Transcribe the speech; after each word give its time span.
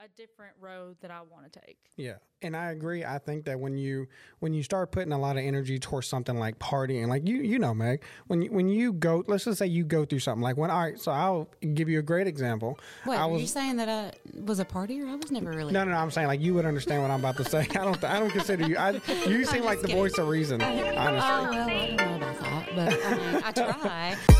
a 0.00 0.08
different 0.16 0.52
road 0.60 0.96
that 1.00 1.10
I 1.10 1.20
want 1.22 1.52
to 1.52 1.60
take. 1.60 1.78
Yeah, 1.96 2.14
and 2.42 2.56
I 2.56 2.70
agree. 2.70 3.04
I 3.04 3.18
think 3.18 3.44
that 3.46 3.58
when 3.58 3.76
you 3.76 4.06
when 4.38 4.54
you 4.54 4.62
start 4.62 4.92
putting 4.92 5.12
a 5.12 5.18
lot 5.18 5.36
of 5.36 5.42
energy 5.42 5.78
towards 5.78 6.06
something 6.06 6.38
like 6.38 6.58
partying, 6.58 7.08
like 7.08 7.26
you 7.26 7.38
you 7.38 7.58
know, 7.58 7.74
Meg, 7.74 8.02
when 8.28 8.42
you, 8.42 8.50
when 8.50 8.68
you 8.68 8.92
go, 8.92 9.24
let's 9.26 9.44
just 9.44 9.58
say 9.58 9.66
you 9.66 9.84
go 9.84 10.04
through 10.04 10.20
something 10.20 10.42
like 10.42 10.56
when. 10.56 10.70
All 10.70 10.80
right, 10.80 10.98
so 10.98 11.10
I'll 11.10 11.48
give 11.74 11.88
you 11.88 11.98
a 11.98 12.02
great 12.02 12.26
example. 12.26 12.78
What 13.04 13.18
I 13.18 13.26
were 13.26 13.34
was, 13.34 13.42
you 13.42 13.48
saying 13.48 13.76
that 13.76 13.88
I 13.88 14.12
was 14.40 14.60
a 14.60 14.64
partier? 14.64 15.08
I 15.08 15.16
was 15.16 15.30
never 15.30 15.50
really. 15.50 15.72
No, 15.72 15.84
no, 15.84 15.90
no. 15.90 15.96
I'm 15.96 16.10
saying 16.10 16.28
like 16.28 16.40
you 16.40 16.54
would 16.54 16.66
understand 16.66 17.02
what 17.02 17.10
I'm 17.10 17.20
about 17.20 17.36
to 17.38 17.44
say. 17.44 17.60
I 17.70 17.84
don't. 17.84 18.02
I 18.04 18.20
don't 18.20 18.30
consider 18.30 18.68
you. 18.68 18.76
I, 18.76 19.00
you 19.26 19.44
seem 19.46 19.64
like 19.64 19.80
the 19.80 19.88
voice 19.88 20.16
of 20.18 20.28
reason. 20.28 20.62
Honestly. 20.62 20.78
Oh 20.88 21.50
well, 21.50 21.68
I 21.68 21.96
don't 21.96 21.96
know 21.96 22.16
about 22.16 22.40
that, 22.40 22.68
but 22.74 23.04
I 23.04 23.32
mean, 23.32 23.42
I 23.44 23.52
try. 24.26 24.37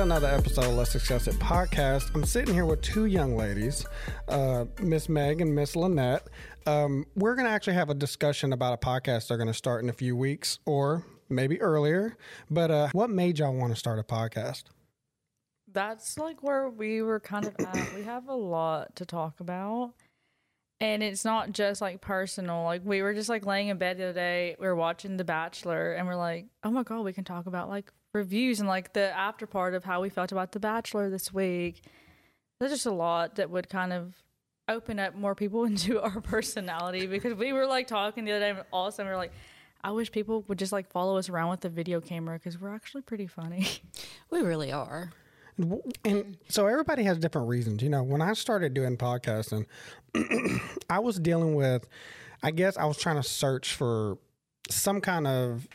To 0.00 0.04
another 0.04 0.28
episode 0.28 0.64
of 0.64 0.76
Let's 0.76 0.94
Discuss 0.94 1.28
It 1.28 1.34
podcast. 1.34 2.14
I'm 2.14 2.24
sitting 2.24 2.54
here 2.54 2.64
with 2.64 2.80
two 2.80 3.04
young 3.04 3.36
ladies, 3.36 3.84
uh, 4.28 4.64
Miss 4.80 5.10
Meg 5.10 5.42
and 5.42 5.54
Miss 5.54 5.74
Lynnette. 5.74 6.22
Um, 6.64 7.04
we're 7.16 7.34
going 7.34 7.44
to 7.44 7.50
actually 7.50 7.74
have 7.74 7.90
a 7.90 7.94
discussion 7.94 8.54
about 8.54 8.72
a 8.72 8.78
podcast 8.78 9.28
they're 9.28 9.36
going 9.36 9.46
to 9.48 9.52
start 9.52 9.84
in 9.84 9.90
a 9.90 9.92
few 9.92 10.16
weeks 10.16 10.58
or 10.64 11.04
maybe 11.28 11.60
earlier. 11.60 12.16
But 12.50 12.70
uh, 12.70 12.88
what 12.92 13.10
made 13.10 13.40
y'all 13.40 13.54
want 13.54 13.74
to 13.74 13.78
start 13.78 13.98
a 13.98 14.02
podcast? 14.02 14.62
That's 15.70 16.16
like 16.16 16.42
where 16.42 16.70
we 16.70 17.02
were 17.02 17.20
kind 17.20 17.44
of 17.44 17.54
at. 17.58 17.94
We 17.94 18.02
have 18.04 18.26
a 18.26 18.34
lot 18.34 18.96
to 18.96 19.04
talk 19.04 19.40
about. 19.40 19.92
And 20.80 21.02
it's 21.02 21.26
not 21.26 21.52
just 21.52 21.82
like 21.82 22.00
personal. 22.00 22.64
Like 22.64 22.80
we 22.86 23.02
were 23.02 23.12
just 23.12 23.28
like 23.28 23.44
laying 23.44 23.68
in 23.68 23.76
bed 23.76 23.98
the 23.98 24.04
other 24.04 24.12
day, 24.14 24.56
we 24.58 24.66
were 24.66 24.74
watching 24.74 25.18
The 25.18 25.24
Bachelor 25.24 25.92
and 25.92 26.06
we're 26.06 26.16
like, 26.16 26.46
oh 26.64 26.70
my 26.70 26.84
God, 26.84 27.02
we 27.02 27.12
can 27.12 27.24
talk 27.24 27.44
about 27.44 27.68
like 27.68 27.92
reviews 28.12 28.60
and 28.60 28.68
like 28.68 28.92
the 28.92 29.10
after 29.16 29.46
part 29.46 29.74
of 29.74 29.84
how 29.84 30.00
we 30.00 30.08
felt 30.08 30.32
about 30.32 30.52
The 30.52 30.60
Bachelor 30.60 31.10
this 31.10 31.32
week. 31.32 31.82
There's 32.58 32.72
just 32.72 32.86
a 32.86 32.92
lot 32.92 33.36
that 33.36 33.50
would 33.50 33.68
kind 33.68 33.92
of 33.92 34.14
open 34.68 34.98
up 34.98 35.14
more 35.14 35.34
people 35.34 35.64
into 35.66 36.00
our 36.00 36.20
personality 36.20 37.06
because 37.06 37.34
we 37.34 37.52
were 37.52 37.66
like 37.66 37.86
talking 37.86 38.24
the 38.24 38.32
other 38.32 38.40
day 38.40 38.50
and 38.50 38.62
all 38.72 38.86
of 38.86 38.92
a 38.92 38.96
sudden 38.96 39.08
we 39.08 39.12
were 39.12 39.18
like, 39.18 39.32
I 39.82 39.92
wish 39.92 40.12
people 40.12 40.44
would 40.48 40.58
just 40.58 40.72
like 40.72 40.90
follow 40.90 41.16
us 41.16 41.28
around 41.28 41.50
with 41.50 41.60
the 41.60 41.70
video 41.70 42.00
camera 42.00 42.38
because 42.38 42.60
we're 42.60 42.74
actually 42.74 43.02
pretty 43.02 43.26
funny. 43.26 43.66
We 44.30 44.42
really 44.42 44.70
are. 44.70 45.10
And 46.04 46.38
so 46.48 46.68
everybody 46.68 47.02
has 47.02 47.18
different 47.18 47.48
reasons. 47.48 47.82
You 47.82 47.88
know, 47.88 48.04
when 48.04 48.22
I 48.22 48.32
started 48.34 48.74
doing 48.74 48.96
podcasting, 48.96 49.66
I 50.90 51.00
was 51.00 51.18
dealing 51.18 51.56
with, 51.56 51.88
I 52.40 52.52
guess 52.52 52.76
I 52.76 52.84
was 52.84 52.96
trying 52.96 53.16
to 53.16 53.24
search 53.24 53.74
for 53.74 54.18
some 54.70 55.00
kind 55.00 55.26
of 55.26 55.66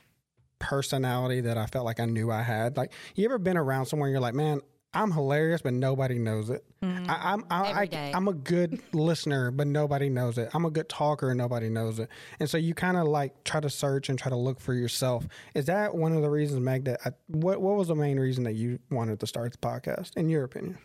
personality 0.59 1.41
that 1.41 1.57
I 1.57 1.65
felt 1.65 1.85
like 1.85 1.99
I 1.99 2.05
knew 2.05 2.31
I 2.31 2.41
had. 2.41 2.77
Like, 2.77 2.91
you 3.15 3.25
ever 3.25 3.37
been 3.37 3.57
around 3.57 3.85
somewhere 3.87 4.09
you're 4.09 4.19
like, 4.19 4.33
man, 4.33 4.61
I'm 4.95 5.11
hilarious, 5.11 5.61
but 5.61 5.73
nobody 5.73 6.17
knows 6.17 6.49
it. 6.49 6.63
I, 6.81 7.33
I'm 7.33 7.43
I, 7.49 7.89
I. 7.91 8.11
I'm 8.15 8.27
a 8.29 8.33
good 8.33 8.81
listener, 8.93 9.51
but 9.51 9.67
nobody 9.67 10.09
knows 10.09 10.37
it. 10.37 10.49
I'm 10.53 10.63
a 10.65 10.71
good 10.71 10.87
talker, 10.87 11.29
and 11.29 11.37
nobody 11.37 11.67
knows 11.69 11.99
it. 11.99 12.09
And 12.39 12.49
so 12.49 12.57
you 12.57 12.73
kind 12.73 12.95
of 12.95 13.05
like 13.05 13.43
try 13.43 13.59
to 13.59 13.69
search 13.69 14.07
and 14.07 14.17
try 14.17 14.29
to 14.29 14.37
look 14.37 14.61
for 14.61 14.73
yourself. 14.73 15.27
Is 15.53 15.65
that 15.65 15.93
one 15.93 16.13
of 16.13 16.21
the 16.21 16.29
reasons, 16.29 16.61
Meg? 16.61 16.85
That 16.85 17.01
I, 17.05 17.11
what 17.27 17.61
what 17.61 17.75
was 17.75 17.89
the 17.89 17.95
main 17.95 18.17
reason 18.19 18.45
that 18.45 18.53
you 18.53 18.79
wanted 18.89 19.19
to 19.19 19.27
start 19.27 19.51
the 19.51 19.57
podcast, 19.57 20.15
in 20.15 20.29
your 20.29 20.45
opinion? 20.45 20.77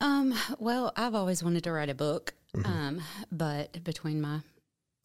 Um, 0.00 0.34
well, 0.58 0.92
I've 0.96 1.14
always 1.14 1.44
wanted 1.44 1.64
to 1.64 1.72
write 1.72 1.90
a 1.90 1.94
book, 1.94 2.32
um, 2.64 3.02
but 3.30 3.84
between 3.84 4.22
my 4.22 4.40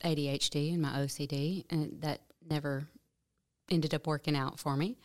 ADHD 0.04 0.72
and 0.72 0.82
my 0.82 0.92
OCD, 1.00 1.66
and 1.70 2.02
that 2.02 2.22
never 2.50 2.88
ended 3.70 3.94
up 3.94 4.06
working 4.08 4.36
out 4.36 4.60
for 4.60 4.76
me. 4.78 4.98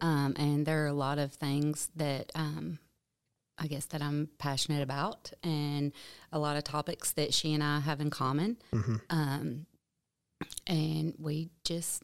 Um, 0.00 0.34
and 0.38 0.66
there 0.66 0.84
are 0.84 0.88
a 0.88 0.92
lot 0.92 1.18
of 1.18 1.32
things 1.32 1.90
that 1.96 2.30
um, 2.34 2.78
I 3.58 3.66
guess 3.66 3.86
that 3.86 4.02
I'm 4.02 4.28
passionate 4.38 4.82
about, 4.82 5.32
and 5.42 5.92
a 6.32 6.38
lot 6.38 6.56
of 6.56 6.64
topics 6.64 7.12
that 7.12 7.32
she 7.32 7.54
and 7.54 7.62
I 7.62 7.80
have 7.80 8.00
in 8.00 8.10
common. 8.10 8.56
Um, 9.10 9.66
and 10.66 11.14
we 11.18 11.50
just, 11.64 12.02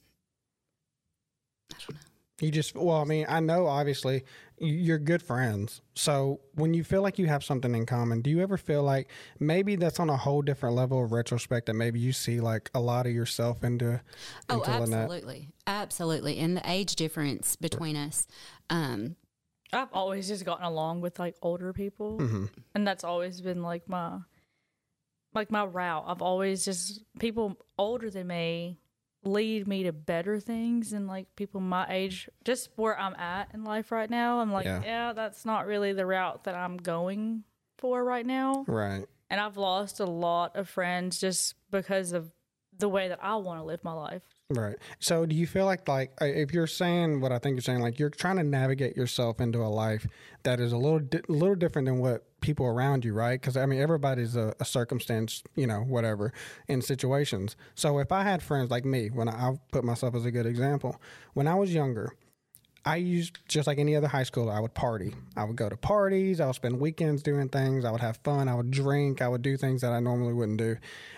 I 1.72 1.76
don't 1.80 1.94
know. 1.94 2.00
You 2.40 2.52
just 2.52 2.76
well, 2.76 2.98
I 2.98 3.04
mean, 3.04 3.26
I 3.28 3.40
know 3.40 3.66
obviously 3.66 4.24
you're 4.60 4.98
good 4.98 5.22
friends. 5.22 5.80
So 5.94 6.40
when 6.54 6.74
you 6.74 6.84
feel 6.84 7.02
like 7.02 7.18
you 7.18 7.26
have 7.26 7.44
something 7.44 7.74
in 7.74 7.86
common, 7.86 8.22
do 8.22 8.30
you 8.30 8.40
ever 8.40 8.56
feel 8.56 8.82
like 8.82 9.08
maybe 9.38 9.76
that's 9.76 10.00
on 10.00 10.10
a 10.10 10.16
whole 10.16 10.42
different 10.42 10.76
level 10.76 11.02
of 11.02 11.12
retrospect 11.12 11.66
that 11.66 11.74
maybe 11.74 12.00
you 12.00 12.12
see 12.12 12.40
like 12.40 12.70
a 12.74 12.80
lot 12.80 13.06
of 13.06 13.12
yourself 13.12 13.64
into, 13.64 14.00
Oh, 14.48 14.56
into 14.56 14.70
Lynnette? 14.70 15.02
absolutely, 15.02 15.48
absolutely, 15.66 16.38
and 16.38 16.56
the 16.56 16.70
age 16.70 16.96
difference 16.96 17.56
between 17.56 17.96
us. 17.96 18.26
Um, 18.70 19.16
I've 19.72 19.92
always 19.92 20.28
just 20.28 20.44
gotten 20.44 20.64
along 20.64 21.00
with 21.02 21.18
like 21.18 21.36
older 21.42 21.72
people, 21.72 22.18
mm-hmm. 22.18 22.46
and 22.74 22.86
that's 22.86 23.04
always 23.04 23.40
been 23.40 23.62
like 23.62 23.88
my 23.88 24.18
like 25.34 25.50
my 25.50 25.64
route. 25.64 26.04
I've 26.06 26.22
always 26.22 26.64
just 26.64 27.02
people 27.18 27.56
older 27.76 28.10
than 28.10 28.26
me 28.26 28.78
lead 29.24 29.66
me 29.66 29.82
to 29.82 29.92
better 29.92 30.38
things 30.40 30.92
and 30.92 31.06
like 31.08 31.34
people 31.36 31.60
my 31.60 31.86
age. 31.90 32.28
Just 32.44 32.70
where 32.76 32.98
I'm 32.98 33.14
at 33.16 33.48
in 33.52 33.64
life 33.64 33.90
right 33.92 34.08
now, 34.08 34.40
I'm 34.40 34.52
like, 34.52 34.64
Yeah. 34.64 34.82
yeah, 34.84 35.12
that's 35.12 35.44
not 35.44 35.66
really 35.66 35.92
the 35.92 36.06
route 36.06 36.44
that 36.44 36.54
I'm 36.54 36.76
going 36.76 37.44
for 37.78 38.04
right 38.04 38.24
now. 38.26 38.64
Right. 38.66 39.06
And 39.30 39.40
I've 39.40 39.56
lost 39.56 40.00
a 40.00 40.06
lot 40.06 40.56
of 40.56 40.68
friends 40.68 41.18
just 41.20 41.54
because 41.70 42.12
of 42.12 42.30
the 42.78 42.88
way 42.88 43.08
that 43.08 43.18
I 43.22 43.34
want 43.36 43.60
to 43.60 43.64
live 43.64 43.82
my 43.82 43.92
life. 43.92 44.22
Right. 44.50 44.76
So 45.00 45.26
do 45.26 45.34
you 45.34 45.46
feel 45.46 45.66
like 45.66 45.86
like 45.88 46.12
uh, 46.22 46.24
if 46.26 46.54
you're 46.54 46.66
saying 46.68 47.20
what 47.20 47.32
I 47.32 47.38
think 47.38 47.56
you're 47.56 47.60
saying, 47.62 47.80
like 47.80 47.98
you're 47.98 48.08
trying 48.08 48.36
to 48.36 48.44
navigate 48.44 48.96
yourself 48.96 49.40
into 49.40 49.58
a 49.58 49.68
life 49.68 50.06
that 50.44 50.60
is 50.60 50.72
a 50.72 50.78
little 50.78 51.00
di- 51.00 51.20
little 51.28 51.56
different 51.56 51.86
than 51.86 51.98
what 51.98 52.24
people 52.40 52.66
around 52.66 53.04
you, 53.04 53.12
right? 53.12 53.40
Because 53.40 53.56
I 53.56 53.66
mean, 53.66 53.80
everybody's 53.80 54.36
a, 54.36 54.54
a 54.60 54.64
circumstance, 54.64 55.42
you 55.56 55.66
know, 55.66 55.80
whatever 55.80 56.32
in 56.68 56.82
situations. 56.82 57.56
So 57.74 57.98
if 57.98 58.12
I 58.12 58.22
had 58.22 58.42
friends 58.42 58.70
like 58.70 58.84
me, 58.84 59.08
when 59.08 59.28
I, 59.28 59.38
I'll 59.40 59.60
put 59.72 59.84
myself 59.84 60.14
as 60.14 60.24
a 60.24 60.30
good 60.30 60.46
example, 60.46 61.00
when 61.34 61.46
I 61.46 61.54
was 61.54 61.74
younger. 61.74 62.12
I 62.84 62.96
used 62.96 63.38
just 63.48 63.66
like 63.66 63.78
any 63.78 63.96
other 63.96 64.08
high 64.08 64.22
schooler, 64.22 64.54
I 64.54 64.60
would 64.60 64.74
party. 64.74 65.14
I 65.36 65.44
would 65.44 65.56
go 65.56 65.68
to 65.68 65.76
parties. 65.76 66.40
I 66.40 66.46
would 66.46 66.54
spend 66.54 66.80
weekends 66.80 67.22
doing 67.22 67.48
things. 67.48 67.84
I 67.84 67.90
would 67.90 68.00
have 68.00 68.18
fun. 68.18 68.48
I 68.48 68.54
would 68.54 68.70
drink. 68.70 69.20
I 69.20 69.28
would 69.28 69.42
do 69.42 69.56
things 69.56 69.82
that 69.82 69.92
I 69.92 70.00
normally 70.00 70.32
wouldn't 70.32 70.58
do. 70.58 70.76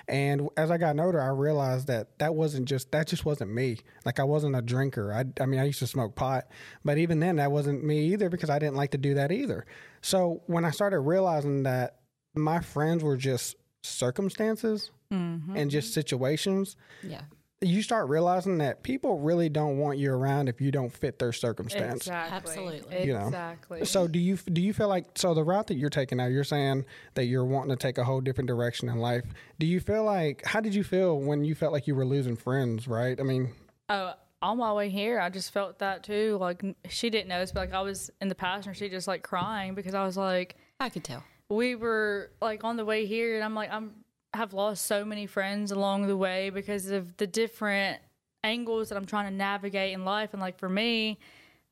And 0.09 0.49
as 0.57 0.71
I 0.71 0.79
got 0.79 0.99
older, 0.99 1.21
I 1.21 1.29
realized 1.29 1.87
that 1.87 2.19
that 2.19 2.35
wasn't 2.35 2.67
just 2.67 2.91
that 2.93 3.07
just 3.07 3.25
wasn't 3.25 3.53
me. 3.53 3.79
Like 4.05 4.19
I 4.19 4.25
wasn't 4.25 4.57
a 4.57 4.63
drinker. 4.63 5.13
I, 5.13 5.25
I 5.41 5.47
mean, 5.47 5.61
I 5.61 5.65
used 5.65 5.79
to 5.81 5.87
smoke 5.87 6.17
pot, 6.17 6.49
but 6.85 6.99
even 6.99 7.21
then, 7.21 7.37
that 7.37 7.53
wasn't 7.53 7.85
me 7.85 8.13
either 8.13 8.29
because 8.31 8.51
I 8.51 8.59
didn't 8.59 8.77
like 8.77 8.93
to 8.93 8.99
do 8.99 9.15
that 9.15 9.31
either. 9.31 9.67
So 10.01 10.43
when 10.47 10.65
I 10.65 10.71
started 10.71 11.01
realizing 11.01 11.65
that 11.65 12.01
my 12.35 12.61
friends 12.61 13.05
were 13.05 13.17
just 13.17 13.57
circumstances 13.83 14.91
mm-hmm. 15.13 15.57
and 15.57 15.71
just 15.71 15.95
situations, 15.95 16.77
yeah, 17.03 17.23
you 17.63 17.83
start 17.83 18.09
realizing 18.09 18.59
that 18.59 18.83
people 18.83 19.19
really 19.19 19.51
don't 19.51 19.77
want 19.77 19.99
you 19.99 20.11
around 20.13 20.49
if 20.49 20.61
you 20.61 20.71
don't 20.71 20.91
fit 20.91 21.19
their 21.19 21.33
circumstance. 21.33 22.07
Exactly. 22.07 22.37
Absolutely. 22.37 23.05
You 23.07 23.13
know. 23.13 23.27
Exactly. 23.27 23.85
So 23.85 24.09
do 24.09 24.19
you 24.19 24.37
do 24.37 24.63
you 24.63 24.73
feel 24.73 24.89
like 24.89 25.07
so 25.17 25.35
the 25.35 25.45
route 25.45 25.67
that 25.67 25.77
you're 25.77 25.91
taking 25.91 26.19
now? 26.19 26.27
You're 26.27 26.45
saying 26.45 26.87
that 27.15 27.27
you're 27.27 27.45
wanting 27.45 27.71
to 27.71 27.77
take 27.77 27.99
a 27.99 28.05
whole 28.05 28.23
different 28.23 28.49
direction 28.49 28.89
in 28.89 28.97
life. 28.97 29.25
Do 29.59 29.67
you 29.67 29.79
feel 29.81 30.05
like 30.05 30.45
how 30.47 30.61
did 30.61 30.75
you 30.75 30.83
feel 30.83 31.19
when 31.21 31.45
you 31.45 31.55
felt 31.55 31.73
like 31.73 31.87
you 31.87 31.95
were 31.95 32.07
losing 32.07 32.37
friends? 32.37 32.89
Right? 32.89 33.21
I 33.21 33.25
mean, 33.25 33.53
Oh, 33.91 34.15
on 34.41 34.57
my 34.57 34.73
way 34.73 34.89
here, 34.89 35.21
I 35.21 35.29
just 35.29 35.53
felt 35.53 35.81
that 35.81 36.03
too. 36.03 36.39
Like 36.41 36.65
she 36.89 37.11
didn't 37.11 37.29
notice, 37.29 37.53
but 37.53 37.61
like 37.61 37.75
I 37.75 37.83
was 37.83 38.11
in 38.23 38.29
the 38.29 38.35
passenger 38.35 38.73
seat, 38.73 38.91
just 38.91 39.07
like 39.09 39.23
crying 39.23 39.75
because 39.75 39.95
I 39.95 40.05
was 40.07 40.17
like, 40.17 40.57
I 40.79 40.89
could 40.89 41.05
tell. 41.05 41.23
we 41.51 41.75
were 41.75 42.31
like 42.41 42.65
on 42.65 42.77
the 42.79 42.87
way 42.87 43.05
here, 43.05 43.35
and 43.35 43.45
I'm 43.45 43.55
like, 43.55 43.71
I'm 43.71 43.93
have 44.35 44.53
lost 44.53 44.87
so 44.87 45.05
many 45.05 45.27
friends 45.27 45.73
along 45.73 46.07
the 46.07 46.17
way 46.17 46.51
because 46.51 46.91
of 46.91 47.17
the 47.17 47.27
different 47.27 48.01
angles 48.45 48.89
that 48.89 48.97
I'm 48.97 49.07
trying 49.07 49.31
to 49.31 49.37
navigate 49.37 49.93
in 49.93 50.05
life. 50.05 50.31
And 50.33 50.41
like 50.41 50.59
for 50.59 50.69
me, 50.69 51.19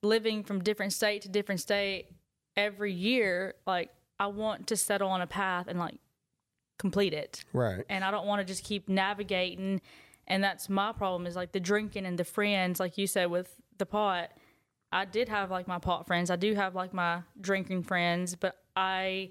living 0.03 0.43
from 0.43 0.63
different 0.63 0.93
state 0.93 1.23
to 1.23 1.29
different 1.29 1.61
state 1.61 2.07
every 2.57 2.93
year, 2.93 3.55
like 3.67 3.91
I 4.19 4.27
want 4.27 4.67
to 4.69 4.77
settle 4.77 5.09
on 5.09 5.21
a 5.21 5.27
path 5.27 5.67
and 5.69 5.79
like 5.79 5.95
complete 6.79 7.13
it 7.13 7.45
right? 7.53 7.85
and 7.89 8.05
I 8.05 8.11
don't 8.13 8.27
want 8.27 8.41
to 8.41 8.45
just 8.45 8.65
keep 8.65 8.89
navigating. 8.89 9.81
And 10.27 10.45
that's 10.45 10.69
my 10.69 10.93
problem 10.93 11.27
is 11.27 11.37
like 11.37 11.53
the 11.53 11.61
drinking 11.61 12.07
and 12.07 12.19
the 12.19 12.25
friends, 12.25 12.81
like 12.81 12.99
you 12.99 13.07
said 13.07 13.31
with 13.31 13.55
the 13.79 13.87
pot. 13.87 14.31
I 14.91 15.05
did 15.05 15.29
have 15.29 15.51
like 15.51 15.69
my 15.69 15.79
pot 15.79 16.07
friends. 16.07 16.31
I 16.31 16.37
do 16.37 16.55
have 16.55 16.75
like 16.75 16.95
my 16.95 17.23
drinking 17.41 17.83
friends, 17.83 18.35
but 18.35 18.57
I 18.75 19.31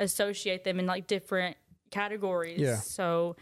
associate 0.00 0.64
them 0.64 0.78
in 0.78 0.86
like 0.86 1.06
different 1.06 1.56
categories. 1.94 2.60
Yeah. 2.60 2.76
So 2.76 3.36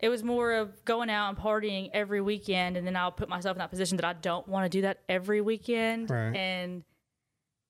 it 0.00 0.08
was 0.08 0.22
more 0.22 0.52
of 0.52 0.84
going 0.84 1.10
out 1.10 1.28
and 1.28 1.36
partying 1.36 1.90
every 1.92 2.20
weekend, 2.20 2.76
and 2.76 2.86
then 2.86 2.96
I'll 2.96 3.12
put 3.12 3.28
myself 3.28 3.56
in 3.56 3.58
that 3.58 3.70
position 3.70 3.96
that 3.96 4.06
I 4.06 4.12
don't 4.12 4.46
want 4.46 4.64
to 4.64 4.68
do 4.68 4.82
that 4.82 5.00
every 5.08 5.40
weekend. 5.40 6.10
Right. 6.10 6.34
And 6.34 6.84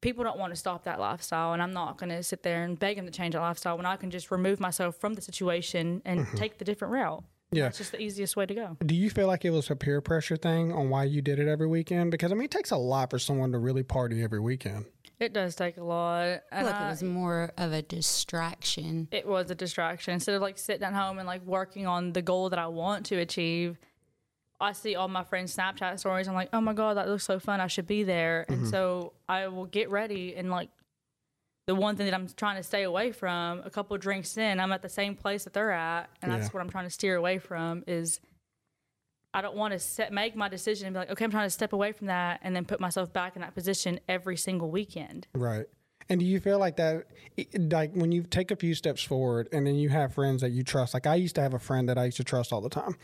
people 0.00 0.24
don't 0.24 0.38
want 0.38 0.52
to 0.52 0.56
stop 0.56 0.84
that 0.84 1.00
lifestyle, 1.00 1.54
and 1.54 1.62
I'm 1.62 1.72
not 1.72 1.98
going 1.98 2.10
to 2.10 2.22
sit 2.22 2.42
there 2.42 2.64
and 2.64 2.78
beg 2.78 2.96
them 2.96 3.06
to 3.06 3.10
change 3.10 3.34
that 3.34 3.40
lifestyle 3.40 3.76
when 3.76 3.86
I 3.86 3.96
can 3.96 4.10
just 4.10 4.30
remove 4.30 4.60
myself 4.60 4.96
from 4.96 5.14
the 5.14 5.22
situation 5.22 6.02
and 6.04 6.20
mm-hmm. 6.20 6.36
take 6.36 6.58
the 6.58 6.64
different 6.64 6.92
route. 6.92 7.24
Yeah. 7.50 7.68
It's 7.68 7.78
just 7.78 7.92
the 7.92 8.00
easiest 8.00 8.36
way 8.36 8.44
to 8.44 8.54
go. 8.54 8.76
Do 8.84 8.94
you 8.94 9.08
feel 9.08 9.26
like 9.26 9.46
it 9.46 9.50
was 9.50 9.70
a 9.70 9.76
peer 9.76 10.02
pressure 10.02 10.36
thing 10.36 10.70
on 10.70 10.90
why 10.90 11.04
you 11.04 11.22
did 11.22 11.38
it 11.38 11.48
every 11.48 11.66
weekend? 11.66 12.10
Because 12.10 12.30
I 12.30 12.34
mean, 12.34 12.44
it 12.44 12.50
takes 12.50 12.72
a 12.72 12.76
lot 12.76 13.08
for 13.08 13.18
someone 13.18 13.52
to 13.52 13.58
really 13.58 13.82
party 13.82 14.22
every 14.22 14.40
weekend. 14.40 14.84
It 15.20 15.32
does 15.32 15.56
take 15.56 15.76
a 15.78 15.84
lot. 15.84 16.42
I 16.52 16.58
feel 16.58 16.66
like 16.66 16.74
I- 16.76 16.86
it 16.86 16.90
was 16.90 17.02
more 17.02 17.52
of 17.56 17.72
a 17.72 17.82
distraction. 17.82 19.08
it 19.10 19.26
was 19.26 19.50
a 19.50 19.54
distraction. 19.54 20.14
Instead 20.14 20.36
of 20.36 20.42
like 20.42 20.58
sitting 20.58 20.84
at 20.84 20.94
home 20.94 21.18
and 21.18 21.26
like 21.26 21.44
working 21.44 21.86
on 21.86 22.12
the 22.12 22.22
goal 22.22 22.50
that 22.50 22.58
I 22.58 22.68
want 22.68 23.06
to 23.06 23.16
achieve, 23.16 23.78
I 24.60 24.72
see 24.72 24.94
all 24.96 25.08
my 25.08 25.24
friends' 25.24 25.56
Snapchat 25.56 25.98
stories. 25.98 26.28
I'm 26.28 26.34
like, 26.34 26.50
oh 26.52 26.60
my 26.60 26.72
God, 26.72 26.96
that 26.96 27.08
looks 27.08 27.24
so 27.24 27.38
fun. 27.38 27.60
I 27.60 27.66
should 27.66 27.86
be 27.86 28.02
there. 28.02 28.44
And 28.48 28.58
mm-hmm. 28.58 28.70
so 28.70 29.12
I 29.28 29.48
will 29.48 29.66
get 29.66 29.90
ready 29.90 30.34
and 30.36 30.50
like 30.50 30.70
the 31.66 31.74
one 31.74 31.96
thing 31.96 32.06
that 32.06 32.14
I'm 32.14 32.28
trying 32.28 32.56
to 32.56 32.62
stay 32.62 32.84
away 32.84 33.12
from, 33.12 33.60
a 33.62 33.68
couple 33.68 33.94
of 33.94 34.00
drinks 34.00 34.38
in, 34.38 34.58
I'm 34.58 34.72
at 34.72 34.80
the 34.80 34.88
same 34.88 35.14
place 35.14 35.44
that 35.44 35.52
they're 35.52 35.70
at. 35.70 36.08
And 36.22 36.32
that's 36.32 36.52
what 36.52 36.60
I'm 36.60 36.70
trying 36.70 36.86
to 36.86 36.90
steer 36.90 37.14
away 37.14 37.38
from 37.38 37.84
is 37.86 38.20
I 39.38 39.40
don't 39.40 39.54
want 39.54 39.72
to 39.72 39.78
set, 39.78 40.12
make 40.12 40.34
my 40.34 40.48
decision 40.48 40.88
and 40.88 40.94
be 40.94 40.98
like, 40.98 41.10
okay, 41.10 41.24
I'm 41.24 41.30
trying 41.30 41.46
to 41.46 41.50
step 41.50 41.72
away 41.72 41.92
from 41.92 42.08
that 42.08 42.40
and 42.42 42.56
then 42.56 42.64
put 42.64 42.80
myself 42.80 43.12
back 43.12 43.36
in 43.36 43.42
that 43.42 43.54
position 43.54 44.00
every 44.08 44.36
single 44.36 44.68
weekend. 44.68 45.28
Right. 45.32 45.66
And 46.08 46.18
do 46.18 46.26
you 46.26 46.40
feel 46.40 46.58
like 46.58 46.76
that, 46.78 47.04
like 47.54 47.92
when 47.92 48.10
you 48.10 48.24
take 48.24 48.50
a 48.50 48.56
few 48.56 48.74
steps 48.74 49.00
forward 49.00 49.48
and 49.52 49.64
then 49.64 49.76
you 49.76 49.90
have 49.90 50.12
friends 50.12 50.40
that 50.40 50.50
you 50.50 50.64
trust? 50.64 50.92
Like 50.92 51.06
I 51.06 51.14
used 51.14 51.36
to 51.36 51.40
have 51.40 51.54
a 51.54 51.60
friend 51.60 51.88
that 51.88 51.96
I 51.96 52.06
used 52.06 52.16
to 52.16 52.24
trust 52.24 52.52
all 52.52 52.60
the 52.60 52.68
time, 52.68 52.96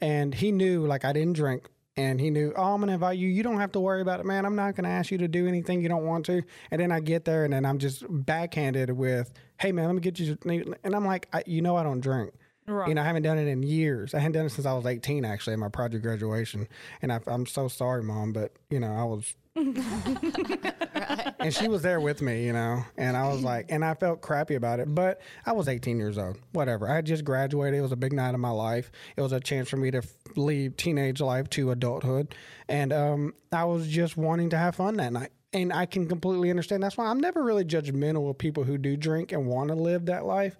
and 0.00 0.32
he 0.34 0.52
knew 0.52 0.86
like 0.86 1.04
I 1.04 1.12
didn't 1.12 1.34
drink, 1.34 1.68
and 1.96 2.18
he 2.18 2.30
knew, 2.30 2.54
oh, 2.56 2.72
I'm 2.72 2.80
gonna 2.80 2.94
invite 2.94 3.18
you. 3.18 3.28
You 3.28 3.42
don't 3.42 3.60
have 3.60 3.72
to 3.72 3.80
worry 3.80 4.00
about 4.00 4.20
it, 4.20 4.26
man. 4.26 4.46
I'm 4.46 4.56
not 4.56 4.76
gonna 4.76 4.88
ask 4.88 5.10
you 5.10 5.18
to 5.18 5.28
do 5.28 5.46
anything 5.46 5.82
you 5.82 5.90
don't 5.90 6.06
want 6.06 6.24
to. 6.26 6.42
And 6.70 6.80
then 6.80 6.92
I 6.92 7.00
get 7.00 7.26
there, 7.26 7.44
and 7.44 7.52
then 7.52 7.66
I'm 7.66 7.78
just 7.78 8.04
backhanded 8.08 8.90
with, 8.90 9.32
hey, 9.60 9.70
man, 9.70 9.86
let 9.86 9.94
me 9.96 10.00
get 10.00 10.18
you. 10.18 10.38
And 10.82 10.94
I'm 10.94 11.04
like, 11.04 11.28
you 11.46 11.60
know, 11.60 11.76
I 11.76 11.82
don't 11.82 12.00
drink. 12.00 12.32
Right. 12.66 12.88
You 12.88 12.94
know, 12.94 13.02
I 13.02 13.04
haven't 13.04 13.24
done 13.24 13.38
it 13.38 13.46
in 13.46 13.62
years. 13.62 14.14
I 14.14 14.18
hadn't 14.20 14.32
done 14.32 14.46
it 14.46 14.50
since 14.50 14.66
I 14.66 14.72
was 14.72 14.86
18, 14.86 15.24
actually, 15.24 15.52
at 15.52 15.58
my 15.58 15.68
project 15.68 16.02
graduation. 16.02 16.66
And 17.02 17.12
I, 17.12 17.20
I'm 17.26 17.46
so 17.46 17.68
sorry, 17.68 18.02
mom, 18.02 18.32
but 18.32 18.52
you 18.70 18.80
know, 18.80 18.92
I 18.92 19.04
was 19.04 19.34
and 19.56 21.54
she 21.54 21.68
was 21.68 21.82
there 21.82 22.00
with 22.00 22.20
me, 22.20 22.44
you 22.44 22.52
know, 22.52 22.84
and 22.96 23.16
I 23.16 23.28
was 23.28 23.42
like, 23.42 23.66
and 23.68 23.84
I 23.84 23.94
felt 23.94 24.20
crappy 24.20 24.56
about 24.56 24.80
it, 24.80 24.92
but 24.92 25.20
I 25.46 25.52
was 25.52 25.68
18 25.68 25.96
years 25.96 26.18
old, 26.18 26.38
whatever. 26.52 26.90
I 26.90 26.96
had 26.96 27.06
just 27.06 27.24
graduated. 27.24 27.78
It 27.78 27.82
was 27.82 27.92
a 27.92 27.96
big 27.96 28.12
night 28.12 28.34
of 28.34 28.40
my 28.40 28.50
life. 28.50 28.90
It 29.16 29.22
was 29.22 29.30
a 29.30 29.38
chance 29.38 29.68
for 29.68 29.76
me 29.76 29.92
to 29.92 29.98
f- 29.98 30.12
leave 30.34 30.76
teenage 30.76 31.20
life 31.20 31.48
to 31.50 31.70
adulthood, 31.70 32.34
and 32.68 32.92
um, 32.92 33.34
I 33.52 33.64
was 33.64 33.86
just 33.86 34.16
wanting 34.16 34.50
to 34.50 34.58
have 34.58 34.74
fun 34.74 34.96
that 34.96 35.12
night. 35.12 35.30
And 35.52 35.72
I 35.72 35.86
can 35.86 36.08
completely 36.08 36.50
understand. 36.50 36.82
That's 36.82 36.96
why 36.96 37.06
I'm 37.06 37.20
never 37.20 37.40
really 37.40 37.64
judgmental 37.64 38.28
of 38.28 38.36
people 38.36 38.64
who 38.64 38.76
do 38.76 38.96
drink 38.96 39.30
and 39.30 39.46
want 39.46 39.68
to 39.68 39.76
live 39.76 40.06
that 40.06 40.24
life. 40.26 40.56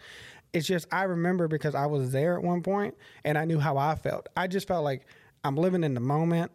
It's 0.54 0.66
just 0.66 0.86
I 0.92 1.02
remember 1.02 1.48
because 1.48 1.74
I 1.74 1.86
was 1.86 2.12
there 2.12 2.36
at 2.36 2.42
one 2.42 2.62
point 2.62 2.94
and 3.24 3.36
I 3.36 3.44
knew 3.44 3.58
how 3.58 3.76
I 3.76 3.96
felt. 3.96 4.28
I 4.36 4.46
just 4.46 4.66
felt 4.68 4.84
like 4.84 5.04
I'm 5.42 5.56
living 5.56 5.84
in 5.84 5.94
the 5.94 6.00
moment. 6.00 6.52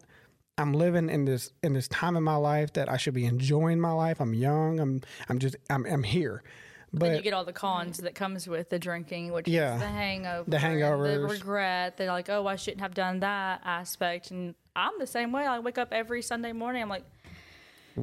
I'm 0.58 0.72
living 0.72 1.08
in 1.08 1.24
this 1.26 1.52
in 1.62 1.74
this 1.74 1.86
time 1.88 2.16
in 2.16 2.22
my 2.22 2.36
life 2.36 2.72
that 2.72 2.88
I 2.90 2.96
should 2.96 3.14
be 3.14 3.26
enjoying 3.26 3.78
my 3.78 3.92
life. 3.92 4.20
I'm 4.20 4.34
young. 4.34 4.80
I'm 4.80 5.00
I'm 5.28 5.38
just 5.38 5.56
I'm 5.68 5.86
I'm 5.86 6.02
here. 6.02 6.42
Then 6.92 7.14
you 7.14 7.22
get 7.22 7.34
all 7.34 7.44
the 7.44 7.52
cons 7.52 7.98
that 7.98 8.16
comes 8.16 8.48
with 8.48 8.68
the 8.70 8.78
drinking, 8.78 9.32
which 9.32 9.46
Yeah. 9.46 9.74
is 9.76 9.80
the 9.80 9.86
hangover, 9.86 10.50
The 10.50 10.56
hangovers. 10.56 11.14
the 11.14 11.20
regret. 11.20 11.96
They're 11.96 12.08
like, 12.08 12.28
oh, 12.28 12.48
I 12.48 12.56
shouldn't 12.56 12.80
have 12.80 12.94
done 12.94 13.20
that 13.20 13.60
aspect. 13.64 14.32
And 14.32 14.56
I'm 14.74 14.94
the 14.98 15.06
same 15.06 15.30
way. 15.30 15.46
I 15.46 15.60
wake 15.60 15.78
up 15.78 15.92
every 15.92 16.20
Sunday 16.20 16.50
morning. 16.52 16.82
I'm 16.82 16.88
like, 16.88 17.04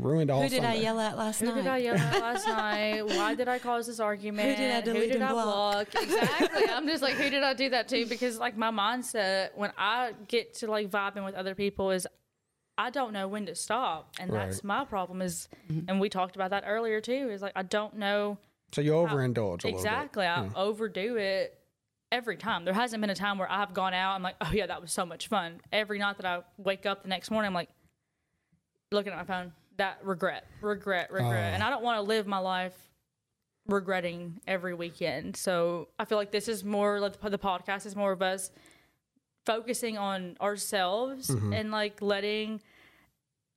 ruined 0.04 0.30
all 0.32 0.42
Who 0.42 0.50
did 0.50 0.64
I 0.64 0.76
yell 0.76 1.00
at 1.00 1.18
last 1.18 1.40
who 1.40 1.48
night? 1.48 1.56
Who 1.56 1.62
did 1.64 1.68
I 1.70 1.78
yell 1.78 1.96
at 1.98 2.20
last 2.22 2.48
night? 2.48 3.02
Why 3.04 3.36
did 3.36 3.48
I 3.48 3.60
cause 3.60 3.88
this 3.88 4.00
argument? 4.00 4.50
Who 4.50 4.56
did 4.56 4.72
I 4.72 4.82
delete 4.82 5.12
and 5.16 5.28
block? 5.28 5.88
Exactly. 5.94 6.64
I'm 6.70 6.88
just 6.88 7.02
like, 7.04 7.16
who 7.16 7.30
did 7.30 7.44
I 7.44 7.54
do 7.54 7.70
that 7.70 7.88
to? 7.90 8.06
Because 8.06 8.38
like 8.40 8.58
my 8.58 8.72
mindset 8.72 9.50
when 9.56 9.72
I 9.78 10.14
get 10.28 10.54
to 10.56 10.68
like 10.68 10.90
vibing 10.90 11.26
with 11.26 11.36
other 11.36 11.56
people 11.56 11.92
is 11.92 12.08
I 12.78 12.90
don't 12.92 13.12
know 13.14 13.28
when 13.28 13.46
to 13.48 13.56
stop. 13.56 14.14
And 14.20 14.32
that's 14.32 14.64
my 14.64 14.86
problem 14.86 15.22
is 15.22 15.48
and 15.88 16.00
we 16.00 16.10
talked 16.10 16.36
about 16.36 16.52
that 16.52 16.64
earlier 16.68 17.02
too, 17.02 17.30
is 17.32 17.42
like 17.42 17.54
I 17.56 17.64
don't 17.64 17.96
know 17.98 18.38
So 18.72 18.82
you 18.82 18.92
overindulge 18.92 19.66
a 19.66 19.70
Exactly. 19.70 20.26
I 20.26 20.44
Hmm. 20.46 20.56
overdo 20.56 21.16
it 21.18 21.58
every 22.12 22.38
time. 22.38 22.64
There 22.66 22.74
hasn't 22.74 23.02
been 23.02 23.10
a 23.10 23.16
time 23.16 23.38
where 23.38 23.52
I've 23.52 23.74
gone 23.74 23.94
out. 23.94 24.14
I'm 24.14 24.24
like, 24.24 24.36
oh 24.42 24.52
yeah, 24.54 24.68
that 24.68 24.80
was 24.82 24.92
so 24.92 25.06
much 25.06 25.28
fun. 25.28 25.60
Every 25.74 26.00
night 26.00 26.18
that 26.18 26.26
I 26.26 26.42
wake 26.58 26.86
up 26.86 27.02
the 27.04 27.10
next 27.10 27.32
morning, 27.32 27.48
I'm 27.48 27.54
like, 27.54 27.70
looking 28.92 29.12
at 29.12 29.18
my 29.18 29.26
phone. 29.26 29.52
That 29.77 30.00
regret, 30.03 30.45
regret, 30.62 31.12
regret, 31.12 31.51
Oh. 31.51 31.56
and 31.56 31.63
I 31.63 31.69
don't 31.69 31.83
want 31.83 31.97
to 31.97 32.01
live 32.01 32.25
my 32.27 32.39
life 32.39 32.74
regretting 33.68 34.39
every 34.47 34.74
weekend. 34.74 35.35
So 35.35 35.89
I 36.00 36.06
feel 36.06 36.18
like 36.18 36.31
this 36.31 36.47
is 36.47 36.63
more 36.63 37.00
like 37.00 37.19
the 37.19 37.38
podcast 37.38 37.85
is 37.85 37.95
more 37.95 38.12
of 38.12 38.21
us 38.21 38.50
focusing 39.45 39.97
on 39.97 40.35
ourselves 40.41 41.29
Mm-hmm. 41.29 41.53
and 41.53 41.71
like 41.71 42.01
letting 42.01 42.62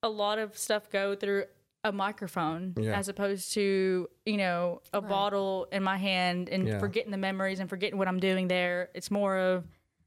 a 0.02 0.08
lot 0.08 0.38
of 0.38 0.56
stuff 0.56 0.90
go 0.90 1.14
through 1.14 1.44
a 1.84 1.92
microphone 1.92 2.74
Yeah. 2.76 2.98
as 2.98 3.08
opposed 3.08 3.52
to 3.54 4.08
you 4.26 4.36
know 4.36 4.82
a 4.92 5.00
bottle 5.00 5.66
in 5.72 5.82
my 5.82 5.96
hand 5.96 6.48
and 6.48 6.68
Yeah. 6.68 6.78
forgetting 6.78 7.10
the 7.10 7.16
memories 7.16 7.58
and 7.60 7.68
forgetting 7.70 7.98
what 7.98 8.06
I'm 8.08 8.20
doing 8.20 8.48
there. 8.48 8.90
It's 8.94 9.10
more 9.10 9.36
of 9.38 9.64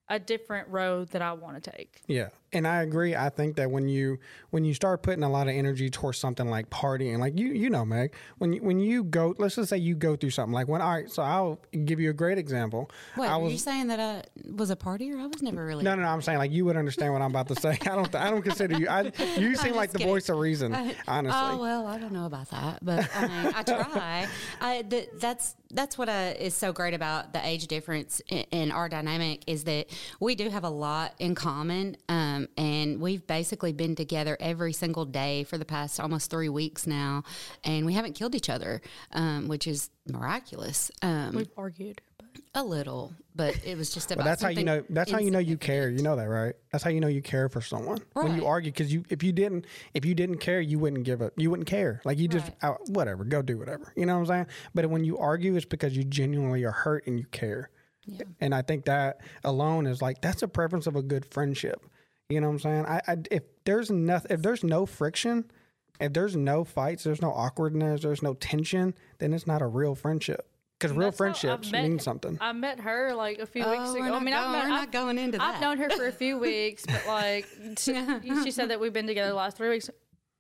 a 0.10 0.20
different 0.20 0.68
road 0.68 1.10
that 1.10 1.22
I 1.22 1.34
want 1.34 1.62
to 1.64 1.72
take. 1.72 2.02
Yeah, 2.08 2.30
and 2.54 2.68
I 2.68 2.82
agree. 2.82 3.16
I 3.16 3.30
think 3.30 3.56
that 3.58 3.70
when 3.72 3.88
you 3.88 4.20
when 4.52 4.64
you 4.64 4.74
start 4.74 5.04
putting 5.04 5.24
a 5.24 5.30
lot 5.30 5.48
of 5.48 5.54
energy 5.56 5.90
towards 5.90 6.18
something 6.18 6.48
like 6.48 6.70
partying, 6.70 7.20
like 7.20 7.38
you 7.38 7.48
you 7.48 7.70
know, 7.70 7.84
Meg, 7.86 8.14
when 8.38 8.54
you, 8.54 8.62
when 8.62 8.80
you 8.80 9.04
go, 9.04 9.36
let's 9.38 9.56
just 9.56 9.70
say 9.70 9.78
you 9.78 9.96
go 9.96 10.16
through 10.16 10.30
something 10.32 10.54
like 10.54 10.68
when. 10.68 10.82
All 10.82 10.92
right, 10.92 11.10
so 11.10 11.24
I'll 11.24 11.60
give 11.86 12.00
you 12.00 12.10
a 12.10 12.14
great 12.14 12.38
example. 12.38 12.90
Wait, 13.18 13.28
I 13.28 13.38
was 13.38 13.52
you 13.52 13.58
saying 13.60 13.88
that 13.88 14.00
I 14.00 14.24
was 14.56 14.70
a 14.70 14.76
partier? 14.76 15.20
I 15.20 15.28
was 15.28 15.42
never 15.42 15.66
really. 15.66 15.84
no, 15.84 15.96
no, 15.96 16.04
no. 16.04 16.08
I'm 16.08 16.22
saying 16.22 16.38
like 16.38 16.52
you 16.52 16.66
would 16.66 16.78
understand 16.78 17.14
what 17.14 17.22
I'm 17.22 17.32
about 17.32 17.48
to 17.50 17.56
say. 17.56 17.72
I 17.82 17.96
don't. 17.96 18.14
I 18.16 18.30
don't 18.30 18.42
consider 18.42 18.78
you. 18.78 18.88
I 18.88 19.12
you 19.38 19.56
seem 19.56 19.76
like 19.76 19.90
just 19.90 19.94
the 19.94 20.00
kidding. 20.00 20.14
voice 20.14 20.30
of 20.30 20.38
reason. 20.38 20.74
Honestly, 21.08 21.40
Oh 21.42 21.58
well, 21.58 21.88
I 21.88 21.98
don't 21.98 22.14
know 22.14 22.26
about 22.26 22.50
that, 22.52 22.80
but 22.84 23.10
I 23.16 23.28
mean, 23.28 23.54
I 23.56 23.64
try. 23.64 24.28
I 24.62 24.82
th- 24.84 25.10
that's 25.20 25.56
that's 25.72 25.98
what 25.98 26.08
uh, 26.10 26.34
is 26.40 26.54
so 26.54 26.72
great 26.72 26.94
about 26.94 27.34
the 27.34 27.46
age 27.46 27.68
difference 27.68 28.22
in, 28.30 28.46
in 28.52 28.72
our 28.72 28.88
dynamic 28.88 29.44
is 29.48 29.64
that 29.64 29.88
we 30.20 30.36
do 30.36 30.50
have 30.50 30.64
a 30.64 30.70
lot 30.70 31.14
in 31.20 31.34
common, 31.36 31.98
um, 32.10 32.43
and 32.58 33.00
we've 33.00 33.26
basically 33.28 33.74
been 33.74 33.96
together 33.96 34.38
every 34.40 34.74
single 34.74 35.06
day 35.06 35.44
for 35.44 35.58
the 35.58 35.66
past 35.66 36.00
almost 36.00 36.30
three 36.30 36.50
weeks 36.50 36.86
now, 36.88 37.24
and 37.64 37.86
we 37.86 37.94
haven't 37.94 38.14
killed 38.14 38.36
each 38.36 38.50
other, 38.50 38.82
um, 39.12 39.48
which 39.48 39.68
is 39.68 39.90
miraculous. 40.08 40.92
Um, 41.02 41.36
We've 41.36 41.52
argued, 41.58 42.02
but 42.18 42.28
a 42.56 42.64
little, 42.64 43.14
but 43.36 43.60
it 43.66 43.78
was 43.78 43.94
just 43.94 44.12
about. 44.12 44.24
But 44.24 44.30
that's 44.30 44.42
how 44.42 44.50
you 44.50 44.64
know. 44.64 44.84
That's 44.90 45.12
how 45.12 45.20
you 45.20 45.32
know 45.32 45.40
you 45.40 45.58
care. 45.58 45.90
You 45.90 46.02
know 46.04 46.16
that, 46.16 46.28
right? 46.28 46.56
That's 46.72 46.84
how 46.84 46.90
you 46.90 47.00
know 47.00 47.08
you 47.08 47.22
care 47.22 47.50
for 47.50 47.62
someone 47.62 48.00
when 48.14 48.36
you 48.36 48.46
argue. 48.46 48.72
Because 48.72 48.94
you, 48.94 49.04
if 49.10 49.24
you 49.24 49.32
didn't, 49.32 49.66
if 49.94 50.06
you 50.06 50.14
didn't 50.16 50.38
care, 50.38 50.62
you 50.62 50.80
wouldn't 50.80 51.04
give 51.04 51.22
up. 51.22 51.34
You 51.38 51.50
wouldn't 51.50 51.68
care. 51.68 52.02
Like 52.06 52.18
you 52.18 52.28
just, 52.28 52.52
Right. 52.62 52.72
uh, 52.72 52.78
whatever, 52.88 53.24
go 53.24 53.42
do 53.42 53.58
whatever. 53.58 53.94
You 53.96 54.06
know 54.06 54.16
what 54.16 54.22
I'm 54.22 54.28
saying? 54.28 54.46
But 54.74 54.90
when 54.90 55.04
you 55.04 55.18
argue, 55.18 55.56
it's 55.56 55.66
because 55.66 55.96
you 55.96 56.04
genuinely 56.04 56.64
are 56.64 56.72
hurt 56.72 57.08
and 57.08 57.20
you 57.20 57.26
care. 57.26 57.70
Yeah. 58.06 58.24
And 58.42 58.54
I 58.54 58.62
think 58.62 58.86
that 58.86 59.22
alone 59.46 59.88
is 59.88 60.02
like 60.02 60.22
that's 60.22 60.42
a 60.44 60.48
preference 60.48 60.88
of 60.88 60.96
a 60.96 61.02
good 61.02 61.26
friendship. 61.26 61.86
You 62.30 62.42
know 62.42 62.48
what 62.48 62.54
I'm 62.54 62.60
saying? 62.60 62.86
I, 62.86 63.02
I 63.08 63.18
if 63.32 63.44
there's 63.66 63.92
nothing, 63.92 64.32
if 64.32 64.42
there's 64.42 64.64
no 64.64 64.86
friction, 64.86 65.46
if 66.00 66.14
there's 66.14 66.36
no 66.36 66.64
fights, 66.64 67.04
there's 67.04 67.22
no 67.22 67.32
awkwardness, 67.32 68.02
there's 68.02 68.24
no 68.24 68.34
tension, 68.36 68.94
then 69.20 69.34
it's 69.34 69.46
not 69.48 69.62
a 69.62 69.68
real 69.68 69.96
friendship. 69.96 70.48
Because 70.80 70.98
real 70.98 71.12
That's 71.12 71.20
how 71.20 71.26
I've 71.26 71.40
friendships 71.42 71.72
met- 71.72 71.84
mean 71.84 72.00
something. 72.00 72.38
I 72.42 72.52
met 72.52 72.80
her 72.82 73.14
like 73.14 73.40
a 73.40 73.46
few 73.46 73.64
Oh, 73.64 73.72
weeks 73.72 73.94
ago. 73.94 74.04
I 74.04 74.10
not 74.10 74.24
mean, 74.24 74.34
I've 74.34 74.52
met, 74.52 74.64
we're 74.64 74.70
not 74.70 74.82
I've- 74.84 74.92
going 74.92 75.18
into 75.18 75.38
that. 75.38 75.56
I've 75.56 75.62
known 75.62 75.78
her 75.78 75.90
for 75.92 76.08
a 76.08 76.12
few 76.12 76.38
weeks, 76.40 76.86
but 76.86 77.04
like 77.08 77.48
she, 77.78 77.94
she 78.44 78.52
said 78.52 78.70
that 78.70 78.80
we've 78.80 78.92
been 78.94 79.08
together 79.08 79.30
the 79.30 79.36
last 79.36 79.56
three 79.56 79.70
weeks. 79.70 79.90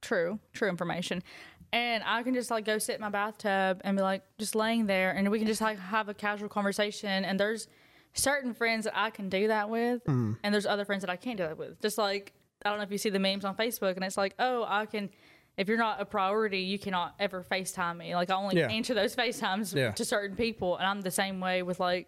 True, 0.01 0.39
true 0.51 0.67
information. 0.69 1.23
And 1.71 2.03
I 2.05 2.23
can 2.23 2.33
just 2.33 2.51
like 2.51 2.65
go 2.65 2.77
sit 2.77 2.95
in 2.95 3.01
my 3.01 3.09
bathtub 3.09 3.81
and 3.83 3.95
be 3.95 4.03
like 4.03 4.23
just 4.37 4.53
laying 4.55 4.85
there, 4.85 5.11
and 5.11 5.29
we 5.31 5.37
can 5.39 5.47
just 5.47 5.61
like 5.61 5.79
have 5.79 6.09
a 6.09 6.13
casual 6.13 6.49
conversation. 6.49 7.23
And 7.25 7.39
there's 7.39 7.67
certain 8.13 8.53
friends 8.53 8.85
that 8.85 8.97
I 8.97 9.09
can 9.09 9.29
do 9.29 9.47
that 9.47 9.69
with, 9.69 10.03
Mm. 10.05 10.37
and 10.43 10.53
there's 10.53 10.65
other 10.65 10.85
friends 10.85 11.01
that 11.01 11.09
I 11.09 11.15
can't 11.15 11.37
do 11.37 11.43
that 11.43 11.57
with. 11.57 11.81
Just 11.81 11.97
like 11.97 12.33
I 12.65 12.69
don't 12.69 12.77
know 12.77 12.83
if 12.85 12.91
you 12.91 12.97
see 12.97 13.09
the 13.09 13.19
memes 13.19 13.43
on 13.43 13.55
Facebook, 13.57 13.95
and 13.95 14.05
it's 14.05 14.15
like, 14.17 14.35
oh, 14.39 14.65
I 14.67 14.85
can. 14.85 15.09
If 15.57 15.67
you're 15.67 15.77
not 15.77 16.01
a 16.01 16.05
priority, 16.05 16.59
you 16.61 16.79
cannot 16.79 17.13
ever 17.19 17.43
FaceTime 17.43 17.97
me. 17.97 18.15
Like 18.15 18.29
I 18.31 18.35
only 18.35 18.57
Yeah. 18.57 18.69
answer 18.69 18.93
those 18.93 19.15
FaceTimes 19.17 19.75
Yeah. 19.75 19.91
to 19.91 20.05
certain 20.05 20.35
people, 20.37 20.77
and 20.77 20.85
I'm 20.87 21.01
the 21.01 21.11
same 21.11 21.39
way 21.41 21.61
with 21.63 21.79
like 21.79 22.07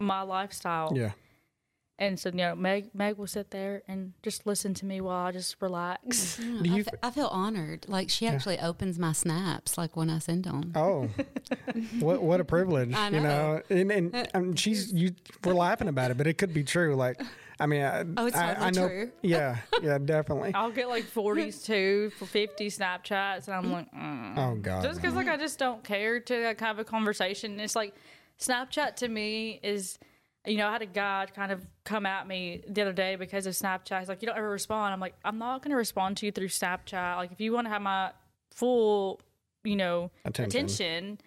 my 0.00 0.22
lifestyle. 0.22 0.92
Yeah. 0.96 1.12
And 2.02 2.18
so, 2.18 2.30
you 2.30 2.38
know, 2.38 2.56
Meg 2.56 2.90
Meg 2.94 3.16
will 3.16 3.28
sit 3.28 3.52
there 3.52 3.82
and 3.86 4.12
just 4.24 4.44
listen 4.44 4.74
to 4.74 4.84
me 4.84 5.00
while 5.00 5.26
I 5.26 5.30
just 5.30 5.54
relax. 5.62 6.36
Do 6.36 6.60
I 6.60 6.76
you? 6.76 6.82
fe- 6.82 7.10
feel 7.14 7.28
honored. 7.28 7.86
Like 7.88 8.10
she 8.10 8.26
actually 8.26 8.58
opens 8.58 8.98
my 8.98 9.12
snaps, 9.12 9.78
like 9.78 9.96
when 9.96 10.10
I 10.10 10.18
send 10.18 10.42
them. 10.42 10.72
Oh, 10.74 11.08
what 12.00 12.20
what 12.20 12.40
a 12.40 12.44
privilege! 12.44 12.92
I 12.92 13.08
You 13.10 13.20
know, 13.20 13.62
know. 13.68 13.76
and 13.76 13.92
and 13.92 14.28
um, 14.34 14.54
she's 14.56 14.92
you. 14.92 15.14
We're 15.44 15.54
laughing 15.54 15.86
about 15.86 16.10
it, 16.10 16.16
but 16.18 16.26
it 16.26 16.38
could 16.38 16.52
be 16.52 16.64
true. 16.64 16.96
Like, 16.96 17.22
I 17.60 17.66
mean, 17.66 17.82
I, 17.82 18.04
Oh, 18.16 18.26
it's 18.26 18.36
I, 18.36 18.54
I 18.54 18.70
know. 18.72 18.88
true. 18.88 19.12
Yeah, 19.22 19.58
yeah, 19.80 19.98
definitely. 19.98 20.54
I'll 20.54 20.72
get 20.72 20.88
like 20.88 21.04
40s 21.04 21.64
too 21.64 22.10
for 22.18 22.26
50 22.26 22.66
Snapchats, 22.66 23.46
and 23.46 23.54
I'm 23.54 23.70
like, 23.70 23.92
mm. 23.94 24.36
Oh 24.36 24.56
God, 24.56 24.82
just 24.82 25.00
because 25.00 25.14
like 25.14 25.28
I 25.28 25.36
just 25.36 25.56
don't 25.60 25.84
care 25.84 26.18
to 26.18 26.44
like, 26.46 26.58
have 26.60 26.80
a 26.80 26.84
conversation. 26.84 27.60
It's 27.60 27.76
like 27.76 27.94
Snapchat 28.40 28.96
to 28.96 29.08
me 29.08 29.60
is 29.62 30.00
you 30.46 30.56
know, 30.56 30.66
I 30.68 30.72
had 30.72 30.82
a 30.82 30.86
guy 30.86 31.26
kind 31.34 31.52
of 31.52 31.64
come 31.84 32.04
at 32.06 32.26
me 32.26 32.62
the 32.68 32.82
other 32.82 32.92
day 32.92 33.16
because 33.16 33.46
of 33.46 33.54
Snapchat. 33.54 34.00
He's 34.00 34.08
like, 34.08 34.22
you 34.22 34.26
don't 34.26 34.36
ever 34.36 34.50
respond. 34.50 34.92
I'm 34.92 35.00
like, 35.00 35.14
I'm 35.24 35.38
not 35.38 35.62
going 35.62 35.70
to 35.70 35.76
respond 35.76 36.16
to 36.18 36.26
you 36.26 36.32
through 36.32 36.48
Snapchat. 36.48 37.16
Like, 37.16 37.30
if 37.32 37.40
you 37.40 37.52
want 37.52 37.66
to 37.66 37.70
have 37.70 37.82
my 37.82 38.10
full, 38.50 39.20
you 39.64 39.76
know, 39.76 40.10
Attention. 40.24 40.64
attention, 40.64 41.18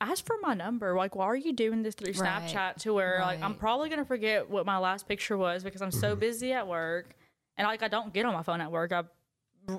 ask 0.00 0.26
for 0.26 0.36
my 0.42 0.52
number. 0.54 0.94
Like, 0.96 1.14
why 1.16 1.24
are 1.26 1.36
you 1.36 1.52
doing 1.52 1.82
this 1.82 1.94
through 1.94 2.12
Right. 2.20 2.42
Snapchat 2.42 2.76
to 2.82 2.92
where, 2.92 3.20
like, 3.22 3.42
I'm 3.42 3.54
probably 3.54 3.88
going 3.88 4.00
to 4.00 4.04
forget 4.04 4.50
what 4.50 4.66
my 4.66 4.78
last 4.78 5.08
picture 5.08 5.36
was 5.38 5.62
because 5.64 5.80
I'm 5.80 5.90
Mm-hmm. 5.90 6.00
so 6.00 6.16
busy 6.16 6.52
at 6.52 6.66
work. 6.68 7.14
And, 7.56 7.66
like, 7.66 7.82
I 7.82 7.88
don't 7.88 8.12
get 8.12 8.26
on 8.26 8.32
my 8.34 8.42
phone 8.42 8.60
at 8.60 8.70
work. 8.70 8.92
I, 8.92 9.04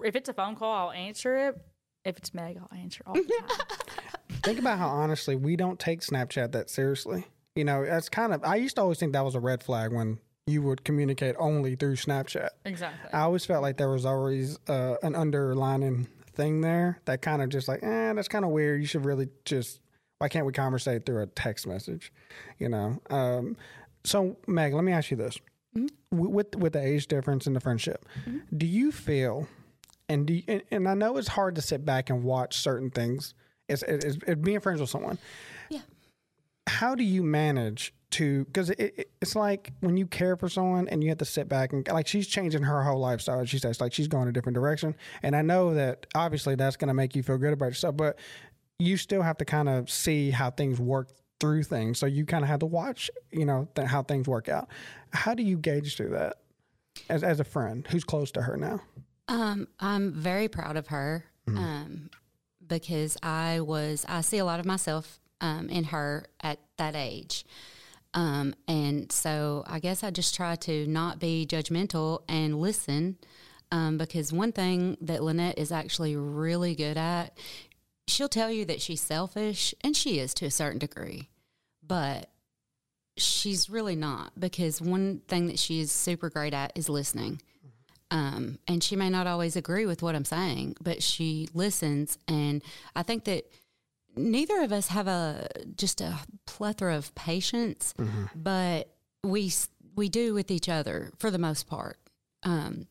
if 0.04 0.16
it's 0.16 0.30
a 0.30 0.34
phone 0.34 0.56
call, 0.56 0.72
I'll 0.88 0.92
answer 0.92 1.50
it. 1.50 1.62
If 2.06 2.18
it's 2.18 2.34
Meg, 2.34 2.58
I'll 2.60 2.78
answer 2.78 3.04
all 3.06 3.13
the 3.13 3.22
time. 3.48 3.68
Think 4.44 4.60
about 4.60 4.78
how 4.78 4.88
honestly 4.90 5.36
we 5.36 5.56
don't 5.56 5.80
take 5.80 6.02
Snapchat 6.02 6.52
that 6.52 6.70
seriously. 6.70 7.25
You 7.55 7.63
know, 7.63 7.86
that's 7.86 8.10
kind 8.10 8.33
of. 8.33 8.43
I 8.43 8.55
used 8.55 8.75
to 8.77 8.81
always 8.81 8.98
think 9.00 9.13
that 9.13 9.24
was 9.24 9.36
a 9.36 9.39
red 9.39 9.62
flag 9.63 9.91
when 9.91 10.19
you 10.48 10.62
would 10.63 10.83
communicate 10.83 11.36
only 11.39 11.75
through 11.75 11.95
Snapchat. 11.95 12.50
exactly. 12.65 13.10
I 13.13 13.22
always 13.22 13.45
felt 13.45 13.62
like 13.62 13.77
there 13.77 13.89
was 13.89 14.05
always 14.05 14.57
uh, 14.67 14.95
an 15.03 15.15
underlining 15.15 16.07
thing 16.33 16.62
there 16.62 17.00
that 17.05 17.22
kind 17.22 17.41
of 17.41 17.50
just 17.50 17.67
like, 17.67 17.81
eh, 17.83 18.12
that's 18.13 18.27
kind 18.27 18.43
of 18.43 18.51
weird. 18.51 18.81
You 18.81 18.88
should 18.88 19.05
really 19.05 19.29
just. 19.45 19.79
Why 20.19 20.29
can't 20.29 20.45
we 20.45 20.53
conversate 20.53 21.05
through 21.05 21.22
a 21.22 21.27
text 21.27 21.67
message? 21.67 22.12
You 22.57 22.69
know. 22.69 23.00
Um, 23.10 23.57
so 24.03 24.38
Meg, 24.48 24.74
let 24.74 24.83
me 24.83 24.91
ask 24.91 25.12
you 25.12 25.17
this: 25.17 25.38
W- 25.75 25.89
with 26.29 26.55
with 26.55 26.74
the 26.74 26.81
age 26.86 27.07
difference 27.07 27.45
in 27.45 27.53
the 27.53 27.60
friendship, 27.60 28.05
do 28.55 28.65
you 28.65 28.91
feel? 28.91 29.48
And, 30.10 30.25
do 30.27 30.33
you, 30.33 30.43
and 30.48 30.62
and 30.72 30.88
I 30.89 30.93
know 30.95 31.17
it's 31.17 31.29
hard 31.29 31.55
to 31.55 31.62
sit 31.62 31.86
back 31.86 32.10
and 32.10 32.24
watch 32.24 32.57
certain 32.57 32.89
things. 32.89 33.33
It's, 33.69 33.81
it's, 33.83 34.17
it's 34.27 34.41
being 34.41 34.60
friends 34.60 34.81
with 34.81 34.89
someone 34.89 35.17
Yeah. 35.69 35.79
How 36.84 36.96
do 36.96 37.04
you 37.06 37.24
manage 37.24 37.94
to 38.12 38.44
because 38.44 38.70
it, 38.70 38.80
it, 38.80 39.12
it's 39.22 39.38
like 39.38 39.72
when 39.80 39.96
you 39.96 40.06
care 40.06 40.36
for 40.36 40.50
someone 40.50 40.86
and 40.90 41.02
you 41.02 41.08
have 41.08 41.18
to 41.18 41.24
sit 41.24 41.48
back 41.48 41.72
and 41.72 41.88
like 41.88 42.08
she's 42.08 42.28
changing 42.28 42.62
her 42.62 42.84
whole 42.84 43.00
lifestyle 43.00 43.46
she 43.46 43.58
says 43.58 43.80
like 43.80 43.94
she's 43.94 44.10
going 44.10 44.28
a 44.28 44.34
different 44.34 44.54
direction. 44.54 44.94
And 45.24 45.34
i 45.34 45.42
know 45.42 45.74
that 45.75 46.06
obviously 46.13 46.56
that's 46.56 46.75
going 46.75 46.90
to 46.90 46.94
make 46.94 47.16
you 47.16 47.24
feel 47.24 47.38
good 47.38 47.54
about 47.54 47.68
yourself 47.68 47.96
but 47.96 48.20
you 48.80 48.98
still 48.98 49.22
have 49.22 49.38
to 49.38 49.46
kind 49.46 49.70
of 49.70 49.90
see 49.90 50.30
how 50.30 50.52
things 50.52 50.78
work 50.78 51.10
through 51.40 51.63
things. 51.63 52.00
So 52.00 52.06
you 52.06 52.25
kind 52.25 52.44
of 52.44 52.50
have 52.50 52.60
to 52.60 52.66
watch 52.66 53.10
you 53.32 53.46
know 53.46 53.70
th- 53.75 53.88
how 53.88 54.04
things 54.04 54.28
work 54.28 54.50
out. 54.50 54.68
How 55.13 55.34
do 55.34 55.42
you 55.42 55.58
gauge 55.58 55.96
through 55.96 56.10
that 56.10 56.36
as, 57.10 57.24
as 57.24 57.40
a 57.40 57.46
friend 57.46 57.88
who's 57.90 58.04
close 58.04 58.30
to 58.32 58.42
her 58.42 58.58
now? 58.58 58.82
Um, 59.30 59.70
I'm 59.80 60.12
very 60.12 60.50
proud 60.50 60.75
of 60.75 60.88
her 60.88 61.24
um, 61.48 62.10
because 62.68 63.18
I 63.24 63.62
was, 63.62 64.06
I 64.10 64.20
see 64.20 64.38
a 64.38 64.46
lot 64.46 64.60
of 64.60 64.66
myself 64.66 65.22
um, 65.44 65.70
in 65.70 65.84
her 65.84 66.26
at 66.42 66.58
that 66.78 66.96
age. 66.96 67.46
Um, 68.16 68.56
and 68.68 69.12
so 69.12 69.64
I 69.68 69.80
guess 69.80 70.04
I 70.04 70.10
just 70.10 70.34
try 70.34 70.56
to 70.56 70.88
not 70.88 71.20
be 71.20 71.46
judgmental 71.48 72.24
and 72.28 72.60
listen 72.60 73.18
um, 73.72 73.98
because 73.98 74.32
one 74.32 74.52
thing 74.52 74.98
that 75.02 75.20
Lynnette 75.20 75.58
is 75.58 75.72
actually 75.72 76.16
really 76.16 76.76
good 76.76 76.98
at, 76.98 77.38
she'll 78.08 78.30
tell 78.30 78.52
you 78.52 78.66
that 78.66 78.82
she's 78.82 79.02
selfish, 79.02 79.74
and 79.82 79.98
she 79.98 80.20
is 80.20 80.34
to 80.36 80.46
a 80.46 80.52
certain 80.52 80.80
degree, 80.80 81.30
but 81.86 82.30
she's 83.18 83.70
really 83.70 83.96
not 83.96 84.40
because 84.40 84.82
one 84.82 85.22
thing 85.28 85.48
that 85.48 85.60
she 85.60 85.80
is 85.82 85.92
super 85.92 86.30
great 86.30 86.54
at 86.54 86.72
is 86.76 86.88
listening. 86.88 87.42
Um, 88.12 88.60
and 88.68 88.84
she 88.84 88.96
may 88.96 89.10
not 89.10 89.26
always 89.26 89.56
agree 89.56 89.88
with 89.88 90.04
what 90.04 90.14
I'm 90.14 90.26
saying, 90.26 90.76
but 90.80 91.02
she 91.02 91.48
listens. 91.56 92.20
And 92.28 92.62
I 92.96 93.02
think 93.02 93.24
that 93.24 93.46
neither 94.15 94.62
of 94.62 94.72
us 94.72 94.88
have 94.88 95.08
a 95.08 95.48
just 95.75 96.01
a 96.01 96.17
plethora 96.46 96.96
of 96.98 97.13
patience, 97.15 97.93
but 98.36 98.93
we 99.24 99.51
we 99.96 100.10
do 100.10 100.34
with 100.34 100.50
each 100.51 100.70
other 100.70 101.12
for 101.20 101.29
the 101.32 101.38
most 101.38 101.67
part. 101.67 101.98
Um, 102.43 102.88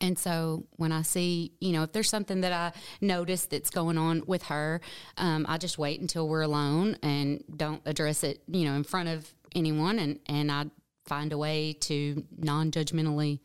and 0.00 0.18
so 0.18 0.66
when 0.76 0.92
I 0.92 1.02
see, 1.02 1.52
you 1.60 1.72
know, 1.72 1.82
if 1.82 1.92
there's 1.92 2.08
something 2.08 2.40
that 2.40 2.52
I 2.52 2.72
notice 3.00 3.46
that's 3.46 3.70
going 3.70 3.98
on 3.98 4.22
with 4.26 4.44
her, 4.44 4.80
um, 5.18 5.44
I 5.48 5.58
just 5.58 5.78
wait 5.78 6.00
until 6.00 6.26
we're 6.26 6.42
alone 6.42 6.96
and 7.02 7.44
don't 7.54 7.82
address 7.84 8.24
it, 8.24 8.42
you 8.48 8.64
know, 8.64 8.74
in 8.74 8.84
front 8.84 9.10
of 9.10 9.32
anyone. 9.54 9.98
And, 9.98 10.20
and 10.26 10.50
I 10.50 10.66
find 11.04 11.32
a 11.32 11.38
way 11.38 11.74
to 11.80 12.24
non 12.36 12.70
judgmentally 12.70 13.40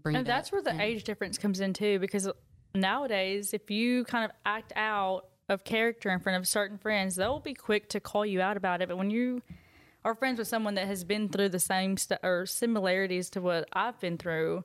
bring 0.00 0.14
And 0.16 0.26
it 0.26 0.30
up. 0.30 0.36
that's 0.36 0.52
where 0.52 0.62
the 0.62 0.80
age 0.80 1.02
difference 1.04 1.38
comes 1.38 1.58
in 1.60 1.72
too, 1.72 1.98
because 1.98 2.28
nowadays, 2.74 3.52
if 3.52 3.68
you 3.70 4.04
kind 4.04 4.24
of 4.24 4.30
act 4.46 4.72
out 4.76 5.26
of 5.52 5.64
character 5.64 6.10
in 6.10 6.18
front 6.18 6.38
of 6.38 6.48
certain 6.48 6.78
friends, 6.78 7.16
they'll 7.16 7.40
be 7.40 7.54
quick 7.54 7.88
to 7.90 8.00
call 8.00 8.26
you 8.26 8.40
out 8.40 8.56
about 8.56 8.82
it. 8.82 8.88
But 8.88 8.98
when 8.98 9.10
you 9.10 9.42
are 10.04 10.14
friends 10.14 10.38
with 10.38 10.48
someone 10.48 10.74
that 10.74 10.86
has 10.86 11.04
been 11.04 11.28
through 11.28 11.50
the 11.50 11.60
same 11.60 11.96
st- 11.96 12.20
or 12.22 12.46
similarities 12.46 13.30
to 13.30 13.40
what 13.40 13.68
I've 13.72 14.00
been 14.00 14.18
through, 14.18 14.64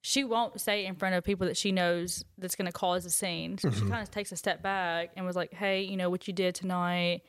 she 0.00 0.24
won't 0.24 0.60
say 0.60 0.86
in 0.86 0.96
front 0.96 1.14
of 1.14 1.24
people 1.24 1.46
that 1.46 1.56
she 1.56 1.72
knows 1.72 2.24
that's 2.38 2.56
going 2.56 2.66
to 2.66 2.72
cause 2.72 3.04
a 3.04 3.10
scene. 3.10 3.58
So 3.58 3.70
she 3.70 3.80
mm-hmm. 3.80 3.90
kind 3.90 4.02
of 4.02 4.10
takes 4.10 4.32
a 4.32 4.36
step 4.36 4.62
back 4.62 5.10
and 5.16 5.26
was 5.26 5.36
like, 5.36 5.52
"Hey, 5.52 5.82
you 5.82 5.96
know 5.96 6.10
what 6.10 6.26
you 6.26 6.34
did 6.34 6.54
tonight? 6.54 7.22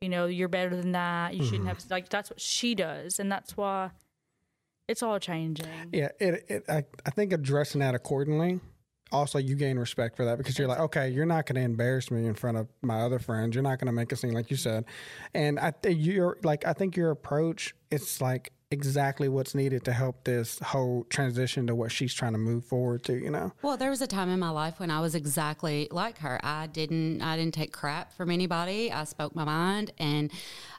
You 0.00 0.08
know 0.08 0.26
you're 0.26 0.48
better 0.48 0.76
than 0.76 0.92
that. 0.92 1.34
You 1.34 1.44
shouldn't 1.44 1.68
have 1.68 1.78
mm-hmm. 1.78 1.92
like 1.92 2.08
that's 2.08 2.30
what 2.30 2.40
she 2.40 2.74
does, 2.74 3.18
and 3.18 3.32
that's 3.32 3.56
why 3.56 3.90
it's 4.88 5.02
all 5.02 5.18
changing." 5.18 5.66
Yeah, 5.92 6.08
it, 6.20 6.44
it 6.48 6.64
I, 6.68 6.84
I 7.06 7.10
think 7.10 7.32
addressing 7.32 7.80
that 7.80 7.94
accordingly. 7.94 8.60
Also, 9.12 9.38
you 9.38 9.54
gain 9.54 9.78
respect 9.78 10.16
for 10.16 10.24
that 10.24 10.38
because 10.38 10.58
you're 10.58 10.68
like, 10.68 10.80
okay, 10.80 11.08
you're 11.08 11.26
not 11.26 11.46
going 11.46 11.56
to 11.56 11.62
embarrass 11.62 12.10
me 12.10 12.26
in 12.26 12.34
front 12.34 12.56
of 12.56 12.68
my 12.82 13.00
other 13.00 13.18
friends. 13.18 13.54
You're 13.54 13.62
not 13.62 13.78
going 13.78 13.86
to 13.86 13.92
make 13.92 14.12
a 14.12 14.16
scene 14.16 14.32
like 14.32 14.50
you 14.50 14.56
said, 14.56 14.84
and 15.34 15.58
I 15.58 15.70
think 15.70 15.98
you're 16.00 16.38
like, 16.42 16.66
I 16.66 16.72
think 16.72 16.96
your 16.96 17.10
approach 17.10 17.74
it's 17.90 18.20
like 18.20 18.52
exactly 18.70 19.28
what's 19.28 19.54
needed 19.54 19.84
to 19.84 19.92
help 19.92 20.24
this 20.24 20.58
whole 20.58 21.04
transition 21.08 21.66
to 21.66 21.74
what 21.74 21.90
she's 21.90 22.12
trying 22.12 22.32
to 22.32 22.38
move 22.38 22.64
forward 22.64 23.02
to. 23.04 23.14
You 23.14 23.30
know, 23.30 23.52
Well, 23.62 23.76
there 23.76 23.90
was 23.90 24.02
a 24.02 24.06
time 24.06 24.28
in 24.28 24.38
my 24.38 24.50
life 24.50 24.78
when 24.78 24.90
I 24.90 25.00
was 25.00 25.14
exactly 25.14 25.88
like 25.90 26.18
her. 26.18 26.40
I 26.42 26.66
didn't 26.66 27.22
I 27.22 27.36
didn't 27.36 27.54
take 27.54 27.72
crap 27.72 28.12
from 28.12 28.30
anybody. 28.30 28.92
I 28.92 29.04
spoke 29.04 29.34
my 29.34 29.44
mind 29.44 29.92
and 29.98 30.30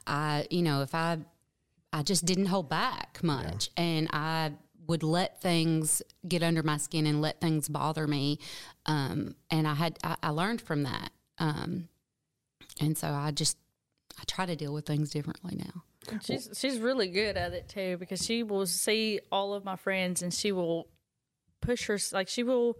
I, 0.06 0.46
you 0.50 0.62
know, 0.62 0.82
if 0.82 0.94
I 0.94 1.18
I 1.92 2.02
just 2.02 2.24
didn't 2.24 2.46
hold 2.46 2.68
back 2.68 3.18
much 3.22 3.70
and 3.76 4.08
I 4.12 4.52
would 4.90 5.02
let 5.02 5.40
things 5.40 6.02
get 6.28 6.42
under 6.42 6.62
my 6.62 6.76
skin 6.76 7.06
and 7.06 7.20
let 7.22 7.40
things 7.40 7.68
bother 7.68 8.06
me. 8.06 8.38
Um, 8.86 9.34
and 9.50 9.66
I 9.66 9.74
had 9.74 9.98
I, 10.04 10.16
I 10.22 10.28
learned 10.30 10.60
from 10.60 10.82
that. 10.82 11.10
Um, 11.38 11.88
and 12.80 12.96
so 12.98 13.08
I 13.08 13.30
just 13.30 13.56
I 14.18 14.24
try 14.26 14.46
to 14.46 14.56
deal 14.56 14.74
with 14.74 14.86
things 14.86 15.10
differently 15.10 15.56
now. 15.56 15.84
She's 16.22 16.50
she's 16.54 16.78
really 16.78 17.08
good 17.08 17.36
at 17.36 17.52
it 17.52 17.68
too 17.68 17.96
because 17.98 18.24
she 18.24 18.42
will 18.42 18.66
see 18.66 19.20
all 19.30 19.54
of 19.54 19.64
my 19.64 19.76
friends 19.76 20.22
and 20.22 20.32
she 20.34 20.50
will 20.52 20.88
push 21.60 21.86
her 21.86 21.98
like 22.12 22.28
she 22.28 22.42
will 22.42 22.76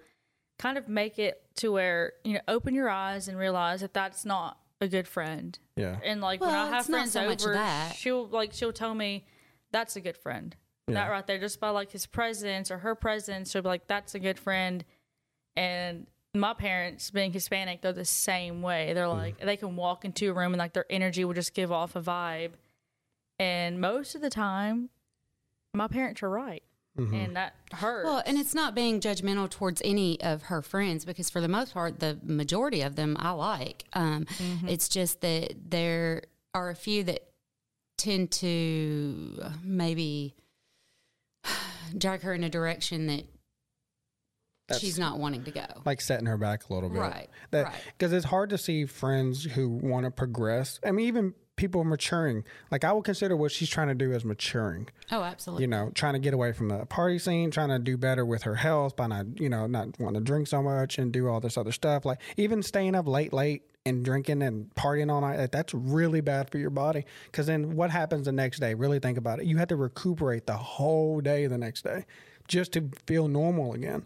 kind 0.58 0.76
of 0.78 0.88
make 0.88 1.18
it 1.18 1.42
to 1.56 1.70
where 1.72 2.12
you 2.24 2.34
know 2.34 2.40
open 2.48 2.74
your 2.74 2.88
eyes 2.90 3.28
and 3.28 3.38
realize 3.38 3.82
that 3.82 3.94
that's 3.94 4.24
not 4.24 4.58
a 4.80 4.88
good 4.88 5.06
friend. 5.06 5.58
yeah, 5.76 5.98
And 6.02 6.20
like 6.22 6.40
when 6.40 6.50
I 6.54 6.68
have 6.68 6.86
friends 6.86 7.12
so 7.12 7.24
over, 7.26 7.52
that. 7.52 7.94
she'll 7.94 8.26
like 8.26 8.52
she'll 8.54 8.72
tell 8.72 8.94
me 8.94 9.26
that's 9.70 9.94
a 9.96 10.00
good 10.00 10.16
friend. 10.16 10.56
That 10.94 11.10
right 11.10 11.26
there, 11.26 11.38
just 11.38 11.60
by 11.60 11.70
like 11.70 11.90
his 11.90 12.06
presence 12.06 12.70
or 12.70 12.78
her 12.78 12.94
presence, 12.94 13.50
she'll 13.50 13.62
like, 13.62 13.86
"That's 13.86 14.14
a 14.14 14.18
good 14.18 14.38
friend." 14.38 14.84
And 15.56 16.06
my 16.34 16.54
parents, 16.54 17.10
being 17.10 17.32
Hispanic, 17.32 17.82
they're 17.82 17.92
the 17.92 18.04
same 18.04 18.62
way. 18.62 18.92
They're 18.92 19.06
mm-hmm. 19.06 19.18
like 19.18 19.40
they 19.40 19.56
can 19.56 19.76
walk 19.76 20.04
into 20.04 20.30
a 20.30 20.32
room 20.32 20.52
and 20.52 20.58
like 20.58 20.72
their 20.72 20.86
energy 20.90 21.24
will 21.24 21.34
just 21.34 21.54
give 21.54 21.72
off 21.72 21.96
a 21.96 22.00
vibe. 22.00 22.52
And 23.38 23.80
most 23.80 24.14
of 24.14 24.20
the 24.20 24.30
time, 24.30 24.90
my 25.74 25.88
parents 25.88 26.22
are 26.22 26.30
right, 26.30 26.62
mm-hmm. 26.98 27.14
and 27.14 27.36
that 27.36 27.54
hurts. 27.72 28.04
Well, 28.04 28.22
and 28.24 28.38
it's 28.38 28.54
not 28.54 28.74
being 28.74 29.00
judgmental 29.00 29.48
towards 29.48 29.80
any 29.84 30.20
of 30.20 30.42
her 30.42 30.62
friends 30.62 31.04
because 31.04 31.30
for 31.30 31.40
the 31.40 31.48
most 31.48 31.74
part, 31.74 32.00
the 32.00 32.18
majority 32.22 32.82
of 32.82 32.96
them 32.96 33.16
I 33.18 33.30
like. 33.30 33.84
Um, 33.94 34.26
mm-hmm. 34.26 34.68
It's 34.68 34.88
just 34.88 35.22
that 35.22 35.54
there 35.70 36.22
are 36.54 36.70
a 36.70 36.74
few 36.74 37.04
that 37.04 37.30
tend 37.96 38.30
to 38.30 39.38
uh, 39.42 39.50
maybe 39.62 40.34
drag 41.98 42.22
her 42.22 42.32
in 42.34 42.44
a 42.44 42.48
direction 42.50 43.06
that 43.08 43.24
she's 44.78 44.98
not 44.98 45.18
wanting 45.18 45.42
to 45.44 45.50
go. 45.50 45.66
like 45.84 46.00
setting 46.00 46.26
her 46.26 46.36
back 46.38 46.68
a 46.70 46.74
little 46.74 46.88
bit, 46.88 47.00
Right, 47.00 47.28
That 47.50 47.64
right. 47.66 47.74
because 47.98 48.12
it's 48.12 48.26
hard 48.26 48.50
to 48.50 48.58
see 48.58 48.86
friends 48.86 49.42
who 49.44 49.68
want 49.68 50.04
to 50.04 50.10
progress. 50.12 50.78
I 50.86 50.92
mean, 50.92 51.06
even 51.06 51.34
people 51.56 51.82
maturing. 51.84 52.44
Like 52.70 52.84
I 52.84 52.92
would 52.92 53.04
consider 53.04 53.36
what 53.36 53.50
she's 53.50 53.68
trying 53.68 53.88
to 53.88 53.94
do 53.94 54.12
as 54.12 54.24
maturing. 54.24 54.88
Oh, 55.10 55.22
absolutely. 55.22 55.64
you 55.64 55.68
know, 55.68 55.90
trying 55.94 56.12
to 56.14 56.18
get 56.20 56.32
away 56.34 56.52
from 56.52 56.68
the 56.68 56.86
party 56.86 57.18
scene, 57.18 57.50
trying 57.50 57.68
to 57.70 57.78
do 57.80 57.96
better 57.96 58.24
with 58.24 58.44
her 58.44 58.54
health 58.54 58.94
by 58.96 59.08
not, 59.08 59.40
you 59.40 59.48
know, 59.48 59.66
not 59.66 59.98
wanting 59.98 60.20
to 60.20 60.24
drink 60.24 60.46
so 60.46 60.62
much 60.62 60.98
and 60.98 61.12
do 61.12 61.28
all 61.28 61.40
this 61.40 61.58
other 61.58 61.72
stuff. 61.72 62.04
Like 62.04 62.20
even 62.36 62.62
staying 62.62 62.94
up 62.94 63.08
late, 63.08 63.32
late 63.32 63.62
and 63.86 64.04
drinking 64.04 64.42
and 64.42 64.74
partying 64.74 65.10
all 65.10 65.20
night, 65.20 65.50
that's 65.52 65.72
really 65.72 66.20
bad 66.20 66.50
for 66.50 66.58
your 66.58 66.70
body. 66.70 67.04
Because 67.26 67.46
then 67.46 67.76
what 67.76 67.90
happens 67.90 68.26
the 68.26 68.32
next 68.32 68.60
day? 68.60 68.74
Really 68.74 68.98
think 68.98 69.18
about 69.18 69.40
it. 69.40 69.46
You 69.46 69.56
have 69.56 69.68
to 69.68 69.76
recuperate 69.76 70.46
the 70.46 70.56
whole 70.56 71.20
day 71.20 71.46
the 71.46 71.58
next 71.58 71.82
day 71.82 72.04
just 72.46 72.72
to 72.72 72.90
feel 73.06 73.28
normal 73.28 73.74
again. 73.74 74.04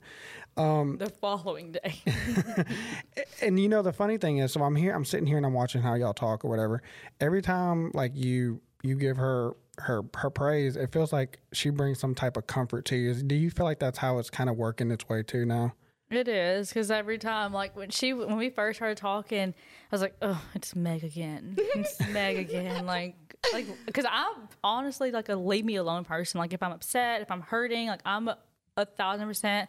Um, 0.57 0.99
the 0.99 1.11
following 1.11 1.73
day, 1.73 2.01
And 3.43 3.59
you 3.59 3.69
know 3.69 3.83
the 3.83 3.93
funny 3.93 4.19
thing 4.19 4.39
is, 4.39 4.53
so 4.53 4.63
I'm 4.63 4.77
here, 4.77 4.95
I'm 4.95 5.05
sitting 5.05 5.27
here 5.27 5.37
and 5.37 5.45
I'm 5.45 5.53
watching 5.53 5.83
how 5.83 5.95
y'all 5.95 6.15
talk 6.15 6.45
or 6.45 6.49
whatever. 6.49 6.81
Every 7.21 7.43
time 7.43 7.91
like 7.93 8.13
you 8.15 8.61
you 8.85 8.97
give 8.97 9.17
her 9.17 9.55
her 9.79 10.03
her 10.15 10.31
praise, 10.31 10.77
it 10.77 10.93
feels 10.93 11.13
like 11.13 11.41
she 11.53 11.71
brings 11.71 11.99
some 11.99 12.15
type 12.15 12.37
of 12.37 12.47
comfort 12.47 12.85
to 12.87 12.97
you. 12.97 13.15
Do 13.15 13.35
you 13.35 13.51
feel 13.51 13.67
like 13.67 13.81
that's 13.81 13.99
how 13.99 14.19
it's 14.19 14.31
kind 14.31 14.49
of 14.49 14.57
working 14.57 14.93
its 14.93 15.09
way 15.09 15.25
to 15.25 15.45
now? 15.45 15.75
It 16.17 16.29
is 16.29 16.69
because 16.69 16.91
every 16.91 17.19
time, 17.19 17.53
like 17.53 17.77
when 17.77 17.91
she 17.91 18.13
when 18.13 18.37
we 18.37 18.51
first 18.51 18.79
started 18.79 18.99
talking, 18.99 19.51
I 19.51 19.89
was 19.91 20.01
like, 20.01 20.17
"Oh, 20.23 20.43
it's 20.55 20.75
Meg 20.75 21.05
again. 21.05 21.57
It's 21.59 22.01
Meg 22.13 22.39
again." 22.39 22.87
Like, 22.87 23.17
like 23.53 23.67
because 23.87 24.07
I'm 24.09 24.49
honestly 24.63 25.11
like 25.11 25.29
a 25.29 25.37
leave 25.37 25.65
me 25.65 25.77
alone 25.77 26.05
person. 26.05 26.39
Like 26.39 26.53
if 26.53 26.63
I'm 26.63 26.73
upset, 26.73 27.21
if 27.23 27.31
I'm 27.31 27.43
hurting, 27.43 27.89
like 27.89 28.01
I'm 28.05 28.29
a, 28.29 28.39
a 28.77 28.87
thousand 28.87 29.27
percent 29.29 29.69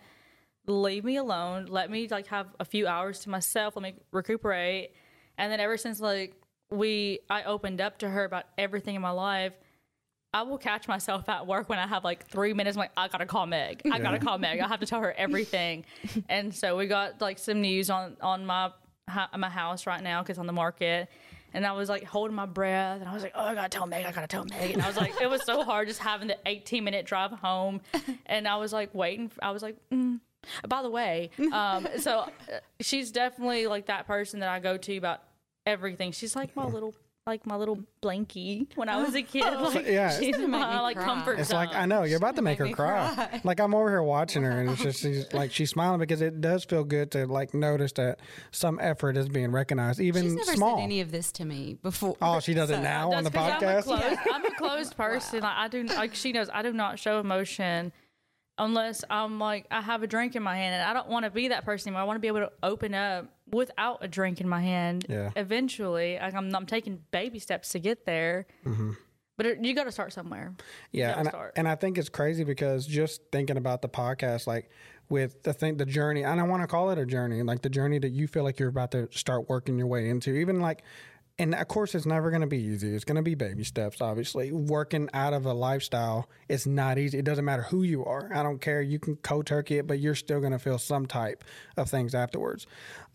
leave 0.67 1.03
me 1.03 1.17
alone. 1.17 1.65
Let 1.65 1.89
me 1.89 2.07
like 2.07 2.27
have 2.27 2.47
a 2.59 2.65
few 2.65 2.87
hours 2.87 3.19
to 3.21 3.29
myself. 3.29 3.75
Let 3.75 3.83
me 3.83 3.95
recuperate. 4.11 4.91
And 5.37 5.51
then 5.51 5.59
ever 5.59 5.77
since 5.77 5.99
like 5.99 6.35
we 6.69 7.19
I 7.29 7.43
opened 7.43 7.81
up 7.81 7.99
to 7.99 8.09
her 8.09 8.23
about 8.23 8.45
everything 8.57 8.95
in 8.95 9.01
my 9.01 9.11
life, 9.11 9.53
I 10.35 10.41
will 10.41 10.57
catch 10.57 10.85
myself 10.89 11.29
at 11.29 11.47
work 11.47 11.69
when 11.69 11.79
I 11.79 11.87
have 11.87 12.03
like 12.03 12.25
three 12.27 12.53
minutes. 12.53 12.75
I'm 12.75 12.81
like, 12.81 12.91
I 12.97 13.07
gotta 13.07 13.25
call 13.25 13.45
Meg. 13.45 13.83
I 13.89 13.99
gotta 13.99 14.19
call 14.19 14.37
Meg. 14.37 14.59
I 14.59 14.67
have 14.67 14.81
to 14.81 14.85
tell 14.85 14.99
her 14.99 15.13
everything. 15.17 15.85
and 16.29 16.53
so 16.53 16.75
we 16.75 16.87
got 16.87 17.21
like 17.21 17.39
some 17.39 17.61
news 17.61 17.89
on 17.89 18.17
on 18.19 18.45
my 18.45 18.71
my 19.37 19.49
house 19.49 19.87
right 19.87 20.03
now 20.03 20.21
because 20.21 20.37
on 20.37 20.45
the 20.45 20.51
market. 20.51 21.09
And 21.53 21.65
I 21.65 21.71
was 21.71 21.87
like 21.87 22.03
holding 22.03 22.35
my 22.35 22.47
breath, 22.47 22.99
and 22.99 23.07
I 23.07 23.13
was 23.13 23.23
like, 23.23 23.31
"Oh, 23.33 23.45
I 23.45 23.55
gotta 23.55 23.69
tell 23.69 23.87
Meg. 23.87 24.05
I 24.05 24.11
gotta 24.11 24.27
tell 24.27 24.43
Meg." 24.43 24.71
And 24.71 24.81
I 24.81 24.87
was 24.87 24.97
like, 24.97 25.13
it 25.21 25.29
was 25.29 25.41
so 25.45 25.63
hard 25.63 25.87
just 25.87 26.01
having 26.01 26.27
the 26.27 26.37
18 26.45 26.83
minute 26.83 27.05
drive 27.05 27.31
home, 27.31 27.79
and 28.25 28.45
I 28.45 28.57
was 28.57 28.73
like 28.73 28.93
waiting. 28.93 29.31
I 29.41 29.51
was 29.51 29.63
like, 29.63 29.77
mm. 29.89 30.19
by 30.67 30.81
the 30.81 30.89
way, 30.89 31.29
um, 31.53 31.87
so 31.97 32.19
uh, 32.19 32.59
she's 32.81 33.09
definitely 33.09 33.67
like 33.67 33.85
that 33.85 34.05
person 34.05 34.41
that 34.41 34.49
I 34.49 34.59
go 34.59 34.75
to 34.75 34.97
about 34.97 35.23
everything. 35.65 36.11
She's 36.11 36.35
like 36.35 36.57
my 36.57 36.65
little 36.65 36.93
like 37.27 37.43
my 37.47 37.55
little 37.55 37.79
blankie 38.03 38.67
when 38.75 38.87
I 38.87 39.01
was 39.01 39.15
a 39.15 39.23
kid. 39.23 39.43
Like, 39.55 39.87
yeah. 39.87 40.11
she's 40.19 40.35
gonna 40.35 40.47
my 40.47 40.79
like 40.81 40.95
cry. 40.95 41.05
comfort 41.05 41.39
It's 41.39 41.49
zone. 41.49 41.57
like 41.65 41.73
I 41.75 41.87
know 41.87 42.03
you're 42.03 42.17
about 42.17 42.35
to 42.35 42.43
make 42.43 42.59
her 42.59 42.69
cry. 42.69 43.11
cry. 43.15 43.41
Like 43.43 43.59
I'm 43.59 43.73
over 43.73 43.89
here 43.89 44.03
watching 44.03 44.43
her, 44.43 44.51
and 44.51 44.69
it's 44.69 44.81
just 44.83 44.99
she's, 45.01 45.25
like 45.33 45.51
she's 45.51 45.71
smiling 45.71 45.97
because 45.99 46.21
it 46.21 46.39
does 46.39 46.65
feel 46.65 46.83
good 46.83 47.09
to 47.11 47.25
like 47.25 47.55
notice 47.55 47.93
that 47.93 48.19
some 48.51 48.77
effort 48.79 49.17
is 49.17 49.27
being 49.27 49.51
recognized, 49.51 49.99
even 49.99 50.21
She's 50.21 50.35
never 50.35 50.51
small. 50.53 50.77
said 50.77 50.83
any 50.83 51.01
of 51.01 51.09
this 51.11 51.31
to 51.33 51.45
me 51.45 51.77
before. 51.81 52.15
oh, 52.21 52.39
she 52.39 52.53
does 52.53 52.69
it 52.69 52.75
So- 52.75 52.81
now 52.83 53.11
on 53.11 53.23
the 53.23 53.31
That's 53.31 53.59
'cause 53.59 53.63
I'm 53.63 53.69
a 53.69 53.81
podcast. 53.81 53.83
closed, 53.85 54.19
I'm 54.31 54.45
a 54.45 54.55
closed 54.57 54.95
person. 54.97 55.39
Like 55.39 55.57
I 55.57 55.67
do, 55.67 55.83
like 55.83 56.13
she 56.13 56.31
knows, 56.31 56.49
I 56.53 56.61
do 56.61 56.73
not 56.73 56.99
show 56.99 57.19
emotion 57.19 57.91
unless 58.57 59.03
I'm 59.09 59.39
like 59.39 59.67
I 59.71 59.81
have 59.81 60.03
a 60.03 60.07
drink 60.07 60.35
in 60.35 60.43
my 60.43 60.55
hand, 60.55 60.75
and 60.75 60.83
I 60.83 60.93
don't 60.93 61.09
want 61.09 61.25
to 61.25 61.31
be 61.31 61.49
that 61.49 61.65
person 61.65 61.89
anymore. 61.89 62.01
I 62.01 62.05
want 62.05 62.17
to 62.17 62.21
be 62.21 62.27
able 62.27 62.39
to 62.39 62.51
open 62.63 62.93
up 62.93 63.27
without 63.51 63.99
a 64.01 64.07
drink 64.07 64.41
in 64.41 64.47
my 64.47 64.61
hand. 64.61 65.05
Yeah. 65.09 65.31
Eventually, 65.35 66.17
like, 66.19 66.33
I'm, 66.33 66.53
I'm 66.55 66.65
taking 66.65 67.01
baby 67.11 67.39
steps 67.39 67.69
to 67.73 67.79
get 67.79 68.05
there. 68.05 68.47
Mm-hmm. 68.65 68.91
But 69.37 69.45
it, 69.45 69.65
you 69.65 69.75
got 69.75 69.83
to 69.83 69.91
start 69.91 70.13
somewhere. 70.13 70.55
Yeah, 70.91 71.19
and 71.19 71.27
I, 71.27 71.49
and 71.57 71.67
I 71.67 71.75
think 71.75 71.97
it's 71.97 72.09
crazy 72.09 72.45
because 72.45 72.87
just 72.87 73.21
thinking 73.31 73.57
about 73.57 73.81
the 73.81 73.89
podcast, 73.89 74.47
like 74.47 74.69
with 75.09 75.43
the 75.43 75.51
thing, 75.53 75.77
the 75.77 75.85
journey, 75.85 76.23
and 76.23 76.39
I 76.39 76.43
want 76.43 76.63
to 76.63 76.67
call 76.67 76.89
it 76.91 76.97
a 76.97 77.05
journey, 77.05 77.43
like 77.43 77.61
the 77.61 77.69
journey 77.69 77.99
that 77.99 78.11
you 78.11 78.27
feel 78.27 78.43
like 78.43 78.59
you're 78.59 78.69
about 78.69 78.91
to 78.91 79.09
start 79.11 79.49
working 79.49 79.77
your 79.77 79.87
way 79.87 80.09
into, 80.09 80.31
even 80.31 80.59
like. 80.61 80.83
And 81.37 81.53
of 81.53 81.67
course, 81.67 81.93
it's 81.95 82.05
never 82.05 82.29
going 82.29 82.41
to 82.41 82.47
be 82.47 82.61
easy. 82.61 82.95
It's 82.95 83.03
going 83.03 83.17
to 83.17 83.21
be 83.21 83.35
baby 83.35 83.65
steps, 83.65 83.99
obviously. 83.99 84.53
Working 84.53 85.09
out 85.13 85.33
of 85.33 85.45
a 85.45 85.53
lifestyle, 85.53 86.29
it's 86.47 86.65
not 86.65 86.97
easy. 86.97 87.17
It 87.17 87.25
doesn't 87.25 87.43
matter 87.43 87.63
who 87.63 87.83
you 87.83 88.05
are. 88.05 88.31
I 88.33 88.41
don't 88.41 88.61
care. 88.61 88.81
You 88.81 88.99
can 88.99 89.17
co 89.17 89.41
turkey 89.41 89.79
it, 89.79 89.87
but 89.87 89.99
you're 89.99 90.15
still 90.15 90.39
going 90.39 90.53
to 90.53 90.59
feel 90.59 90.77
some 90.77 91.05
type 91.05 91.43
of 91.75 91.89
things 91.89 92.15
afterwards. 92.15 92.67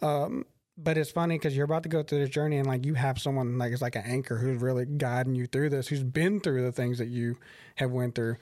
Um, 0.03 0.45
but 0.83 0.97
it's 0.97 1.11
funny 1.11 1.37
because 1.37 1.55
you're 1.55 1.65
about 1.65 1.83
to 1.83 1.89
go 1.89 2.03
through 2.03 2.21
this 2.21 2.31
journey 2.31 2.57
and 2.57 2.67
like 2.67 2.87
you 2.87 2.95
have 2.95 3.19
someone 3.19 3.59
like 3.59 3.73
it's 3.73 3.83
like 3.83 3.97
an 3.97 4.05
anchor 4.07 4.39
who's 4.39 4.61
really 4.61 4.87
guiding 4.87 5.35
you 5.35 5.47
through 5.47 5.69
this 5.69 5.89
who's 5.89 6.03
been 6.03 6.41
through 6.41 6.62
the 6.62 6.73
things 6.73 6.99
that 6.99 7.09
you 7.09 7.37
have 7.77 7.91
went 7.91 8.15
through 8.15 8.37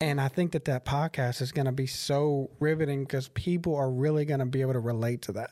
and 0.00 0.20
i 0.20 0.28
think 0.28 0.52
that 0.52 0.64
that 0.64 0.84
podcast 0.84 1.42
is 1.42 1.52
going 1.52 1.66
to 1.66 1.72
be 1.72 1.86
so 1.86 2.50
riveting 2.58 3.04
because 3.04 3.28
people 3.28 3.76
are 3.76 3.90
really 3.90 4.24
going 4.24 4.40
to 4.40 4.46
be 4.46 4.62
able 4.62 4.72
to 4.72 4.80
relate 4.80 5.22
to 5.22 5.32
that 5.32 5.50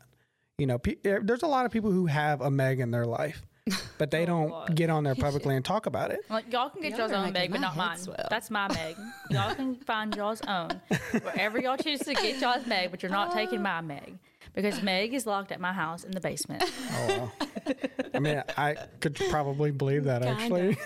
you 0.58 0.66
know 0.66 0.78
pe- 0.78 0.96
eh, 1.04 1.18
there's 1.22 1.42
a 1.42 1.46
lot 1.46 1.66
of 1.66 1.72
people 1.72 1.90
who 1.90 2.06
have 2.06 2.40
a 2.40 2.50
meg 2.50 2.80
in 2.80 2.90
their 2.90 3.06
life 3.06 3.42
but 3.98 4.10
they 4.10 4.26
don't 4.26 4.74
get 4.74 4.90
on 4.90 5.04
there 5.04 5.14
publicly 5.26 5.56
and 5.56 5.64
talk 5.64 5.86
about 5.86 6.10
it 6.10 6.20
Like 6.28 6.52
y'all 6.52 6.68
can 6.68 6.82
get 6.82 6.90
Y'all 6.92 7.00
y'all's 7.00 7.12
own 7.12 7.32
Meg, 7.32 7.50
but 7.50 7.60
not 7.62 7.76
mine. 7.76 7.96
swell. 7.96 8.26
That's 8.28 8.50
my 8.50 8.68
Meg. 8.68 8.94
y'all 9.30 9.54
can 9.54 9.76
find 9.76 10.14
y'all's 10.14 10.42
own 10.42 10.80
wherever 11.22 11.58
y'all 11.58 11.78
choose 11.78 12.00
to 12.00 12.12
get 12.12 12.40
y'all's 12.42 12.66
Meg, 12.66 12.90
but 12.90 13.02
you're 13.02 13.10
not 13.10 13.32
taking 13.32 13.62
my 13.62 13.80
Meg 13.80 14.18
because 14.52 14.82
Meg 14.82 15.14
is 15.14 15.24
locked 15.26 15.50
at 15.50 15.60
my 15.60 15.72
house 15.72 16.04
in 16.04 16.10
the 16.10 16.20
basement. 16.20 16.62
oh 16.92 17.06
wow. 17.08 17.72
i 18.12 18.18
mean 18.18 18.42
i 18.58 18.74
could 19.00 19.14
probably 19.30 19.70
believe 19.70 20.04
that 20.04 20.22
actually 20.22 20.76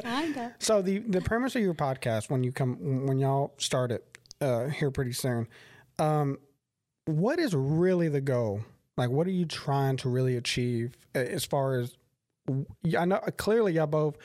Kinda. 0.00 0.54
So 0.58 0.80
the 0.80 1.00
the 1.00 1.20
premise 1.20 1.54
of 1.54 1.60
your 1.60 1.74
podcast 1.74 2.30
when 2.30 2.42
you 2.42 2.50
come 2.50 3.06
when 3.06 3.18
y'all 3.18 3.52
start 3.58 3.92
it 3.92 4.18
uh, 4.40 4.68
here 4.68 4.90
pretty 4.90 5.12
soon, 5.12 5.46
um, 5.98 6.38
what 7.04 7.38
is 7.38 7.54
really 7.54 8.08
the 8.08 8.22
goal? 8.22 8.62
Like, 8.96 9.10
what 9.10 9.26
are 9.26 9.30
you 9.30 9.46
trying 9.46 9.96
to 9.98 10.08
really 10.08 10.36
achieve 10.36 10.96
uh, 11.14 11.20
as 11.20 11.44
far 11.44 11.78
as? 11.78 11.96
I 12.98 13.04
know 13.04 13.18
clearly 13.36 13.74
y'all 13.74 13.86
both 13.86 14.16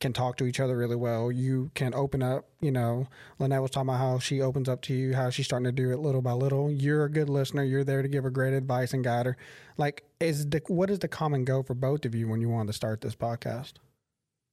can 0.00 0.14
talk 0.14 0.36
to 0.38 0.46
each 0.46 0.58
other 0.58 0.76
really 0.76 0.96
well. 0.96 1.30
You 1.30 1.70
can 1.74 1.94
open 1.94 2.22
up. 2.22 2.46
You 2.60 2.72
know, 2.72 3.06
Lynnette 3.38 3.62
was 3.62 3.70
talking 3.70 3.90
about 3.90 3.98
how 3.98 4.18
she 4.18 4.40
opens 4.40 4.68
up 4.68 4.80
to 4.82 4.94
you, 4.94 5.14
how 5.14 5.30
she's 5.30 5.44
starting 5.44 5.66
to 5.66 5.72
do 5.72 5.92
it 5.92 5.98
little 5.98 6.22
by 6.22 6.32
little. 6.32 6.70
You're 6.70 7.04
a 7.04 7.10
good 7.10 7.28
listener. 7.28 7.62
You're 7.62 7.84
there 7.84 8.02
to 8.02 8.08
give 8.08 8.24
her 8.24 8.30
great 8.30 8.54
advice 8.54 8.94
and 8.94 9.04
guide 9.04 9.26
her. 9.26 9.36
Like, 9.76 10.04
is 10.18 10.46
the 10.46 10.62
what 10.68 10.90
is 10.90 11.00
the 11.00 11.08
common 11.08 11.44
goal 11.44 11.62
for 11.62 11.74
both 11.74 12.04
of 12.04 12.14
you 12.14 12.28
when 12.28 12.40
you 12.40 12.48
wanted 12.48 12.68
to 12.68 12.72
start 12.72 13.02
this 13.02 13.14
podcast? 13.14 13.74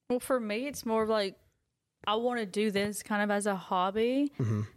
Well, 0.09 0.19
for 0.19 0.39
me, 0.39 0.67
it's 0.67 0.85
more 0.85 1.03
of 1.03 1.09
like 1.09 1.35
I 2.05 2.15
want 2.15 2.39
to 2.39 2.45
do 2.45 2.69
this 2.69 3.01
kind 3.01 3.23
of 3.23 3.31
as 3.31 3.45
a 3.47 3.55
hobby, 3.55 4.31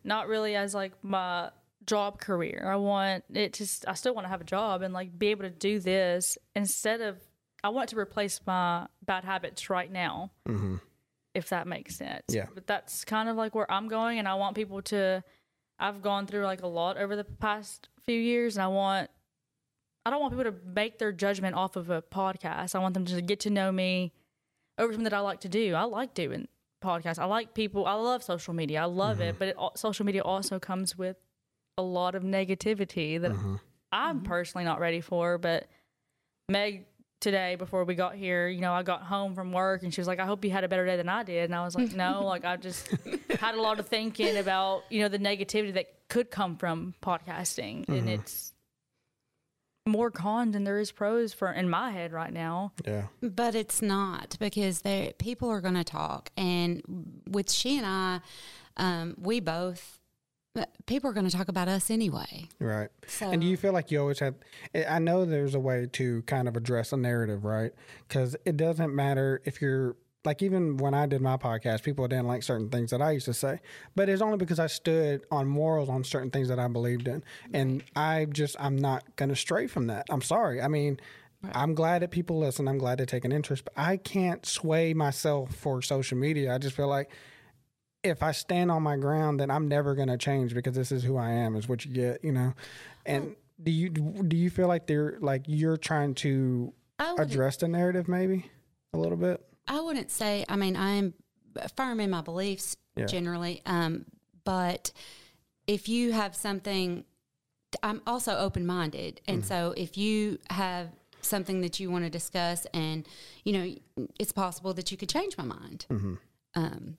not 0.04 0.28
really 0.28 0.54
as 0.56 0.74
like 0.74 0.92
my 1.02 1.50
job 1.86 2.20
career. 2.20 2.68
I 2.70 2.76
want 2.76 3.24
it 3.32 3.54
to, 3.54 3.66
I 3.88 3.94
still 3.94 4.14
want 4.14 4.24
to 4.26 4.28
have 4.28 4.40
a 4.40 4.44
job 4.44 4.82
and 4.82 4.92
like 4.94 5.18
be 5.18 5.28
able 5.28 5.42
to 5.42 5.50
do 5.50 5.78
this 5.80 6.36
instead 6.54 7.00
of, 7.00 7.18
I 7.62 7.68
want 7.70 7.90
to 7.90 7.98
replace 7.98 8.40
my 8.46 8.86
bad 9.04 9.24
habits 9.24 9.68
right 9.70 9.90
now, 9.90 10.30
Mm-hmm. 10.48 10.76
if 11.34 11.48
that 11.50 11.66
makes 11.66 11.96
sense. 11.96 12.22
Yeah. 12.28 12.46
But 12.54 12.66
that's 12.66 13.04
kind 13.04 13.28
of 13.28 13.36
like 13.36 13.54
where 13.54 13.70
I'm 13.70 13.88
going, 13.88 14.18
and 14.18 14.26
I 14.26 14.34
want 14.34 14.56
people 14.56 14.80
to, 14.82 15.22
I've 15.78 16.00
gone 16.02 16.26
through 16.26 16.44
like 16.44 16.62
a 16.62 16.66
lot 16.66 16.96
over 16.96 17.16
the 17.16 17.24
past 17.24 17.88
few 18.04 18.18
years, 18.18 18.56
and 18.56 18.64
I 18.64 18.68
want, 18.68 19.10
I 20.06 20.10
don't 20.10 20.20
want 20.20 20.32
people 20.32 20.50
to 20.50 20.56
make 20.74 20.98
their 20.98 21.12
judgment 21.12 21.54
off 21.54 21.76
of 21.76 21.90
a 21.90 22.00
podcast. 22.02 22.74
I 22.74 22.78
want 22.78 22.94
them 22.94 23.04
to 23.06 23.20
get 23.20 23.40
to 23.40 23.50
know 23.50 23.70
me 23.70 24.12
over 24.78 24.92
something 24.92 25.04
that 25.04 25.12
I 25.12 25.20
like 25.20 25.40
to 25.40 25.48
do. 25.50 25.74
I 25.74 25.82
like 25.84 26.14
doing 26.14 26.48
podcasts. 26.82 27.18
I 27.18 27.26
like 27.26 27.52
people. 27.52 27.84
I 27.86 27.92
love 27.94 28.22
social 28.22 28.54
media. 28.54 28.80
I 28.80 28.86
love 28.86 29.20
it, 29.20 29.36
but 29.38 29.48
it, 29.48 29.56
social 29.76 30.06
media 30.06 30.22
also 30.22 30.58
comes 30.58 30.96
with 30.96 31.16
a 31.80 31.82
lot 31.82 32.14
of 32.14 32.22
negativity 32.22 33.20
that 33.20 33.32
mm-hmm. 33.32 33.56
I'm 33.90 34.18
mm-hmm. 34.18 34.26
personally 34.26 34.64
not 34.64 34.78
ready 34.78 35.00
for. 35.00 35.38
But 35.38 35.66
Meg 36.48 36.84
today, 37.20 37.56
before 37.56 37.84
we 37.84 37.94
got 37.94 38.14
here, 38.14 38.48
you 38.48 38.60
know, 38.60 38.72
I 38.72 38.82
got 38.82 39.02
home 39.02 39.34
from 39.34 39.52
work 39.52 39.82
and 39.82 39.92
she 39.92 40.00
was 40.00 40.06
like, 40.06 40.20
"I 40.20 40.26
hope 40.26 40.44
you 40.44 40.50
had 40.50 40.64
a 40.64 40.68
better 40.68 40.86
day 40.86 40.96
than 40.96 41.08
I 41.08 41.22
did." 41.22 41.44
And 41.44 41.54
I 41.54 41.64
was 41.64 41.74
like, 41.74 41.92
"No, 41.94 42.24
like 42.24 42.44
I 42.44 42.56
just 42.56 42.88
had 43.38 43.54
a 43.54 43.60
lot 43.60 43.80
of 43.80 43.88
thinking 43.88 44.36
about 44.36 44.84
you 44.90 45.00
know 45.00 45.08
the 45.08 45.18
negativity 45.18 45.74
that 45.74 46.08
could 46.08 46.30
come 46.30 46.56
from 46.56 46.94
podcasting, 47.02 47.88
and 47.88 48.00
mm-hmm. 48.00 48.08
it's." 48.08 48.52
More 49.86 50.10
cons 50.10 50.52
than 50.52 50.64
there 50.64 50.78
is 50.78 50.92
pros 50.92 51.32
for 51.32 51.50
in 51.50 51.68
my 51.68 51.90
head 51.90 52.12
right 52.12 52.32
now. 52.32 52.72
Yeah. 52.86 53.04
But 53.22 53.54
it's 53.54 53.80
not 53.80 54.36
because 54.38 54.82
there 54.82 55.12
people 55.14 55.48
are 55.48 55.62
going 55.62 55.74
to 55.74 55.82
talk, 55.82 56.30
and 56.36 56.82
with 57.26 57.50
she 57.50 57.78
and 57.78 57.86
I, 57.86 58.20
um, 58.76 59.16
we 59.18 59.40
both 59.40 59.99
people 60.86 61.08
are 61.08 61.12
going 61.12 61.28
to 61.28 61.36
talk 61.36 61.48
about 61.48 61.68
us 61.68 61.90
anyway. 61.90 62.48
Right. 62.58 62.88
So 63.06 63.30
And 63.30 63.40
do 63.40 63.46
you 63.46 63.56
feel 63.56 63.72
like 63.72 63.90
you 63.90 64.00
always 64.00 64.18
have? 64.18 64.34
I 64.88 64.98
know 64.98 65.24
there's 65.24 65.54
a 65.54 65.60
way 65.60 65.86
to 65.92 66.22
kind 66.22 66.48
of 66.48 66.56
address 66.56 66.92
a 66.92 66.96
narrative, 66.96 67.44
right? 67.44 67.72
Because 68.08 68.36
it 68.44 68.56
doesn't 68.56 68.94
matter 68.94 69.40
if 69.44 69.62
you're 69.62 69.96
like 70.24 70.42
even 70.42 70.76
when 70.76 70.92
I 70.92 71.06
did 71.06 71.22
my 71.22 71.36
podcast, 71.36 71.82
people 71.82 72.06
didn't 72.06 72.26
like 72.26 72.42
certain 72.42 72.68
things 72.68 72.90
that 72.90 73.00
I 73.00 73.12
used 73.12 73.24
to 73.26 73.34
say, 73.34 73.60
but 73.94 74.08
it's 74.08 74.20
only 74.20 74.36
because 74.36 74.58
I 74.58 74.66
stood 74.66 75.24
on 75.30 75.46
morals 75.46 75.88
on 75.88 76.04
certain 76.04 76.30
things 76.30 76.48
that 76.48 76.58
I 76.58 76.68
believed 76.68 77.08
in, 77.08 77.24
and 77.54 77.82
I 77.96 78.26
just 78.26 78.54
I'm 78.60 78.76
not 78.76 79.16
gonna 79.16 79.36
stray 79.36 79.66
from 79.66 79.86
that. 79.86 80.06
I'm 80.10 80.22
sorry. 80.22 80.60
I 80.60 80.68
mean. 80.68 81.00
I'm 81.54 81.74
glad 81.74 82.02
that 82.02 82.10
people 82.10 82.38
listen. 82.38 82.68
I'm 82.68 82.76
glad 82.76 82.98
they 82.98 83.06
take 83.06 83.24
an 83.24 83.32
interest, 83.32 83.64
but 83.64 83.72
I 83.74 83.96
can't 83.96 84.44
sway 84.44 84.92
myself 84.92 85.54
for 85.54 85.80
social 85.80 86.18
media. 86.18 86.54
I 86.54 86.58
just 86.58 86.76
feel 86.76 86.86
like 86.86 87.10
if 88.02 88.22
I 88.22 88.32
stand 88.32 88.70
on 88.70 88.82
my 88.82 88.96
ground, 88.96 89.40
then 89.40 89.50
I'm 89.50 89.68
never 89.68 89.94
going 89.94 90.08
to 90.08 90.16
change 90.16 90.54
because 90.54 90.74
this 90.74 90.90
is 90.92 91.02
who 91.04 91.16
I 91.16 91.30
am. 91.30 91.56
Is 91.56 91.68
what 91.68 91.84
you 91.84 91.92
get, 91.92 92.24
you 92.24 92.32
know. 92.32 92.54
And 93.04 93.36
do 93.62 93.70
you 93.70 93.90
do 93.90 94.36
you 94.36 94.50
feel 94.50 94.68
like 94.68 94.86
they're 94.86 95.18
like 95.20 95.42
you're 95.46 95.76
trying 95.76 96.14
to 96.16 96.72
address 97.18 97.56
the 97.58 97.68
narrative 97.68 98.08
maybe 98.08 98.50
a 98.92 98.98
little 98.98 99.16
bit? 99.16 99.44
I 99.68 99.80
wouldn't 99.80 100.10
say. 100.10 100.44
I 100.48 100.56
mean, 100.56 100.76
I'm 100.76 101.14
firm 101.76 102.00
in 102.00 102.10
my 102.10 102.22
beliefs 102.22 102.76
Yeah. 102.96 103.06
generally, 103.06 103.62
um, 103.66 104.06
but 104.44 104.92
if 105.66 105.88
you 105.88 106.12
have 106.12 106.34
something, 106.34 107.04
I'm 107.82 108.00
also 108.06 108.36
open 108.36 108.66
minded, 108.66 109.20
and 109.28 109.44
so 109.44 109.74
if 109.76 109.96
you 109.96 110.38
have 110.50 110.88
something 111.22 111.60
that 111.60 111.78
you 111.78 111.90
want 111.90 112.04
to 112.04 112.10
discuss, 112.10 112.66
and 112.72 113.06
you 113.44 113.52
know, 113.52 114.08
it's 114.18 114.32
possible 114.32 114.72
that 114.74 114.90
you 114.90 114.96
could 114.96 115.08
change 115.08 115.36
my 115.36 115.44
mind. 115.44 115.86
Mm-hmm. 115.90 116.14
Um, 116.54 116.96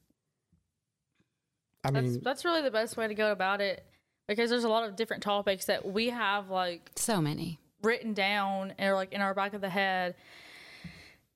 I 1.83 1.91
That's 1.91 2.05
mean, 2.05 2.21
that's 2.23 2.45
really 2.45 2.61
the 2.61 2.71
best 2.71 2.95
way 2.97 3.07
to 3.07 3.13
go 3.15 3.31
about 3.31 3.59
it 3.61 3.85
because 4.27 4.49
there's 4.49 4.63
a 4.63 4.69
lot 4.69 4.87
of 4.87 4.95
different 4.95 5.23
topics 5.23 5.65
that 5.65 5.85
we 5.85 6.09
have 6.09 6.49
like 6.49 6.91
so 6.95 7.21
many. 7.21 7.59
written 7.81 8.13
down 8.13 8.73
or 8.79 8.93
like 8.93 9.13
in 9.13 9.21
our 9.21 9.33
back 9.33 9.53
of 9.53 9.61
the 9.61 9.69
head 9.69 10.15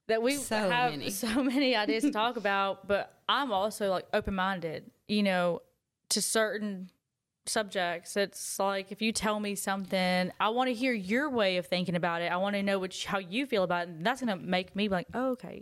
that 0.07 0.21
we 0.21 0.35
So 0.35 0.55
have 0.69 0.91
many. 0.91 1.09
so 1.09 1.43
many 1.43 1.75
ideas 1.75 2.03
to 2.03 2.11
talk 2.11 2.37
about 2.37 2.87
but 2.87 3.11
i'm 3.27 3.51
also 3.51 3.89
like 3.89 4.05
open-minded 4.13 4.91
you 5.07 5.23
know 5.23 5.61
to 6.09 6.21
certain 6.21 6.91
subjects 7.47 8.15
it's 8.15 8.59
like 8.59 8.91
if 8.91 9.01
you 9.01 9.11
tell 9.11 9.39
me 9.39 9.55
something 9.55 10.31
i 10.39 10.49
want 10.49 10.67
to 10.67 10.73
hear 10.73 10.93
your 10.93 11.29
way 11.29 11.57
of 11.57 11.65
thinking 11.65 11.95
about 11.95 12.21
it 12.21 12.31
i 12.31 12.37
want 12.37 12.55
to 12.55 12.61
know 12.63 12.77
which 12.79 13.05
how 13.05 13.17
you 13.17 13.45
feel 13.47 13.63
about 13.63 13.87
it 13.87 13.89
and 13.89 14.05
that's 14.05 14.21
going 14.21 14.35
to 14.39 14.43
make 14.45 14.75
me 14.75 14.87
be 14.87 14.91
like 14.93 15.07
oh, 15.15 15.31
okay 15.31 15.61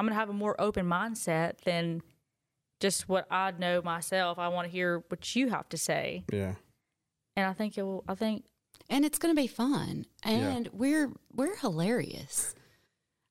i'm 0.00 0.06
going 0.06 0.12
to 0.12 0.18
have 0.18 0.28
a 0.30 0.32
more 0.34 0.58
open 0.60 0.86
mindset 0.86 1.58
than 1.64 2.00
just 2.80 3.08
what 3.08 3.26
i 3.30 3.50
know 3.58 3.80
myself 3.82 4.38
i 4.38 4.48
want 4.48 4.66
to 4.66 4.70
hear 4.72 5.02
what 5.08 5.34
you 5.34 5.48
have 5.48 5.68
to 5.68 5.76
say 5.78 6.24
yeah. 6.32 6.54
and 7.36 7.46
i 7.46 7.52
think 7.52 7.76
it 7.78 7.82
will 7.82 8.04
i 8.08 8.14
think 8.14 8.44
and 8.90 9.04
it's 9.04 9.18
going 9.18 9.34
to 9.34 9.40
be 9.40 9.46
fun 9.48 10.04
and 10.22 10.68
we're 10.72 11.10
we're 11.34 11.56
hilarious 11.56 12.54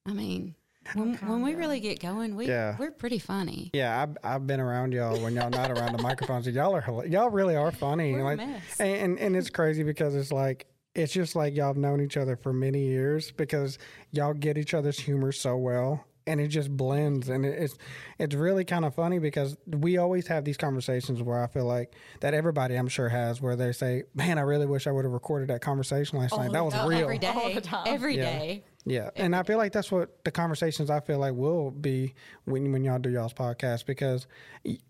i 0.06 0.14
mean 0.14 0.56
when, 0.94 1.16
when 1.16 1.42
we 1.42 1.56
really 1.56 1.80
get 1.80 2.00
going 2.00 2.36
we 2.36 2.48
Yeah. 2.48 2.76
we're 2.78 2.92
pretty 2.92 3.18
funny 3.18 3.72
Yeah, 3.74 4.04
I've, 4.04 4.18
I've 4.24 4.46
been 4.48 4.60
around 4.60 4.94
y'all 4.94 5.20
when 5.20 5.34
y'all 5.34 5.50
not 5.50 5.72
around 5.72 5.98
the 5.98 6.04
microphones. 6.04 6.48
Y'all 6.48 6.76
are 6.76 7.06
y'all 7.08 7.32
really 7.32 7.56
are 7.56 7.72
funny. 7.72 8.14
We're 8.14 8.34
a 8.34 8.38
mess. 8.38 8.80
And, 8.80 8.96
and 8.96 9.20
and 9.20 9.36
it's 9.36 9.50
crazy 9.50 9.82
because 9.82 10.14
it's 10.14 10.32
like 10.32 10.68
it's 10.94 11.12
just 11.12 11.36
like 11.36 11.56
y'all 11.56 11.68
have 11.70 11.78
known 11.78 12.02
each 12.02 12.18
other 12.18 12.36
for 12.36 12.54
many 12.54 12.86
years 12.86 13.32
because 13.32 13.80
y'all 14.12 14.36
get 14.36 14.60
each 14.60 14.76
other's 14.76 15.00
humor 15.00 15.32
so 15.32 15.58
well 15.58 16.06
and 16.28 16.42
it 16.42 16.48
just 16.48 16.76
blends 16.76 17.30
and 17.30 17.46
it's 17.46 17.78
it's 18.18 18.34
really 18.34 18.66
kind 18.66 18.84
of 18.86 18.96
funny 18.96 19.20
because 19.20 19.58
we 19.68 19.98
always 19.98 20.28
have 20.28 20.44
these 20.44 20.58
conversations 20.58 21.22
where 21.22 21.44
I 21.44 21.48
feel 21.48 21.66
like 21.66 21.94
that 22.22 22.34
everybody 22.34 22.76
I'm 22.76 22.88
sure 22.88 23.10
has 23.10 23.42
where 23.42 23.56
they 23.56 23.72
say, 23.72 24.04
"Man, 24.14 24.38
I 24.38 24.42
really 24.42 24.66
wish 24.66 24.88
I 24.88 24.92
would 24.92 25.06
have 25.06 25.14
recorded 25.14 25.50
that 25.50 25.62
conversation 25.62 26.18
last 26.20 26.36
night. 26.38 26.52
That 26.52 26.66
was 26.66 26.74
Oh, 26.76 26.88
real." 26.88 27.00
every 27.00 27.20
day 27.20 27.28
All 27.36 27.54
the 27.54 27.62
time. 27.62 27.84
every 27.88 28.16
Yeah. 28.18 28.24
day. 28.24 28.64
Yeah, 28.88 29.10
and 29.16 29.36
I 29.36 29.42
feel 29.42 29.58
like 29.58 29.72
that's 29.72 29.92
what 29.92 30.24
the 30.26 30.32
conversations 30.32 30.92
I 30.92 31.00
feel 31.00 31.18
like 31.18 31.34
will 31.34 31.72
be 31.72 32.14
when 32.46 32.72
when 32.72 32.84
y'all 32.84 33.00
do 33.00 33.10
y'all's 33.10 33.34
podcast 33.34 33.86
because 33.88 34.28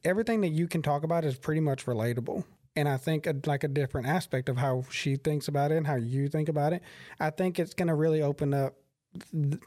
everything 0.04 0.41
that 0.41 0.50
you 0.50 0.67
can 0.67 0.82
talk 0.82 1.04
about 1.04 1.24
is 1.26 1.38
pretty 1.38 1.62
much 1.62 1.86
relatable. 1.86 2.43
And 2.78 2.89
I 2.89 2.98
think 2.98 3.26
a, 3.26 3.34
like 3.45 3.63
a 3.63 3.69
different 3.69 4.08
aspect 4.08 4.50
of 4.50 4.58
how 4.58 4.84
she 4.89 5.15
thinks 5.15 5.48
about 5.48 5.71
it 5.71 5.78
and 5.78 5.88
how 5.88 5.95
you 5.95 6.28
think 6.28 6.50
about 6.50 6.74
it, 6.74 6.82
I 7.21 7.30
think 7.30 7.58
it's 7.58 7.74
going 7.74 7.88
to 7.88 7.95
really 7.95 8.21
open 8.21 8.54
up 8.54 8.74
th- 8.74 8.85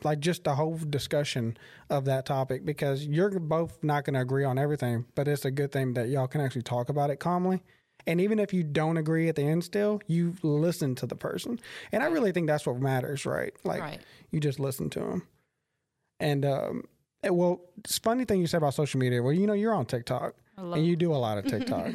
like 0.02 0.20
just 0.20 0.44
the 0.44 0.54
whole 0.54 0.76
discussion 0.76 1.56
of 1.90 2.04
that 2.06 2.26
topic 2.26 2.64
because 2.64 3.06
you're 3.06 3.30
both 3.38 3.82
not 3.82 4.04
going 4.04 4.14
to 4.14 4.20
agree 4.20 4.44
on 4.44 4.58
everything, 4.58 5.06
but 5.14 5.28
it's 5.28 5.44
a 5.44 5.50
good 5.50 5.72
thing 5.72 5.94
that 5.94 6.08
y'all 6.08 6.26
can 6.26 6.40
actually 6.40 6.62
talk 6.62 6.88
about 6.88 7.10
it 7.10 7.16
calmly. 7.16 7.62
And 8.06 8.20
even 8.20 8.38
if 8.38 8.54
you 8.54 8.62
don't 8.62 8.96
agree 8.96 9.28
at 9.28 9.36
the 9.36 9.42
end 9.42 9.64
still, 9.64 10.00
you 10.06 10.34
listen 10.42 10.94
to 10.96 11.06
the 11.06 11.16
person. 11.16 11.60
And 11.92 12.02
I 12.02 12.06
really 12.06 12.32
think 12.32 12.46
that's 12.46 12.66
what 12.66 12.80
matters, 12.80 13.26
right? 13.26 13.52
Like 13.64 13.80
Right. 13.80 14.00
you 14.30 14.40
just 14.40 14.58
listen 14.58 14.88
to 14.90 15.00
them. 15.00 15.26
And 16.20 16.44
um 16.44 16.84
well, 17.24 17.60
it's 17.78 17.98
funny 17.98 18.24
thing 18.24 18.40
you 18.40 18.46
said 18.46 18.58
about 18.58 18.74
social 18.74 19.00
media. 19.00 19.22
Well, 19.22 19.32
you 19.32 19.46
know, 19.46 19.52
you're 19.52 19.74
on 19.74 19.86
TikTok 19.86 20.34
and 20.58 20.86
you 20.86 20.96
do 20.96 21.12
a 21.12 21.16
lot 21.16 21.38
of 21.38 21.44
TikTok. 21.46 21.92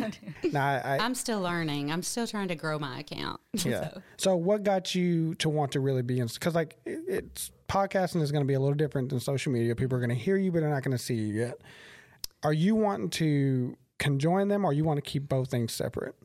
now, 0.51 0.65
I, 0.65 0.97
I 0.97 0.97
I'm 0.99 1.15
still 1.15 1.41
learning. 1.41 1.91
I'm 1.91 2.03
still 2.03 2.27
trying 2.27 2.47
to 2.47 2.55
grow 2.55 2.79
my 2.79 2.99
account. 2.99 3.39
yeah. 3.53 3.89
So, 3.89 4.01
So, 4.17 4.35
what 4.35 4.63
got 4.63 4.95
you 4.95 5.35
to 5.35 5.49
want 5.49 5.71
to 5.73 5.79
really 5.79 6.01
be 6.01 6.19
in? 6.19 6.27
Because 6.27 6.55
like 6.55 6.77
it- 6.85 7.03
it's 7.07 7.51
podcasting 7.67 8.21
is 8.21 8.31
going 8.31 8.43
to 8.43 8.47
be 8.47 8.53
a 8.53 8.59
little 8.59 8.75
different 8.75 9.09
than 9.09 9.19
social 9.19 9.51
media. 9.51 9.75
People 9.75 9.97
are 9.97 10.01
going 10.01 10.09
to 10.09 10.15
hear 10.15 10.37
you, 10.37 10.51
but 10.51 10.61
they're 10.61 10.69
not 10.69 10.83
going 10.83 10.97
to 10.97 11.03
see 11.03 11.15
you 11.15 11.33
yet. 11.33 11.55
Are 12.43 12.53
you 12.53 12.75
wanting 12.75 13.09
to 13.11 13.77
conjoin 13.99 14.47
them, 14.47 14.65
or 14.65 14.73
you 14.73 14.83
want 14.83 14.97
to 14.97 15.01
keep 15.01 15.29
both 15.29 15.49
things 15.49 15.73
separate? 15.73 16.15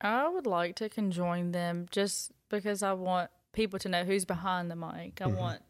I 0.00 0.28
would 0.28 0.46
like 0.46 0.76
to 0.76 0.88
conjoin 0.88 1.52
them 1.52 1.86
just 1.90 2.32
because 2.48 2.82
I 2.82 2.92
want 2.92 3.30
people 3.52 3.78
to 3.80 3.88
know 3.88 4.04
who's 4.04 4.24
behind 4.24 4.70
the 4.70 4.76
mic. 4.76 5.20
I 5.20 5.24
mm-hmm. 5.24 5.36
want 5.36 5.62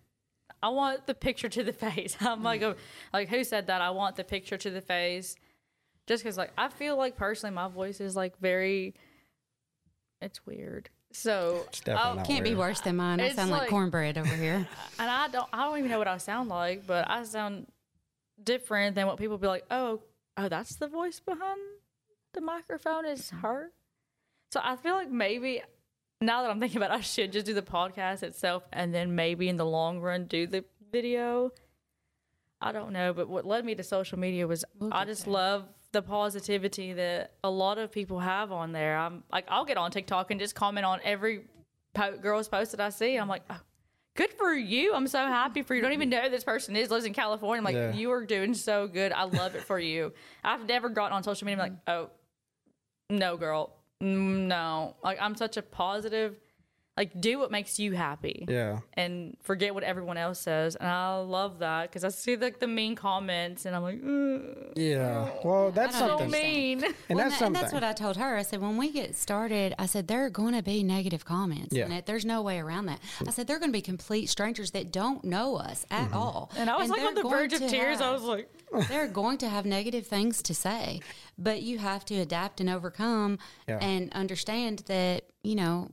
I 0.62 0.68
want 0.70 1.06
the 1.06 1.14
picture 1.14 1.48
to 1.48 1.62
the 1.62 1.72
face. 1.84 2.16
I'm 2.20 2.42
like 2.42 2.62
a, 2.62 2.76
like 3.12 3.28
who 3.28 3.44
said 3.44 3.68
that? 3.68 3.80
I 3.80 3.90
want 3.90 4.16
the 4.16 4.24
picture 4.24 4.56
to 4.58 4.70
the 4.70 4.80
face. 4.80 5.36
Just 6.08 6.24
cuz 6.24 6.36
like 6.36 6.52
I 6.58 6.68
feel 6.68 6.96
like 6.96 7.16
personally 7.16 7.54
my 7.54 7.68
voice 7.68 8.00
is 8.00 8.16
like 8.16 8.36
very 8.40 8.94
it's 10.20 10.44
weird. 10.44 10.90
So 11.12 11.64
It's 11.68 11.80
definitely 11.80 12.16
not 12.16 12.26
can't 12.26 12.44
be 12.44 12.50
weird. 12.50 12.58
worse 12.58 12.80
than 12.80 12.96
mine. 12.96 13.20
I 13.20 13.26
It's 13.26 13.36
sound 13.36 13.50
like, 13.50 13.62
like- 13.62 13.70
cornbread 13.70 14.18
over 14.18 14.34
here. 14.34 14.66
and 14.98 15.10
I 15.10 15.28
don't 15.28 15.48
I 15.52 15.64
don't 15.64 15.78
even 15.78 15.90
know 15.90 15.98
what 15.98 16.08
I 16.08 16.16
sound 16.16 16.48
like, 16.48 16.86
but 16.86 17.08
I 17.08 17.22
sound 17.22 17.66
different 18.42 18.94
than 18.94 19.06
what 19.06 19.18
people 19.18 19.38
be 19.38 19.46
like, 19.46 19.66
"Oh, 19.70 20.02
oh, 20.36 20.48
that's 20.48 20.76
the 20.76 20.88
voice 20.88 21.20
behind 21.20 21.60
the 22.34 22.40
microphone 22.40 23.04
is 23.06 23.28
mm-hmm. 23.28 23.40
her." 23.40 23.72
So 24.50 24.60
I 24.62 24.76
feel 24.76 24.94
like 24.94 25.10
maybe 25.10 25.62
now 26.20 26.42
that 26.42 26.50
I'm 26.50 26.60
thinking 26.60 26.78
about 26.78 26.90
it, 26.90 26.98
I 26.98 27.00
should 27.00 27.32
just 27.32 27.46
do 27.46 27.54
the 27.54 27.62
podcast 27.62 28.22
itself 28.22 28.64
and 28.72 28.94
then 28.94 29.14
maybe 29.14 29.48
in 29.48 29.56
the 29.56 29.66
long 29.66 30.00
run 30.00 30.24
do 30.24 30.46
the 30.46 30.64
video. 30.90 31.52
I 32.60 32.72
don't 32.72 32.92
know, 32.92 33.12
but 33.12 33.28
what 33.28 33.44
led 33.44 33.64
me 33.64 33.76
to 33.76 33.84
social 33.84 34.18
media 34.18 34.46
was 34.46 34.64
I 34.90 35.04
just 35.04 35.28
love 35.28 35.68
the 35.92 36.02
positivity 36.02 36.92
that 36.92 37.32
a 37.42 37.50
lot 37.50 37.78
of 37.78 37.90
people 37.90 38.18
have 38.20 38.52
on 38.52 38.72
there. 38.72 38.98
I'm 38.98 39.22
like, 39.32 39.46
I'll 39.48 39.64
get 39.64 39.76
on 39.78 39.90
TikTok 39.90 40.30
and 40.30 40.38
just 40.38 40.54
comment 40.54 40.84
on 40.84 41.00
every 41.02 41.44
po- 41.94 42.16
girl's 42.18 42.48
post 42.48 42.72
that 42.72 42.80
I 42.80 42.90
see. 42.90 43.16
I'm 43.16 43.28
like, 43.28 43.42
oh, 43.48 43.60
good 44.16 44.32
for 44.34 44.52
you. 44.52 44.92
I'm 44.94 45.06
so 45.06 45.18
happy 45.18 45.62
for 45.62 45.74
you. 45.74 45.80
Don't 45.80 45.92
even 45.94 46.10
know 46.10 46.20
who 46.22 46.28
this 46.30 46.44
person 46.44 46.76
is. 46.76 46.90
Lives 46.90 47.06
in 47.06 47.14
California. 47.14 47.58
I'm 47.58 47.64
like, 47.64 47.74
Yeah. 47.74 47.94
you 47.94 48.10
are 48.12 48.26
doing 48.26 48.52
so 48.52 48.86
good. 48.86 49.12
I 49.12 49.22
love 49.24 49.54
it 49.54 49.62
for 49.64 49.78
you. 49.78 50.12
I've 50.44 50.66
never 50.66 50.88
gotten 50.90 51.12
on 51.16 51.22
social 51.22 51.46
media. 51.46 51.62
and 51.64 51.72
been 51.86 51.94
like, 51.94 51.96
oh, 51.98 52.10
no, 53.10 53.36
girl, 53.36 53.74
Mm, 54.02 54.46
no. 54.46 54.94
Like 55.02 55.18
I'm 55.20 55.34
such 55.34 55.56
a 55.56 55.62
positive. 55.62 56.38
Like, 56.98 57.20
do 57.20 57.38
what 57.38 57.52
makes 57.52 57.78
you 57.78 57.92
happy 57.92 58.44
Yeah. 58.48 58.80
and 58.94 59.36
forget 59.42 59.72
what 59.72 59.84
everyone 59.84 60.16
else 60.16 60.40
says. 60.40 60.74
And 60.74 60.88
I 60.88 61.18
love 61.20 61.60
that 61.60 61.82
because 61.90 62.02
I 62.02 62.08
see 62.08 62.36
like 62.36 62.58
the 62.58 62.66
mean 62.66 62.96
comments 62.96 63.66
and 63.66 63.76
I'm 63.76 63.82
like, 63.82 64.00
"Ugh, 64.04 64.72
Yeah. 64.76 65.30
Well, 65.44 65.70
that's 65.70 65.94
I 65.94 66.00
don't 66.00 66.08
so 66.08 66.18
something. 66.24 66.30
mean. 66.42 66.82
And 66.84 66.94
Well, 67.08 67.18
that's 67.18 67.20
and, 67.20 67.30
that- 67.30 67.30
something. 67.30 67.46
and 67.46 67.54
that's 67.56 67.72
what 67.72 67.84
I 67.84 67.92
told 67.92 68.16
her. 68.16 68.36
I 68.36 68.42
said, 68.42 68.60
when 68.60 68.76
we 68.76 68.90
get 68.90 69.14
started, 69.14 69.74
I 69.78 69.86
said, 69.86 70.08
there 70.08 70.24
are 70.24 70.30
going 70.30 70.54
to 70.54 70.62
be 70.62 70.82
negative 70.82 71.24
comments. 71.24 71.72
Yeah. 71.74 71.84
And 71.84 71.92
it, 71.94 72.06
there's 72.06 72.24
no 72.24 72.42
way 72.42 72.58
around 72.58 72.86
that. 72.86 72.98
I 73.26 73.30
said, 73.30 73.46
they're 73.46 73.60
going 73.60 73.70
to 73.70 73.78
be 73.78 73.80
complete 73.82 74.26
strangers 74.28 74.72
that 74.72 74.90
don't 74.90 75.22
know 75.24 75.54
us 75.56 75.86
at 75.92 76.06
Mm-hmm. 76.08 76.16
all. 76.16 76.50
And 76.56 76.68
I 76.68 76.76
was 76.78 76.90
like 76.90 77.02
on 77.02 77.14
the 77.14 77.22
verge 77.22 77.52
of 77.52 77.60
to 77.60 77.68
tears. 77.68 78.00
I 78.00 78.10
was 78.10 78.22
like, 78.22 78.48
they're 78.88 79.06
going 79.06 79.38
to 79.38 79.48
have 79.48 79.64
negative 79.66 80.06
things 80.08 80.42
to 80.42 80.54
say, 80.54 81.00
but 81.38 81.62
you 81.62 81.78
have 81.78 82.04
to 82.06 82.16
adapt 82.16 82.60
and 82.60 82.68
overcome 82.68 83.38
Yeah. 83.68 83.78
and 83.80 84.12
understand 84.12 84.80
that, 84.88 85.24
you 85.44 85.54
know, 85.54 85.90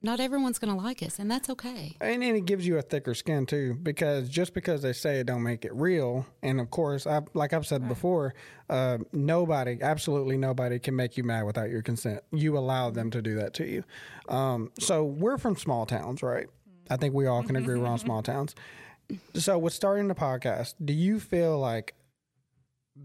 not 0.00 0.20
everyone's 0.20 0.58
going 0.58 0.72
to 0.72 0.80
like 0.80 1.02
us, 1.02 1.18
and 1.18 1.30
that's 1.30 1.50
okay. 1.50 1.96
And, 2.00 2.22
and 2.22 2.36
it 2.36 2.44
gives 2.44 2.66
you 2.66 2.78
a 2.78 2.82
thicker 2.82 3.14
skin 3.14 3.46
too, 3.46 3.74
because 3.82 4.28
just 4.28 4.54
because 4.54 4.82
they 4.82 4.92
say 4.92 5.18
it 5.20 5.26
don't 5.26 5.42
make 5.42 5.64
it 5.64 5.74
real. 5.74 6.24
And 6.42 6.60
of 6.60 6.70
course, 6.70 7.06
I, 7.06 7.22
like 7.34 7.52
I've 7.52 7.66
said 7.66 7.88
before, 7.88 8.34
uh, 8.70 8.98
nobody, 9.12 9.78
absolutely 9.82 10.36
nobody, 10.36 10.78
can 10.78 10.94
make 10.94 11.16
you 11.16 11.24
mad 11.24 11.44
without 11.44 11.68
your 11.70 11.82
consent. 11.82 12.22
You 12.30 12.56
allow 12.56 12.90
them 12.90 13.10
to 13.10 13.20
do 13.20 13.34
that 13.36 13.54
to 13.54 13.66
you. 13.66 13.84
Um, 14.28 14.70
so 14.78 15.04
we're 15.04 15.38
from 15.38 15.56
small 15.56 15.84
towns, 15.84 16.22
right? 16.22 16.46
I 16.90 16.96
think 16.96 17.14
we 17.14 17.26
all 17.26 17.42
can 17.42 17.56
agree 17.56 17.78
we're 17.78 17.86
on 17.86 17.98
small 17.98 18.22
towns. 18.22 18.54
So 19.34 19.58
with 19.58 19.72
starting 19.72 20.08
the 20.08 20.14
podcast, 20.14 20.74
do 20.82 20.92
you 20.92 21.18
feel 21.18 21.58
like 21.58 21.94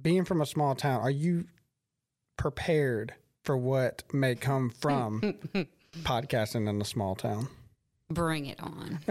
being 0.02 0.26
from 0.26 0.42
a 0.42 0.46
small 0.46 0.76
town? 0.76 1.02
Are 1.02 1.10
you 1.10 1.46
prepared 2.38 3.14
for 3.44 3.58
what 3.58 4.04
may 4.14 4.36
come 4.36 4.70
from 4.70 5.40
podcasting 6.02 6.68
in 6.68 6.82
a 6.82 6.86
small 6.86 7.16
town? 7.16 7.48
Bring 8.10 8.48
it 8.48 8.60
on. 8.62 9.00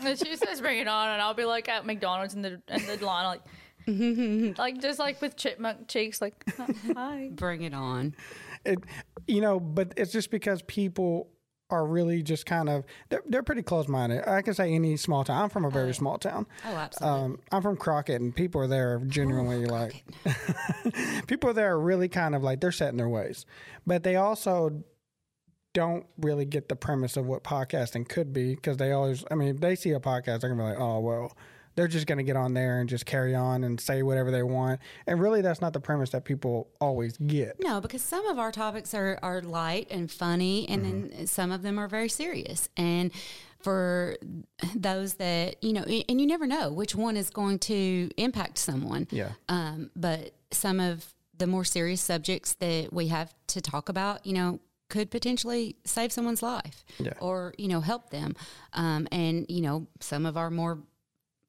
and 0.00 0.18
she 0.18 0.36
says, 0.36 0.60
bring 0.60 0.78
it 0.78 0.88
on. 0.88 1.10
And 1.10 1.22
I'll 1.22 1.34
be 1.34 1.44
like 1.44 1.68
at 1.68 1.86
McDonald's 1.86 2.34
in 2.34 2.42
the, 2.42 2.60
in 2.68 2.86
the 2.86 3.04
line, 3.04 3.24
like, 3.26 3.42
like 4.58 4.80
just 4.80 4.98
like 4.98 5.20
with 5.20 5.36
chipmunk 5.36 5.88
cheeks, 5.88 6.20
like, 6.20 6.44
hi. 6.94 7.30
Bring 7.32 7.62
it 7.62 7.74
on. 7.74 8.14
it, 8.64 8.78
you 9.26 9.40
know, 9.40 9.60
but 9.60 9.92
it's 9.96 10.12
just 10.12 10.30
because 10.30 10.62
people 10.62 11.28
are 11.70 11.86
really 11.86 12.22
just 12.22 12.46
kind 12.46 12.68
of 12.68 12.84
they're, 13.08 13.22
they're 13.26 13.42
pretty 13.42 13.62
close 13.62 13.88
minded. 13.88 14.26
I 14.28 14.42
can 14.42 14.54
say 14.54 14.72
any 14.72 14.96
small 14.96 15.24
town. 15.24 15.44
I'm 15.44 15.48
from 15.48 15.64
a 15.64 15.70
very 15.70 15.94
small 15.94 16.18
town. 16.18 16.46
Oh, 16.64 16.74
absolutely. 16.76 17.20
Um, 17.20 17.38
I'm 17.52 17.62
from 17.62 17.76
Crockett, 17.76 18.20
and 18.20 18.34
people 18.34 18.60
are 18.60 18.66
there 18.66 19.00
genuinely 19.06 19.66
like 19.66 20.04
people 21.26 21.52
there 21.52 21.66
are 21.66 21.70
there 21.70 21.78
really 21.78 22.08
kind 22.08 22.34
of 22.34 22.42
like 22.42 22.60
they're 22.60 22.72
set 22.72 22.90
in 22.90 22.96
their 22.96 23.08
ways, 23.08 23.44
but 23.86 24.02
they 24.02 24.16
also 24.16 24.84
don't 25.74 26.06
really 26.18 26.46
get 26.46 26.68
the 26.70 26.76
premise 26.76 27.16
of 27.18 27.26
what 27.26 27.44
podcasting 27.44 28.08
could 28.08 28.32
be 28.32 28.54
because 28.54 28.78
they 28.78 28.92
always. 28.92 29.24
I 29.30 29.34
mean, 29.34 29.48
if 29.48 29.60
they 29.60 29.74
see 29.76 29.90
a 29.90 30.00
podcast, 30.00 30.40
they're 30.40 30.50
gonna 30.50 30.62
be 30.62 30.68
like, 30.70 30.80
oh 30.80 31.00
well. 31.00 31.36
They're 31.76 31.88
just 31.88 32.06
going 32.06 32.18
to 32.18 32.22
get 32.22 32.36
on 32.36 32.54
there 32.54 32.78
and 32.78 32.88
just 32.88 33.04
carry 33.04 33.34
on 33.34 33.64
and 33.64 33.80
say 33.80 34.04
whatever 34.04 34.30
they 34.30 34.44
want. 34.44 34.78
And 35.08 35.20
really, 35.20 35.40
that's 35.40 35.60
not 35.60 35.72
the 35.72 35.80
premise 35.80 36.10
that 36.10 36.24
people 36.24 36.68
always 36.80 37.16
get. 37.16 37.56
No, 37.58 37.80
because 37.80 38.00
some 38.00 38.24
of 38.26 38.38
our 38.38 38.52
topics 38.52 38.94
are, 38.94 39.18
are 39.24 39.42
light 39.42 39.88
and 39.90 40.08
funny, 40.08 40.68
and 40.68 40.84
then 40.84 41.26
some 41.26 41.50
of 41.50 41.62
them 41.62 41.80
are 41.80 41.88
very 41.88 42.08
serious. 42.08 42.68
And 42.76 43.10
for 43.64 44.16
those 44.76 45.14
that 45.14 45.64
you 45.64 45.72
know, 45.72 45.82
and 45.82 46.20
you 46.20 46.28
never 46.28 46.46
know 46.46 46.70
which 46.70 46.94
one 46.94 47.16
is 47.16 47.30
going 47.30 47.58
to 47.60 48.08
impact 48.18 48.58
someone. 48.58 49.08
Yeah. 49.10 49.32
Um, 49.48 49.90
but 49.96 50.32
some 50.52 50.78
of 50.78 51.12
the 51.36 51.48
more 51.48 51.64
serious 51.64 52.00
subjects 52.00 52.54
that 52.60 52.92
we 52.92 53.08
have 53.08 53.34
to 53.48 53.60
talk 53.60 53.88
about, 53.88 54.24
you 54.24 54.34
know, 54.34 54.60
could 54.88 55.10
potentially 55.10 55.76
save 55.84 56.12
someone's 56.12 56.42
life 56.42 56.84
Yeah. 56.98 57.14
or 57.20 57.54
you 57.58 57.68
know 57.68 57.80
help 57.80 58.10
them. 58.10 58.34
Um, 58.72 59.08
and 59.10 59.46
you 59.48 59.60
know, 59.62 59.86
some 60.00 60.26
of 60.26 60.36
our 60.36 60.50
more 60.50 60.78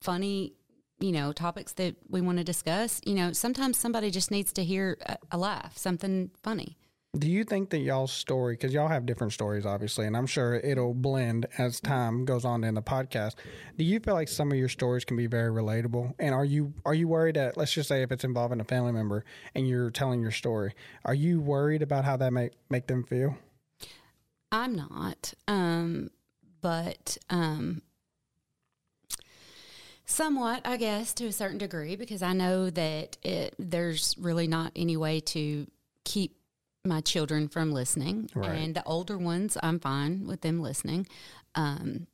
funny 0.01 0.53
you 0.99 1.11
know 1.11 1.33
topics 1.33 1.73
that 1.73 1.95
we 2.09 2.21
want 2.21 2.37
to 2.37 2.43
discuss 2.43 3.01
you 3.05 3.13
know 3.15 3.33
sometimes 3.33 3.77
somebody 3.77 4.09
just 4.09 4.31
needs 4.31 4.53
to 4.53 4.63
hear 4.63 4.97
a, 5.05 5.17
a 5.31 5.37
laugh 5.37 5.77
something 5.77 6.31
funny 6.41 6.77
Do 7.17 7.29
you 7.29 7.43
think 7.43 7.69
that 7.69 7.79
y'all's 7.79 8.11
story, 8.11 8.53
because 8.53 8.73
y'all 8.73 8.87
have 8.87 9.05
different 9.05 9.33
stories, 9.33 9.65
obviously, 9.65 10.05
and 10.05 10.17
I'm 10.17 10.25
sure 10.25 10.55
it'll 10.55 10.93
blend 10.93 11.47
as 11.57 11.79
time 11.79 12.25
goes 12.25 12.43
on 12.43 12.63
in 12.63 12.75
the 12.75 12.81
podcast. 12.81 13.35
Do 13.77 13.83
you 13.83 13.99
feel 13.99 14.15
like 14.15 14.27
some 14.27 14.51
of 14.51 14.57
your 14.57 14.69
stories 14.69 15.05
can 15.05 15.15
be 15.15 15.27
very 15.27 15.51
relatable? 15.51 16.13
And 16.19 16.35
are 16.35 16.45
you 16.45 16.73
are 16.85 16.93
you 16.93 17.07
worried 17.07 17.35
that 17.35 17.57
let's 17.57 17.73
just 17.73 17.87
say 17.89 18.01
if 18.01 18.11
it's 18.11 18.23
involving 18.23 18.59
a 18.59 18.65
family 18.65 18.91
member 18.91 19.23
and 19.53 19.67
you're 19.67 19.91
telling 19.91 20.21
your 20.21 20.31
story, 20.31 20.73
are 21.05 21.13
you 21.13 21.39
worried 21.39 21.81
about 21.81 22.05
how 22.05 22.17
that 22.17 22.33
make 22.33 22.51
make 22.69 22.87
them 22.87 23.03
feel? 23.03 23.37
i'm 24.51 24.75
not 24.75 25.33
um 25.47 26.09
but 26.61 27.17
um 27.29 27.81
somewhat 30.05 30.61
i 30.65 30.77
guess 30.77 31.13
to 31.13 31.25
a 31.25 31.31
certain 31.31 31.57
degree 31.57 31.95
because 31.95 32.21
i 32.21 32.31
know 32.31 32.69
that 32.69 33.17
it, 33.23 33.53
there's 33.59 34.15
really 34.17 34.47
not 34.47 34.71
any 34.75 34.95
way 34.95 35.19
to 35.19 35.67
keep 36.03 36.37
my 36.85 37.01
children 37.01 37.47
from 37.47 37.71
listening 37.71 38.29
Right. 38.35 38.51
and 38.55 38.75
the 38.75 38.83
older 38.85 39.17
ones 39.17 39.57
i'm 39.63 39.79
fine 39.79 40.25
with 40.27 40.41
them 40.41 40.59
listening 40.61 41.07
um 41.55 42.07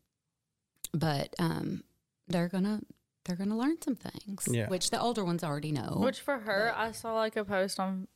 but 0.93 1.34
um 1.39 1.84
they're 2.27 2.47
gonna 2.49 2.81
they're 3.25 3.36
gonna 3.36 3.57
learn 3.57 3.81
some 3.81 3.95
things 3.95 4.47
Yeah. 4.49 4.67
which 4.67 4.89
the 4.89 4.99
older 4.99 5.23
ones 5.23 5.43
already 5.43 5.71
know 5.71 5.97
Which 5.97 6.19
for 6.21 6.39
her, 6.39 6.73
I 6.75 6.91
saw 6.91 7.13
like 7.15 7.36
a 7.36 7.45
post 7.45 7.79
on 7.79 8.07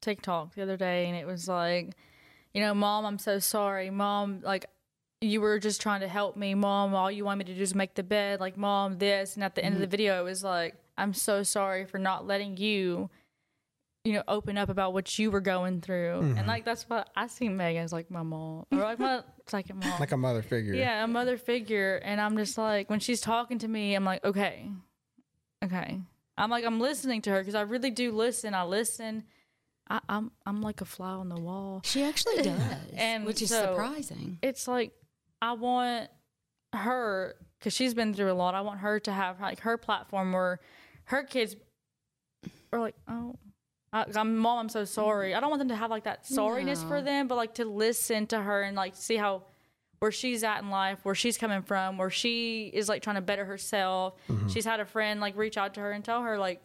TikTok 0.00 0.54
the 0.54 0.62
other 0.62 0.76
day, 0.76 1.06
and 1.06 1.16
it 1.16 1.26
was 1.26 1.48
like, 1.48 1.90
you 2.54 2.60
know, 2.60 2.72
mom, 2.72 3.04
I'm 3.04 3.18
so 3.18 3.38
sorry, 3.40 3.90
mom, 3.90 4.40
like. 4.42 4.66
You 5.20 5.40
were 5.40 5.58
just 5.58 5.80
trying 5.82 6.02
to 6.02 6.06
help 6.06 6.36
me, 6.36 6.54
mom. 6.54 6.94
All 6.94 7.10
you 7.10 7.24
want 7.24 7.40
me 7.40 7.44
to 7.46 7.52
do 7.52 7.60
is 7.60 7.74
make 7.74 7.94
the 7.96 8.04
bed, 8.04 8.38
like 8.38 8.56
mom, 8.56 8.98
this. 8.98 9.34
And 9.34 9.42
at 9.42 9.56
the 9.56 9.64
end 9.64 9.74
of 9.74 9.80
the 9.80 9.88
video, 9.88 10.20
it 10.20 10.22
was 10.22 10.44
like, 10.44 10.76
I'm 10.96 11.12
so 11.12 11.42
sorry 11.42 11.84
for 11.86 11.98
not 11.98 12.24
letting 12.24 12.56
you, 12.56 13.10
you 14.08 14.14
know, 14.14 14.22
open 14.26 14.56
up 14.56 14.70
about 14.70 14.94
what 14.94 15.18
you 15.18 15.30
were 15.30 15.42
going 15.42 15.82
through. 15.82 16.20
And 16.20 16.36
mm-hmm. 16.36 16.48
like 16.48 16.64
that's 16.64 16.88
what 16.88 17.10
I 17.14 17.26
see 17.26 17.50
Megan 17.50 17.84
as 17.84 17.92
like 17.92 18.10
my 18.10 18.22
mom, 18.22 18.64
or 18.72 18.78
like 18.78 18.98
my 18.98 19.20
second 19.46 19.84
mom. 19.84 20.00
Like 20.00 20.12
a 20.12 20.16
mother 20.16 20.40
figure. 20.40 20.72
Yeah, 20.72 21.04
a 21.04 21.06
mother 21.06 21.36
figure. 21.36 22.00
And 22.02 22.18
I'm 22.18 22.38
just 22.38 22.56
like, 22.56 22.88
when 22.88 23.00
she's 23.00 23.20
talking 23.20 23.58
to 23.58 23.68
me, 23.68 23.94
I'm 23.94 24.06
like, 24.06 24.24
okay, 24.24 24.70
okay. 25.62 26.00
I'm 26.38 26.50
like, 26.50 26.64
I'm 26.64 26.80
listening 26.80 27.20
to 27.22 27.30
her 27.30 27.40
because 27.40 27.54
I 27.54 27.60
really 27.62 27.90
do 27.90 28.10
listen. 28.12 28.54
I 28.54 28.64
listen. 28.64 29.24
I, 29.90 30.00
I'm 30.08 30.32
I'm 30.46 30.62
like 30.62 30.80
a 30.80 30.86
fly 30.86 31.10
on 31.10 31.28
the 31.28 31.38
wall. 31.38 31.82
she 31.84 32.02
actually 32.02 32.36
does 32.42 32.62
And 32.96 33.26
which 33.26 33.42
is 33.42 33.50
so- 33.50 33.72
surprising 33.72 34.38
It's 34.40 34.66
like 34.66 34.92
I 35.42 35.52
want 35.52 36.08
her 36.72 37.36
because 37.58 37.74
she's 37.74 37.92
been 37.92 38.14
through 38.14 38.32
a 38.32 38.34
lot. 38.34 38.54
I 38.54 38.62
want 38.62 38.80
her 38.80 39.00
to 39.00 39.12
have 39.12 39.38
like 39.38 39.60
her 39.60 39.76
platform 39.76 40.32
where 40.32 40.60
her 41.04 41.24
kids 41.24 41.56
are 42.72 42.80
like, 42.80 42.94
oh. 43.06 43.34
I, 43.98 44.20
I'm 44.20 44.36
mom. 44.36 44.58
I'm 44.58 44.68
so 44.68 44.84
sorry. 44.84 45.34
I 45.34 45.40
don't 45.40 45.50
want 45.50 45.60
them 45.60 45.68
to 45.68 45.76
have 45.76 45.90
like 45.90 46.04
that 46.04 46.24
sorriness 46.24 46.86
for 46.86 47.02
them, 47.02 47.28
but 47.28 47.36
like 47.36 47.54
to 47.54 47.64
listen 47.64 48.26
to 48.28 48.40
her 48.40 48.62
and 48.62 48.76
like 48.76 48.96
see 48.96 49.16
how 49.16 49.42
where 49.98 50.12
she's 50.12 50.44
at 50.44 50.62
in 50.62 50.70
life, 50.70 51.00
where 51.02 51.14
she's 51.14 51.36
coming 51.36 51.62
from, 51.62 51.98
where 51.98 52.10
she 52.10 52.70
is 52.72 52.88
like 52.88 53.02
trying 53.02 53.16
to 53.16 53.22
better 53.22 53.44
herself. 53.44 54.14
Mm-hmm. 54.28 54.48
She's 54.48 54.64
had 54.64 54.80
a 54.80 54.84
friend 54.84 55.20
like 55.20 55.36
reach 55.36 55.56
out 55.56 55.74
to 55.74 55.80
her 55.80 55.92
and 55.92 56.04
tell 56.04 56.22
her 56.22 56.38
like, 56.38 56.60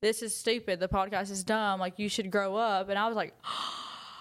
"This 0.00 0.22
is 0.22 0.34
stupid. 0.34 0.80
The 0.80 0.88
podcast 0.88 1.30
is 1.30 1.44
dumb. 1.44 1.80
Like 1.80 1.98
you 1.98 2.08
should 2.08 2.30
grow 2.30 2.56
up." 2.56 2.88
And 2.88 2.98
I 2.98 3.06
was 3.08 3.16
like, 3.16 3.34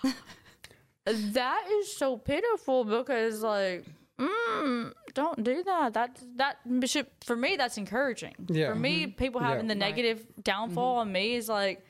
"That 1.06 1.68
is 1.80 1.96
so 1.96 2.18
pitiful 2.18 2.84
because 2.84 3.42
like." 3.42 3.86
Mm, 4.20 4.94
don't 5.16 5.44
do 5.44 5.64
that. 5.64 5.94
That 5.94 6.20
that 6.36 6.58
should, 6.86 7.08
for 7.26 7.36
me 7.36 7.56
that's 7.56 7.78
encouraging. 7.78 8.36
Yeah. 8.48 8.70
For 8.70 8.76
me, 8.76 9.06
mm-hmm. 9.06 9.16
people 9.16 9.42
having 9.42 9.66
Yeah. 9.66 9.74
the 9.74 9.80
negative 9.80 10.28
downfall 10.44 10.98
mm-hmm. 11.00 11.08
on 11.08 11.12
me 11.12 11.34
is 11.34 11.50
like, 11.50 11.84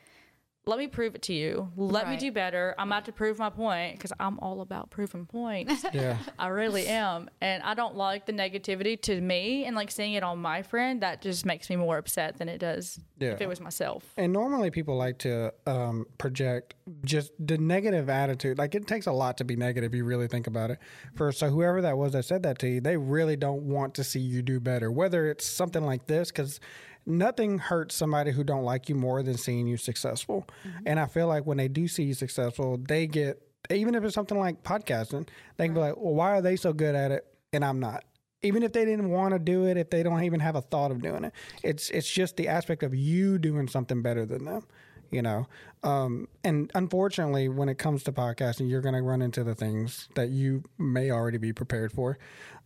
let 0.68 0.78
me 0.78 0.86
prove 0.86 1.16
it 1.16 1.24
to 1.24 1.34
you. 1.34 1.72
Let 1.76 2.08
me 2.08 2.18
do 2.18 2.32
better. 2.32 2.76
I'm 2.78 2.88
about 2.92 3.06
to 3.06 3.12
prove 3.12 3.40
my 3.40 3.50
point 3.50 3.96
because 3.96 4.14
I'm 4.20 4.38
all 4.40 4.62
about 4.62 4.92
proving 4.92 5.26
points. 5.26 5.84
Yeah. 5.94 6.18
I 6.40 6.48
really 6.48 6.88
am. 6.88 7.30
And 7.42 7.62
I 7.64 7.74
don't 7.74 7.96
like 7.96 8.26
the 8.26 8.32
negativity 8.32 9.00
to 9.02 9.20
me 9.20 9.66
and 9.66 9.76
like 9.76 9.92
seeing 9.92 10.14
it 10.14 10.24
on 10.24 10.38
my 10.40 10.62
friend. 10.62 11.02
That 11.02 11.22
just 11.22 11.46
makes 11.46 11.70
me 11.70 11.76
more 11.76 11.98
upset 11.98 12.38
than 12.38 12.48
it 12.48 12.60
does 12.60 13.00
Yeah. 13.20 13.32
if 13.32 13.42
it 13.42 13.50
was 13.50 13.60
myself. 13.60 14.06
And 14.18 14.32
normally 14.32 14.70
people 14.72 14.96
like 14.98 15.18
to 15.20 15.52
um, 15.66 16.06
project 16.20 16.76
just 17.04 17.32
the 17.40 17.58
negative 17.58 18.10
attitude. 18.10 18.58
Like 18.60 18.76
it 18.76 18.86
takes 18.88 19.08
a 19.08 19.12
lot 19.12 19.38
to 19.40 19.44
be 19.44 19.56
negative. 19.56 19.94
You 19.96 20.06
really 20.06 20.28
think 20.28 20.46
about 20.48 20.70
it. 20.72 20.78
For 21.16 21.32
so 21.32 21.50
whoever 21.50 21.82
that 21.82 21.98
was 21.98 22.14
that 22.14 22.24
said 22.26 22.44
that 22.44 22.60
to 22.60 22.68
you, 22.70 22.82
they 22.82 22.98
really 22.98 23.36
don't 23.36 23.64
want 23.64 23.96
to 23.96 24.04
see 24.04 24.20
you 24.20 24.42
do 24.44 24.60
better. 24.60 24.92
Whether 24.92 25.28
it's 25.30 25.46
something 25.46 25.84
like 25.84 26.06
this, 26.08 26.30
because 26.32 26.60
nothing 27.06 27.58
hurts 27.58 27.96
somebody 27.96 28.32
who 28.32 28.44
don't 28.44 28.64
like 28.64 28.90
you 28.90 28.96
more 28.96 29.24
than 29.24 29.38
seeing 29.38 29.68
you 29.68 29.78
successful. 29.78 30.48
And 30.86 31.00
I 31.00 31.06
feel 31.06 31.28
like 31.28 31.46
when 31.46 31.58
they 31.58 31.68
do 31.68 31.88
see 31.88 32.04
you 32.04 32.14
successful, 32.14 32.78
they 32.78 33.08
get 33.08 33.42
even 33.70 33.96
if 33.96 34.04
it's 34.04 34.16
something 34.16 34.40
like 34.40 34.64
podcasting, 34.64 35.28
they 35.58 35.66
can 35.66 35.74
be 35.74 35.80
like, 35.80 35.96
"Well, 35.96 36.16
why 36.16 36.32
are 36.32 36.42
they 36.42 36.56
so 36.56 36.74
good 36.74 36.96
at 36.96 37.12
it 37.12 37.26
and 37.54 37.64
I'm 37.64 37.80
not?" 37.80 38.04
even 38.44 38.64
if 38.64 38.74
they 38.74 38.86
didn't 38.86 39.10
want 39.10 39.34
to 39.34 39.40
do 39.40 39.66
it, 39.66 39.78
if 39.78 39.90
they 39.90 40.04
don't 40.04 40.24
even 40.24 40.40
have 40.40 40.56
a 40.56 40.62
thought 40.62 40.92
of 40.92 41.02
doing 41.02 41.24
it, 41.24 41.34
it's 41.64 41.90
it's 41.90 42.10
just 42.10 42.38
the 42.38 42.48
aspect 42.48 42.84
of 42.84 42.94
you 42.94 43.38
doing 43.38 43.68
something 43.68 44.02
better 44.02 44.26
than 44.26 44.46
them, 44.46 44.66
you 45.12 45.22
know. 45.22 45.48
Um, 45.84 46.28
and 46.44 46.72
unfortunately, 46.74 47.50
when 47.50 47.70
it 47.70 47.78
comes 47.78 48.04
to 48.04 48.12
podcasting, 48.12 48.70
you're 48.70 48.82
going 48.82 48.96
to 48.96 49.02
run 49.02 49.22
into 49.22 49.44
the 49.44 49.56
things 49.56 50.10
that 50.16 50.30
you 50.30 50.64
may 50.78 51.12
already 51.12 51.38
be 51.38 51.54
prepared 51.54 51.92
for. 51.92 52.18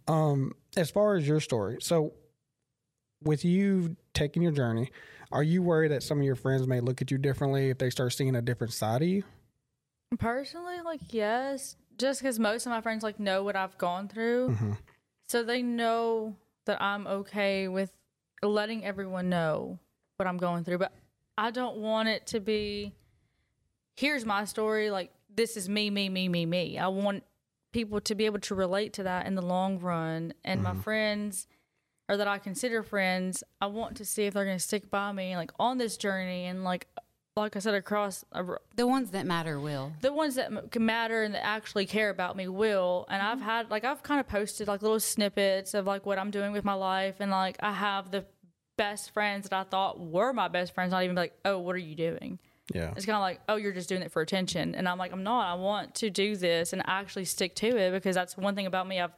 Um, 0.07 0.53
as 0.77 0.89
far 0.89 1.15
as 1.15 1.27
your 1.27 1.39
story, 1.39 1.77
so 1.81 2.13
with 3.23 3.43
you 3.43 3.95
taking 4.15 4.41
your 4.41 4.51
journey, 4.51 4.89
are 5.32 5.43
you 5.43 5.62
worried 5.62 5.91
that 5.91 6.01
some 6.04 6.19
of 6.19 6.23
your 6.25 6.36
friends 6.36 6.65
may 6.67 6.80
look 6.80 7.01
at 7.01 7.12
you 7.12 7.17
differently 7.17 7.69
if 7.69 7.78
they 7.78 7.89
start 7.89 8.13
seeing 8.13 8.36
a 8.36 8.41
different 8.41 8.73
side 8.73 9.01
of 9.01 9.08
you? 9.08 9.23
Personally, 10.19 10.82
like 10.84 11.01
yes, 11.10 11.75
just 11.97 12.21
because 12.21 12.39
most 12.39 12.65
of 12.65 12.69
my 12.71 12.82
friends 12.82 13.04
like 13.04 13.19
know 13.19 13.43
what 13.43 13.56
I've 13.56 13.78
gone 13.78 14.08
through, 14.08 14.49
Mm-hmm. 14.49 14.71
so 15.28 15.43
they 15.43 15.62
know 15.62 16.36
that 16.65 16.82
I'm 16.82 17.06
okay 17.08 17.67
with 17.67 17.91
letting 18.41 18.86
everyone 18.86 19.30
know 19.30 19.80
what 20.17 20.28
I'm 20.28 20.38
going 20.38 20.63
through. 20.63 20.78
But 20.78 20.93
I 21.38 21.51
don't 21.51 21.78
want 21.78 22.08
it 22.10 22.28
to 22.28 22.39
be, 22.39 22.93
here's 23.95 24.25
my 24.25 24.45
story. 24.45 24.89
Like 24.89 25.12
this 25.36 25.58
is 25.58 25.67
me, 25.67 25.89
me, 25.89 26.08
me, 26.10 26.30
me, 26.30 26.45
me. 26.45 26.78
I 26.78 26.88
want 26.88 27.23
people 27.73 27.99
to 28.01 28.15
be 28.15 28.25
able 28.25 28.39
to 28.39 28.56
relate 28.56 28.93
to 28.93 29.04
that 29.04 29.25
in 29.28 29.36
the 29.36 29.41
long 29.41 29.80
run. 29.80 30.34
And 30.45 30.63
my 30.63 30.75
friends, 30.75 31.47
or 32.07 32.17
that 32.17 32.27
I 32.27 32.37
consider 32.37 32.83
friends, 32.83 33.43
I 33.61 33.67
want 33.67 33.97
to 33.97 34.05
see 34.05 34.25
if 34.25 34.33
they're 34.33 34.45
going 34.45 34.57
to 34.57 34.63
stick 34.63 34.89
by 34.89 35.11
me, 35.11 35.35
like 35.35 35.51
on 35.59 35.77
this 35.77 35.97
journey, 35.97 36.45
and 36.45 36.63
like, 36.63 36.87
like 37.35 37.55
I 37.55 37.59
said, 37.59 37.73
across 37.73 38.23
a, 38.31 38.43
The 38.75 38.87
ones 38.87 39.11
that 39.11 39.25
matter 39.25 39.59
will. 39.59 39.91
the 40.01 40.13
ones 40.13 40.35
that 40.35 40.45
m- 40.45 40.69
can 40.71 40.85
matter 40.85 41.23
and 41.23 41.33
that 41.33 41.45
actually 41.45 41.85
care 41.85 42.09
about 42.09 42.37
me 42.37 42.47
will. 42.47 43.05
And 43.09 43.21
I've 43.21 43.39
mm-hmm. 43.39 43.45
had 43.45 43.71
like 43.71 43.83
I've 43.83 44.03
kind 44.03 44.19
of 44.19 44.27
posted 44.27 44.67
like 44.67 44.81
little 44.81 44.99
snippets 44.99 45.73
of 45.73 45.85
like 45.85 46.05
what 46.05 46.17
I'm 46.17 46.31
doing 46.31 46.51
with 46.51 46.63
my 46.63 46.75
life, 46.75 47.15
and 47.19 47.31
like 47.31 47.57
I 47.59 47.73
have 47.73 48.11
the 48.11 48.25
best 48.77 49.11
friends 49.11 49.49
that 49.49 49.53
I 49.53 49.63
thought 49.63 49.99
were 49.99 50.33
my 50.33 50.47
best 50.47 50.73
friends, 50.73 50.91
not 50.91 51.03
even 51.03 51.15
like, 51.15 51.33
oh, 51.43 51.59
what 51.59 51.75
are 51.75 51.79
you 51.79 51.95
doing? 51.95 52.39
Yeah. 52.73 52.93
It's 52.95 53.05
kind 53.05 53.15
of 53.15 53.21
like, 53.21 53.41
oh, 53.47 53.57
you're 53.57 53.73
just 53.73 53.89
doing 53.89 54.01
it 54.01 54.11
for 54.11 54.21
attention, 54.21 54.75
and 54.75 54.87
I'm 54.87 54.97
like, 54.97 55.11
I'm 55.11 55.23
not. 55.23 55.47
I 55.47 55.55
want 55.55 55.95
to 55.95 56.09
do 56.09 56.35
this 56.35 56.71
and 56.71 56.81
actually 56.85 57.25
stick 57.25 57.55
to 57.55 57.77
it 57.77 57.91
because 57.91 58.15
that's 58.15 58.37
one 58.37 58.55
thing 58.55 58.65
about 58.65 58.87
me. 58.87 58.99
I've 58.99 59.11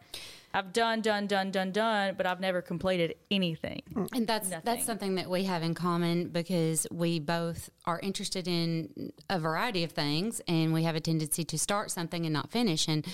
I've 0.53 0.73
done, 0.73 1.01
done, 1.01 1.27
done, 1.27 1.51
done, 1.51 1.71
done, 1.71 2.15
but 2.17 2.25
I've 2.25 2.39
never 2.39 2.61
completed 2.61 3.15
anything. 3.29 3.81
And 4.13 4.25
that's 4.25 4.49
Nothing. 4.49 4.61
that's 4.65 4.85
something 4.85 5.15
that 5.15 5.29
we 5.29 5.43
have 5.43 5.61
in 5.61 5.73
common 5.73 6.29
because 6.29 6.87
we 6.91 7.19
both 7.19 7.69
are 7.85 7.99
interested 7.99 8.47
in 8.47 9.11
a 9.29 9.39
variety 9.39 9.83
of 9.83 9.91
things 9.91 10.41
and 10.47 10.73
we 10.73 10.83
have 10.83 10.95
a 10.95 10.99
tendency 10.99 11.43
to 11.43 11.57
start 11.59 11.91
something 11.91 12.25
and 12.25 12.33
not 12.33 12.49
finish. 12.51 12.87
And 12.87 13.05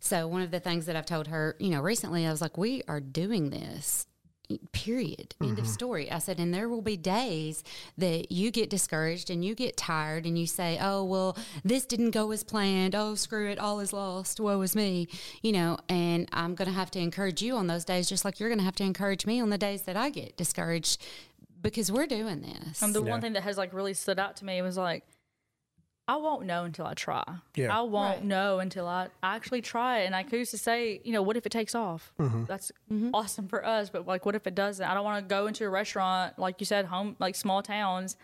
so 0.00 0.26
one 0.26 0.42
of 0.42 0.50
the 0.50 0.60
things 0.60 0.86
that 0.86 0.96
I've 0.96 1.06
told 1.06 1.28
her, 1.28 1.56
you 1.60 1.68
know, 1.70 1.80
recently 1.80 2.26
I 2.26 2.30
was 2.30 2.40
like, 2.40 2.56
we 2.56 2.82
are 2.88 3.00
doing 3.00 3.50
this. 3.50 4.06
Period. 4.72 5.34
End 5.40 5.58
of 5.58 5.64
mm-hmm. 5.64 5.72
story. 5.72 6.10
I 6.10 6.18
said, 6.18 6.38
and 6.38 6.52
there 6.52 6.68
will 6.68 6.82
be 6.82 6.96
days 6.96 7.62
that 7.98 8.32
you 8.32 8.50
get 8.50 8.70
discouraged 8.70 9.30
and 9.30 9.44
you 9.44 9.54
get 9.54 9.76
tired 9.76 10.26
and 10.26 10.38
you 10.38 10.46
say, 10.46 10.78
oh, 10.80 11.04
well, 11.04 11.36
this 11.64 11.84
didn't 11.84 12.10
go 12.10 12.30
as 12.32 12.42
planned. 12.42 12.94
Oh, 12.94 13.14
screw 13.14 13.48
it. 13.50 13.58
All 13.58 13.80
is 13.80 13.92
lost. 13.92 14.40
Woe 14.40 14.60
is 14.62 14.74
me. 14.74 15.08
You 15.42 15.52
know, 15.52 15.78
and 15.88 16.28
I'm 16.32 16.54
going 16.54 16.68
to 16.68 16.74
have 16.74 16.90
to 16.92 16.98
encourage 16.98 17.42
you 17.42 17.56
on 17.56 17.66
those 17.66 17.84
days, 17.84 18.08
just 18.08 18.24
like 18.24 18.40
you're 18.40 18.48
going 18.48 18.58
to 18.58 18.64
have 18.64 18.76
to 18.76 18.84
encourage 18.84 19.26
me 19.26 19.40
on 19.40 19.50
the 19.50 19.58
days 19.58 19.82
that 19.82 19.96
I 19.96 20.10
get 20.10 20.36
discouraged 20.36 21.02
because 21.62 21.92
we're 21.92 22.06
doing 22.06 22.40
this. 22.42 22.82
And 22.82 22.94
the 22.94 23.02
Yeah. 23.02 23.10
one 23.10 23.20
thing 23.20 23.34
that 23.34 23.42
has 23.42 23.56
like 23.58 23.72
really 23.72 23.94
stood 23.94 24.18
out 24.18 24.36
to 24.36 24.44
me 24.44 24.62
was 24.62 24.76
like, 24.76 25.04
I 26.10 26.16
won't 26.16 26.44
know 26.44 26.64
until 26.64 26.86
I 26.86 26.94
try. 26.94 27.22
Yeah. 27.54 27.76
I 27.78 27.82
won't 27.82 28.16
Right. 28.16 28.24
know 28.24 28.58
until 28.58 28.88
I 28.88 29.10
actually 29.22 29.62
try 29.62 30.00
it. 30.00 30.06
And 30.06 30.16
I 30.16 30.24
used 30.32 30.50
to 30.50 30.58
say, 30.58 31.00
you 31.04 31.12
know, 31.12 31.22
what 31.22 31.36
if 31.36 31.46
it 31.46 31.52
takes 31.52 31.72
off? 31.72 32.12
Mm-hmm. 32.18 32.46
That's 32.46 32.72
mm-hmm. 32.92 33.10
awesome 33.14 33.46
for 33.46 33.64
us, 33.64 33.90
but 33.90 34.08
like, 34.08 34.26
what 34.26 34.34
if 34.34 34.44
it 34.44 34.56
doesn't? 34.56 34.84
I 34.84 34.92
don't 34.94 35.04
want 35.04 35.22
to 35.24 35.28
go 35.32 35.46
into 35.46 35.64
a 35.64 35.68
restaurant, 35.68 36.36
like 36.36 36.56
you 36.58 36.66
said, 36.66 36.86
home, 36.86 37.14
like 37.20 37.36
small 37.36 37.62
towns, 37.62 38.16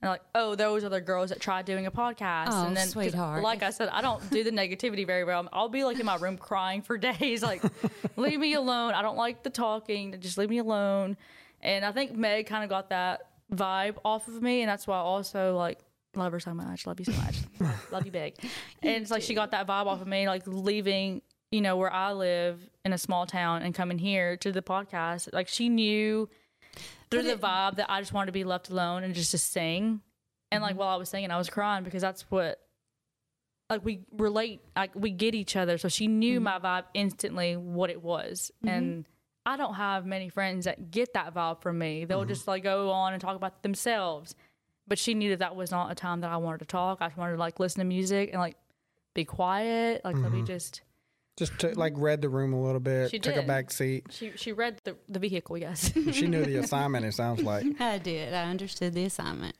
and 0.00 0.08
like, 0.08 0.22
oh, 0.34 0.54
those 0.54 0.82
are 0.82 0.88
the 0.88 1.00
girls 1.02 1.28
that 1.28 1.38
tried 1.38 1.66
doing 1.66 1.84
a 1.84 1.90
podcast. 1.90 2.48
Oh, 2.52 2.66
and 2.68 2.74
then, 2.74 2.84
'cause 2.84 2.92
sweetheart. 2.92 3.42
Like 3.42 3.62
I 3.62 3.68
said, 3.68 3.90
I 3.90 4.00
don't 4.00 4.30
do 4.30 4.42
the 4.42 4.50
negativity 4.50 5.06
very 5.06 5.24
well. 5.24 5.46
I'll 5.52 5.68
be 5.68 5.84
like 5.84 6.00
in 6.00 6.06
my 6.06 6.16
room 6.16 6.38
crying 6.38 6.80
for 6.80 6.96
days, 7.12 7.42
like, 7.42 7.62
leave 8.16 8.40
me 8.40 8.54
alone. 8.54 8.94
I 8.94 9.02
don't 9.02 9.18
like 9.18 9.42
the 9.42 9.50
talking. 9.50 10.18
Just 10.20 10.38
leave 10.38 10.48
me 10.48 10.56
alone. 10.58 11.18
And 11.60 11.84
I 11.84 11.92
think 11.92 12.14
Meg 12.14 12.46
kind 12.46 12.64
of 12.64 12.70
got 12.70 12.88
that 12.88 13.26
vibe 13.52 13.96
off 14.06 14.26
of 14.26 14.40
me, 14.40 14.62
and 14.62 14.70
that's 14.70 14.86
why 14.86 14.96
I 14.96 15.00
also 15.00 15.54
like 15.54 15.80
love 16.16 16.32
her 16.32 16.40
so 16.40 16.54
much. 16.54 16.86
Love 16.86 16.98
you 16.98 17.06
so 17.06 17.12
much. 17.12 17.36
love 17.90 18.04
you 18.04 18.12
big. 18.12 18.34
And 18.82 19.02
it's 19.02 19.10
like 19.10 19.22
she 19.22 19.34
got 19.34 19.50
that 19.52 19.66
vibe 19.66 19.86
off 19.86 20.00
of 20.00 20.06
me, 20.06 20.26
like 20.28 20.42
leaving, 20.46 21.22
you 21.50 21.60
know, 21.60 21.76
where 21.76 21.92
I 21.92 22.12
live 22.12 22.60
in 22.84 22.92
a 22.92 22.98
small 22.98 23.26
town 23.26 23.62
and 23.62 23.74
coming 23.74 23.98
here 23.98 24.36
to 24.38 24.52
the 24.52 24.62
podcast. 24.62 25.32
Like 25.32 25.48
she 25.48 25.68
knew 25.68 26.28
through 27.10 27.22
the 27.22 27.36
vibe 27.36 27.76
that 27.76 27.90
I 27.90 28.00
just 28.00 28.12
wanted 28.12 28.26
to 28.26 28.32
be 28.32 28.44
left 28.44 28.70
alone 28.70 29.04
and 29.04 29.14
just 29.14 29.30
to 29.30 29.38
sing. 29.38 30.00
And 30.50 30.62
like 30.62 30.76
while 30.76 30.88
I 30.88 30.96
was 30.96 31.08
singing, 31.08 31.30
I 31.30 31.38
was 31.38 31.50
crying 31.50 31.84
because 31.84 32.02
that's 32.02 32.22
what 32.30 32.58
like 33.68 33.84
we 33.84 34.00
relate 34.12 34.60
like 34.76 34.92
we 34.94 35.10
get 35.10 35.34
each 35.34 35.56
other. 35.56 35.78
So 35.78 35.88
she 35.88 36.06
knew 36.06 36.40
my 36.40 36.58
vibe 36.58 36.84
instantly 36.94 37.56
what 37.56 37.90
it 37.90 38.02
was. 38.02 38.50
And 38.64 39.06
I 39.44 39.56
don't 39.56 39.74
have 39.74 40.04
many 40.06 40.28
friends 40.28 40.64
that 40.64 40.90
get 40.90 41.14
that 41.14 41.32
vibe 41.34 41.62
from 41.62 41.78
me. 41.78 42.04
They'll 42.04 42.24
just 42.24 42.48
like 42.48 42.64
go 42.64 42.90
on 42.90 43.12
and 43.12 43.22
talk 43.22 43.36
about 43.36 43.62
themselves. 43.62 44.34
But 44.88 44.98
she 44.98 45.14
knew 45.14 45.30
that 45.30 45.40
that 45.40 45.56
was 45.56 45.70
not 45.70 45.90
a 45.90 45.94
time 45.94 46.20
that 46.20 46.30
I 46.30 46.36
wanted 46.36 46.58
to 46.58 46.64
talk. 46.66 46.98
I 47.00 47.08
just 47.08 47.18
wanted 47.18 47.32
to 47.32 47.38
like 47.38 47.58
listen 47.58 47.80
to 47.80 47.84
music 47.84 48.30
and 48.32 48.40
like 48.40 48.56
be 49.14 49.24
quiet. 49.24 50.04
Like 50.04 50.16
let 50.16 50.30
me 50.30 50.38
mm-hmm. 50.38 50.46
just 50.46 50.82
Just 51.36 51.58
to, 51.60 51.78
like 51.78 51.94
read 51.96 52.22
the 52.22 52.28
room 52.28 52.52
a 52.52 52.62
little 52.62 52.80
bit, 52.80 53.10
She 53.10 53.18
took 53.18 53.34
a 53.34 53.40
did. 53.40 53.46
back 53.46 53.70
seat. 53.70 54.06
she 54.10 54.32
she 54.36 54.52
read 54.52 54.80
the 54.84 54.96
the 55.08 55.18
vehicle, 55.18 55.58
yes. 55.58 55.92
She 56.12 56.28
knew 56.28 56.44
the 56.44 56.56
assignment. 56.56 57.04
It 57.04 57.14
sounds 57.14 57.42
like. 57.42 57.64
I 57.80 57.98
did. 57.98 58.32
I 58.32 58.44
understood 58.44 58.94
the 58.94 59.04
assignment. 59.04 59.56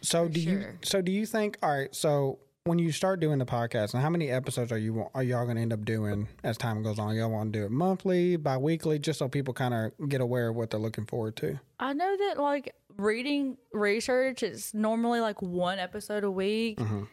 So 0.00 0.28
do 0.28 0.40
you? 0.40 0.60
sure. 0.62 0.74
So 0.82 1.02
do 1.02 1.12
you 1.12 1.26
think? 1.26 1.58
All 1.62 1.70
right. 1.70 1.94
So 1.94 2.38
when 2.64 2.78
you 2.78 2.92
start 2.92 3.20
doing 3.20 3.38
the 3.38 3.46
podcast, 3.46 3.94
and 3.94 4.02
how 4.02 4.10
many 4.10 4.30
episodes 4.30 4.70
are 4.70 4.78
you 4.78 5.06
are 5.14 5.22
y'all 5.22 5.44
going 5.44 5.56
to 5.56 5.62
end 5.62 5.72
up 5.72 5.84
doing 5.84 6.28
as 6.44 6.56
time 6.56 6.82
goes 6.82 6.98
on? 6.98 7.14
Y'all 7.16 7.30
want 7.30 7.52
to 7.52 7.58
do 7.58 7.64
it 7.64 7.70
monthly, 7.70 8.36
bi-weekly, 8.36 8.98
just 8.98 9.18
so 9.18 9.28
people 9.28 9.54
kind 9.54 9.74
of 9.74 10.08
get 10.08 10.20
aware 10.20 10.48
of 10.48 10.56
what 10.56 10.70
they're 10.70 10.80
looking 10.80 11.06
forward 11.06 11.36
to. 11.36 11.58
I 11.78 11.92
know 11.92 12.16
that 12.16 12.38
like 12.38 12.74
reading 13.00 13.56
research 13.72 14.42
is 14.42 14.72
normally 14.74 15.20
like 15.20 15.40
one 15.42 15.78
episode 15.78 16.24
a 16.24 16.30
week, 16.30 16.78
Mm-hmm. 16.78 17.04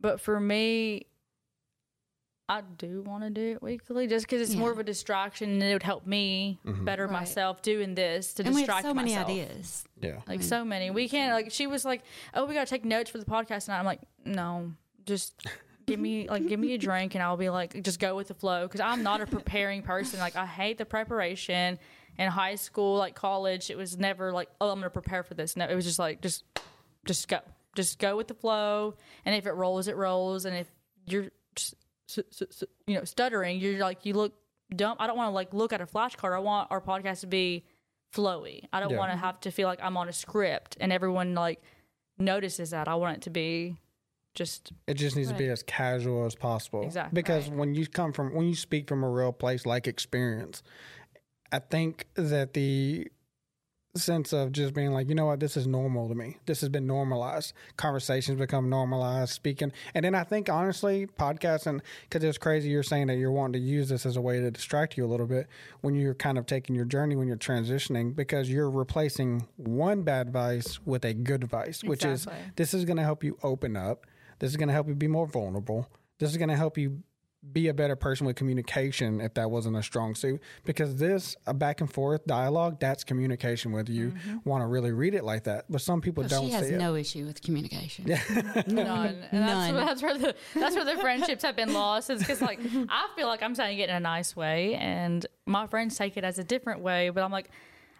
but 0.00 0.20
for 0.20 0.38
me, 0.40 1.06
I 2.48 2.60
do 2.60 3.02
want 3.02 3.24
to 3.24 3.30
do 3.30 3.52
it 3.54 3.62
weekly 3.62 4.06
just 4.06 4.24
because 4.24 4.40
it's 4.40 4.56
more 4.56 4.70
of 4.70 4.78
a 4.78 4.84
distraction 4.84 5.50
and 5.50 5.62
it 5.64 5.72
would 5.72 5.82
help 5.82 6.06
me 6.06 6.60
better 6.64 7.06
Right. 7.06 7.12
myself 7.12 7.60
doing 7.60 7.96
this 7.96 8.34
to 8.34 8.44
And 8.44 8.54
we 8.54 8.60
distract 8.60 8.84
have 8.84 8.90
so 8.90 8.94
many 8.94 9.10
myself. 9.16 9.28
ideas. 9.30 9.84
Yeah. 10.00 10.20
Like 10.28 10.42
so 10.44 10.64
many. 10.64 10.90
We 10.90 11.08
can't 11.08 11.32
like 11.34 11.50
she 11.50 11.66
was 11.66 11.84
like, 11.84 12.02
Oh, 12.34 12.44
we 12.44 12.54
gotta 12.54 12.70
take 12.70 12.84
notes 12.84 13.10
for 13.10 13.18
the 13.18 13.24
podcast 13.24 13.66
and 13.66 13.76
I'm 13.76 13.84
like, 13.84 14.00
No, 14.24 14.72
just 15.06 15.44
give 15.86 15.98
me 15.98 16.28
like 16.28 16.46
give 16.46 16.60
me 16.60 16.74
a 16.74 16.78
drink 16.78 17.16
and 17.16 17.22
I'll 17.24 17.36
be 17.36 17.50
like 17.50 17.82
just 17.82 17.98
go 17.98 18.14
with 18.14 18.28
the 18.28 18.34
flow 18.34 18.62
because 18.68 18.80
I'm 18.80 19.02
not 19.02 19.20
a 19.20 19.26
preparing 19.26 19.82
person. 19.82 20.20
Like 20.20 20.36
I 20.36 20.46
hate 20.46 20.78
the 20.78 20.86
preparation. 20.86 21.80
In 22.18 22.30
high 22.30 22.54
school, 22.54 22.96
like 22.98 23.14
college, 23.14 23.70
it 23.70 23.76
was 23.76 23.98
never 23.98 24.32
like, 24.32 24.48
Oh, 24.60 24.70
I'm 24.70 24.78
gonna 24.78 24.90
prepare 24.90 25.22
for 25.22 25.34
this. 25.34 25.56
No, 25.56 25.66
it 25.66 25.74
was 25.74 25.84
just 25.84 25.98
like 25.98 26.20
just 26.22 26.44
just 27.06 27.28
go. 27.28 27.40
Just 27.74 27.98
go 27.98 28.16
with 28.16 28.26
the 28.28 28.34
flow. 28.34 28.94
And 29.24 29.34
if 29.34 29.46
it 29.46 29.52
rolls, 29.52 29.86
it 29.86 29.96
rolls. 29.96 30.44
And 30.46 30.56
if 30.56 30.66
you're 31.06 31.28
you 32.86 32.94
know, 32.94 33.04
stuttering, 33.04 33.58
you're 33.60 33.78
like 33.80 34.04
you 34.06 34.14
look 34.14 34.34
dumb. 34.74 34.96
I 34.98 35.06
don't 35.06 35.16
want 35.16 35.28
to 35.28 35.32
like 35.34 35.52
look 35.52 35.72
at 35.72 35.80
a 35.80 35.86
flashcard. 35.86 36.34
I 36.34 36.38
want 36.38 36.70
our 36.70 36.80
podcast 36.80 37.20
to 37.20 37.26
be 37.26 37.64
flowy. 38.14 38.64
I 38.72 38.80
don't 38.80 38.90
Yeah. 38.90 38.98
want 38.98 39.12
to 39.12 39.16
have 39.18 39.40
to 39.40 39.50
feel 39.50 39.68
like 39.68 39.80
I'm 39.82 39.96
on 39.96 40.08
a 40.08 40.12
script 40.12 40.76
and 40.80 40.92
everyone 40.92 41.34
like 41.34 41.60
notices 42.18 42.70
that. 42.70 42.88
I 42.88 42.94
want 42.94 43.18
it 43.18 43.22
to 43.22 43.30
be 43.30 43.76
just 44.34 44.72
It 44.86 44.94
just 44.94 45.16
needs 45.16 45.28
to 45.30 45.34
be 45.34 45.48
as 45.48 45.62
casual 45.62 46.24
as 46.26 46.34
possible. 46.34 46.82
Exactly. 46.82 47.14
Because 47.14 47.48
when 47.48 47.74
you 47.74 47.86
come 47.86 48.12
from 48.12 48.34
when 48.34 48.46
you 48.46 48.54
speak 48.54 48.88
from 48.88 49.02
a 49.02 49.10
real 49.10 49.32
place 49.32 49.66
like 49.66 49.86
experience, 49.86 50.62
I 51.52 51.58
think 51.58 52.06
that 52.14 52.54
the 52.54 53.08
sense 53.98 54.32
of 54.32 54.52
just 54.52 54.74
being 54.74 54.92
like, 54.92 55.08
you 55.08 55.14
know 55.14 55.26
what, 55.26 55.40
this 55.40 55.56
is 55.56 55.66
normal 55.66 56.08
to 56.08 56.14
me. 56.14 56.36
This 56.46 56.60
has 56.60 56.68
been 56.68 56.86
normalized. 56.86 57.52
Conversations 57.76 58.38
become 58.38 58.68
normalized, 58.68 59.32
speaking. 59.32 59.72
And 59.94 60.04
then 60.04 60.14
I 60.14 60.24
think 60.24 60.48
honestly, 60.48 61.06
podcasting, 61.18 61.80
because 62.02 62.22
it's 62.22 62.38
crazy 62.38 62.68
you're 62.68 62.82
saying 62.82 63.06
that 63.08 63.16
you're 63.16 63.32
wanting 63.32 63.60
to 63.60 63.66
use 63.66 63.88
this 63.88 64.06
as 64.06 64.16
a 64.16 64.20
way 64.20 64.40
to 64.40 64.50
distract 64.50 64.96
you 64.96 65.04
a 65.04 65.08
little 65.08 65.26
bit 65.26 65.46
when 65.80 65.94
you're 65.94 66.14
kind 66.14 66.38
of 66.38 66.46
taking 66.46 66.74
your 66.74 66.84
journey, 66.84 67.16
when 67.16 67.26
you're 67.26 67.36
transitioning, 67.36 68.14
because 68.14 68.50
you're 68.50 68.70
replacing 68.70 69.46
one 69.56 70.02
bad 70.02 70.30
vice 70.30 70.78
with 70.84 71.04
a 71.04 71.14
good 71.14 71.44
vice, 71.44 71.82
which 71.82 72.04
is 72.04 72.26
this 72.56 72.74
is 72.74 72.84
going 72.84 72.98
to 72.98 73.02
help 73.02 73.24
you 73.24 73.38
open 73.42 73.76
up. 73.76 74.06
This 74.38 74.50
is 74.50 74.56
going 74.56 74.68
to 74.68 74.74
help 74.74 74.88
you 74.88 74.94
be 74.94 75.08
more 75.08 75.26
vulnerable. 75.26 75.88
This 76.18 76.30
is 76.30 76.36
going 76.36 76.50
to 76.50 76.56
help 76.56 76.76
you 76.76 77.02
be 77.52 77.68
a 77.68 77.74
better 77.74 77.96
person 77.96 78.26
with 78.26 78.36
communication 78.36 79.20
if 79.20 79.34
that 79.34 79.50
wasn't 79.50 79.76
a 79.76 79.82
strong 79.82 80.14
suit. 80.14 80.40
Because 80.64 80.96
this, 80.96 81.36
a 81.46 81.54
back 81.54 81.80
and 81.80 81.92
forth 81.92 82.24
dialogue, 82.26 82.78
that's 82.80 83.04
communication, 83.04 83.72
whether 83.72 83.92
you 83.92 84.10
mm-hmm. 84.10 84.36
want 84.44 84.62
to 84.62 84.66
really 84.66 84.92
read 84.92 85.14
it 85.14 85.24
like 85.24 85.44
that. 85.44 85.64
But 85.68 85.80
some 85.80 86.00
people 86.00 86.24
don't 86.24 86.46
she 86.46 86.52
has 86.52 86.68
see 86.68 86.74
it. 86.74 86.78
no 86.78 86.94
issue 86.94 87.26
with 87.26 87.42
communication. 87.42 88.06
none. 88.66 88.66
And 88.66 88.76
that's, 88.76 89.32
None. 89.32 89.74
that's 89.74 90.02
where 90.02 90.18
the 90.18 90.34
that's 90.54 90.74
where 90.74 90.84
the 90.84 91.00
friendships 91.00 91.42
have 91.42 91.56
been 91.56 91.72
lost. 91.72 92.10
Is 92.10 92.20
because 92.20 92.40
like 92.40 92.60
I 92.88 93.08
feel 93.16 93.26
like 93.26 93.42
I'm 93.42 93.54
saying 93.54 93.78
it 93.78 93.88
in 93.88 93.96
a 93.96 94.00
nice 94.00 94.34
way, 94.34 94.74
and 94.74 95.24
my 95.46 95.66
friends 95.66 95.96
take 95.96 96.16
it 96.16 96.24
as 96.24 96.38
a 96.38 96.44
different 96.44 96.80
way. 96.80 97.10
But 97.10 97.22
I'm 97.22 97.32
like, 97.32 97.50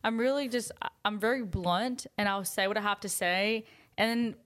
I'm 0.05 0.19
really 0.19 0.49
just 0.49 0.73
I'm 1.05 1.19
very 1.19 1.43
blunt, 1.43 2.07
and 2.19 2.29
I'll 2.29 2.45
say 2.45 2.67
what 2.69 2.77
I 2.77 2.83
have 2.83 3.01
to 3.01 3.09
say, 3.09 3.65
and 3.99 4.11
then 4.11 4.37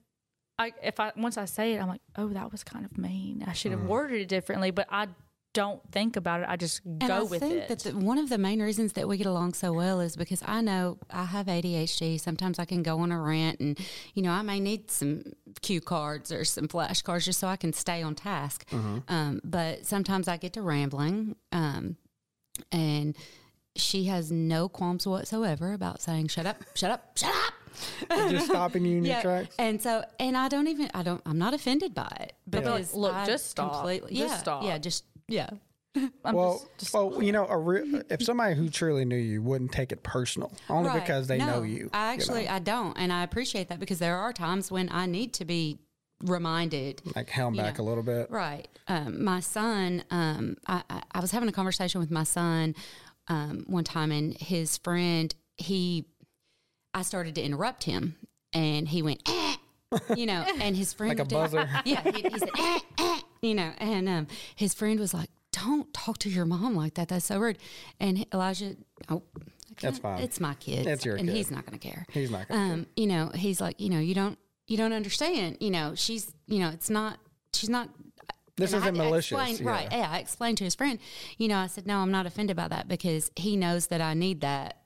I 0.59 0.73
if 0.83 0.99
I 0.99 1.11
once 1.15 1.37
I 1.37 1.45
say 1.45 1.73
it, 1.73 1.81
I'm 1.81 1.87
like, 1.87 2.01
oh, 2.17 2.27
that 2.29 2.51
was 2.51 2.63
kind 2.63 2.85
of 2.85 2.97
mean. 2.97 3.43
I 3.47 3.53
should 3.53 3.71
have 3.71 3.83
worded 3.83 4.21
it 4.21 4.27
differently, 4.27 4.71
but 4.71 4.87
I 4.91 5.07
don't 5.53 5.81
think 5.91 6.15
about 6.15 6.39
it. 6.39 6.45
I 6.47 6.55
just 6.55 6.79
And 6.85 7.01
go 7.01 7.17
I 7.17 7.23
with 7.23 7.41
think 7.41 7.53
it. 7.53 7.67
that 7.67 7.79
the, 7.79 7.97
one 7.97 8.17
of 8.17 8.29
the 8.29 8.37
main 8.37 8.61
reasons 8.61 8.93
that 8.93 9.05
we 9.05 9.17
get 9.17 9.27
along 9.27 9.53
so 9.53 9.73
well 9.73 9.99
is 9.99 10.15
because 10.15 10.41
I 10.45 10.61
know 10.61 10.97
I 11.09 11.25
have 11.25 11.47
ADHD. 11.47 12.21
Sometimes 12.21 12.57
I 12.57 12.63
can 12.63 12.83
go 12.83 12.99
on 12.99 13.11
a 13.11 13.19
rant, 13.19 13.59
and 13.59 13.77
you 14.13 14.21
know 14.23 14.31
I 14.31 14.43
may 14.43 14.59
need 14.61 14.89
some 14.91 15.23
cue 15.61 15.81
cards 15.81 16.31
or 16.31 16.45
some 16.45 16.67
flashcards 16.69 17.25
just 17.25 17.39
so 17.39 17.47
I 17.47 17.57
can 17.57 17.73
stay 17.73 18.01
on 18.01 18.15
task. 18.15 18.65
Um, 18.71 19.41
but 19.43 19.85
sometimes 19.85 20.27
I 20.29 20.37
get 20.37 20.53
to 20.53 20.61
rambling, 20.61 21.35
um, 21.51 21.97
and 22.71 23.15
she 23.75 24.05
has 24.05 24.31
no 24.31 24.69
qualms 24.69 25.05
whatsoever 25.07 25.73
about 25.73 26.01
saying 26.01 26.27
"shut 26.27 26.45
up, 26.45 26.57
shut 26.75 26.91
up, 26.91 27.17
shut 27.17 27.33
up." 27.47 27.53
Just 28.09 28.45
stopping 28.47 28.85
you 28.85 28.97
in 28.97 29.05
your 29.05 29.21
tracks. 29.21 29.55
And 29.59 29.81
so, 29.81 30.03
and 30.19 30.35
I 30.37 30.47
don't 30.47 30.67
even, 30.67 30.89
I 30.93 31.03
don't, 31.03 31.21
I'm 31.25 31.37
not 31.37 31.53
offended 31.53 31.93
by 31.93 32.11
it 32.21 32.33
because 32.49 32.93
Look, 32.93 33.13
I 33.13 33.25
just 33.25 33.49
stop. 33.49 33.73
completely- 33.73 34.15
Just 34.15 34.29
yeah, 34.33 34.37
stop. 34.37 34.63
Yeah, 34.63 34.77
just 34.77 35.05
yeah. 35.27 35.49
I'm 36.23 36.35
Well, 36.35 36.53
just, 36.59 36.77
just 36.79 36.93
well, 36.93 37.21
you 37.21 37.31
know, 37.33 37.45
a 37.47 37.57
re- 37.57 38.01
if 38.09 38.23
somebody 38.23 38.55
who 38.55 38.69
truly 38.69 39.03
knew 39.05 39.15
you 39.17 39.41
wouldn't 39.41 39.71
take 39.73 39.91
it 39.91 40.03
personal, 40.03 40.51
only 40.69 40.89
Right. 40.89 41.01
because 41.01 41.27
they 41.27 41.37
No, 41.37 41.45
know 41.47 41.63
you. 41.63 41.89
I 41.93 42.13
you 42.13 42.19
actually 42.19 42.45
know, 42.45 42.51
I 42.51 42.59
don't, 42.59 42.97
and 42.97 43.11
I 43.11 43.23
appreciate 43.23 43.67
that 43.69 43.79
because 43.79 43.99
there 43.99 44.17
are 44.17 44.31
times 44.31 44.71
when 44.71 44.89
I 44.91 45.05
need 45.05 45.33
to 45.33 45.45
be 45.45 45.79
reminded. 46.23 47.01
like 47.15 47.29
helm 47.29 47.55
back 47.55 47.79
a 47.79 47.83
little 47.83 48.03
bit. 48.03 48.29
Right. 48.29 48.67
Um, 48.87 49.23
my 49.23 49.39
son, 49.39 50.03
um, 50.11 50.55
I, 50.67 50.83
I, 50.89 51.01
I 51.13 51.19
was 51.19 51.31
having 51.31 51.49
a 51.49 51.51
conversation 51.51 51.99
with 51.99 52.11
my 52.11 52.23
son 52.23 52.75
um, 53.27 53.63
one 53.67 53.83
time, 53.83 54.11
and 54.11 54.33
his 54.37 54.77
friend, 54.77 55.33
he, 55.57 56.05
I 56.93 57.01
started 57.03 57.35
to 57.35 57.41
interrupt 57.41 57.83
him, 57.83 58.15
and 58.53 58.87
he 58.87 59.01
went, 59.01 59.21
eh, 59.27 59.55
you 60.15 60.25
know, 60.25 60.45
and 60.61 60.75
his 60.75 60.93
friend 60.93 61.17
Like 61.17 61.25
a 61.27 61.29
buzzer. 61.29 61.69
yeah, 61.85 62.01
he, 62.03 62.21
he 62.21 62.37
said, 62.39 62.49
eh, 62.57 62.79
eh, 62.99 63.19
you 63.41 63.55
know, 63.55 63.71
and 63.77 64.07
um, 64.09 64.27
his 64.55 64.73
friend 64.73 64.99
was 64.99 65.13
like, 65.13 65.29
"Don't 65.51 65.93
talk 65.93 66.17
to 66.19 66.29
your 66.29 66.45
mom 66.45 66.75
like 66.75 66.95
that. 66.95 67.07
That's 67.09 67.25
so 67.25 67.39
rude." 67.39 67.57
And 67.99 68.25
Elijah, 68.33 68.75
oh, 69.09 69.23
That's 69.81 69.99
fine. 69.99 70.21
It's 70.21 70.39
my 70.39 70.53
kid. 70.55 70.87
It's 70.87 71.05
your 71.05 71.15
and 71.15 71.27
kid. 71.27 71.35
he's 71.35 71.51
not 71.51 71.65
going 71.65 71.77
to 71.77 71.87
care. 71.87 72.05
He's 72.11 72.31
not 72.31 72.47
gonna. 72.47 72.73
Um, 72.73 72.85
you 72.95 73.07
know, 73.07 73.31
he's 73.33 73.61
like, 73.61 73.79
you 73.79 73.89
know, 73.89 73.99
you 73.99 74.13
don't, 74.13 74.37
you 74.67 74.77
don't 74.77 74.93
understand. 74.93 75.57
You 75.59 75.71
know, 75.71 75.93
she's, 75.95 76.31
you 76.47 76.59
know, 76.59 76.69
it's 76.69 76.89
not, 76.89 77.19
she's 77.53 77.69
not. 77.69 77.89
This 78.57 78.73
isn't 78.73 78.93
to 78.93 79.03
malicious, 79.03 79.31
explain- 79.31 79.57
yeah. 79.65 79.71
right? 79.71 79.87
Yeah, 79.91 80.09
I 80.11 80.19
explained 80.19 80.57
to 80.59 80.63
his 80.63 80.75
friend. 80.75 80.99
You 81.37 81.47
know, 81.47 81.57
I 81.57 81.67
said, 81.67 81.87
no, 81.87 81.97
I'm 81.97 82.11
not 82.11 82.25
offended 82.27 82.55
by 82.57 82.67
that 82.67 82.87
because 82.87 83.31
he 83.35 83.55
knows 83.55 83.87
that 83.87 84.01
I 84.01 84.13
need 84.13 84.41
that. 84.41 84.80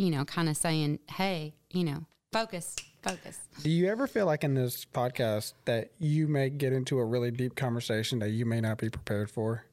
You 0.00 0.10
know, 0.12 0.24
kind 0.24 0.48
of 0.48 0.56
saying, 0.56 1.00
hey, 1.10 1.54
you 1.72 1.82
know, 1.82 2.04
focus, 2.32 2.76
focus. 3.02 3.36
Do 3.64 3.68
you 3.70 3.88
ever 3.88 4.06
feel 4.06 4.26
like 4.26 4.44
in 4.44 4.54
this 4.54 4.84
podcast 4.84 5.54
that 5.64 5.90
you 5.98 6.28
may 6.28 6.50
get 6.50 6.72
into 6.72 7.00
a 7.00 7.04
really 7.04 7.32
deep 7.32 7.56
conversation 7.56 8.20
that 8.20 8.28
you 8.30 8.46
may 8.46 8.60
not 8.60 8.78
be 8.78 8.90
prepared 8.90 9.28
for 9.28 9.64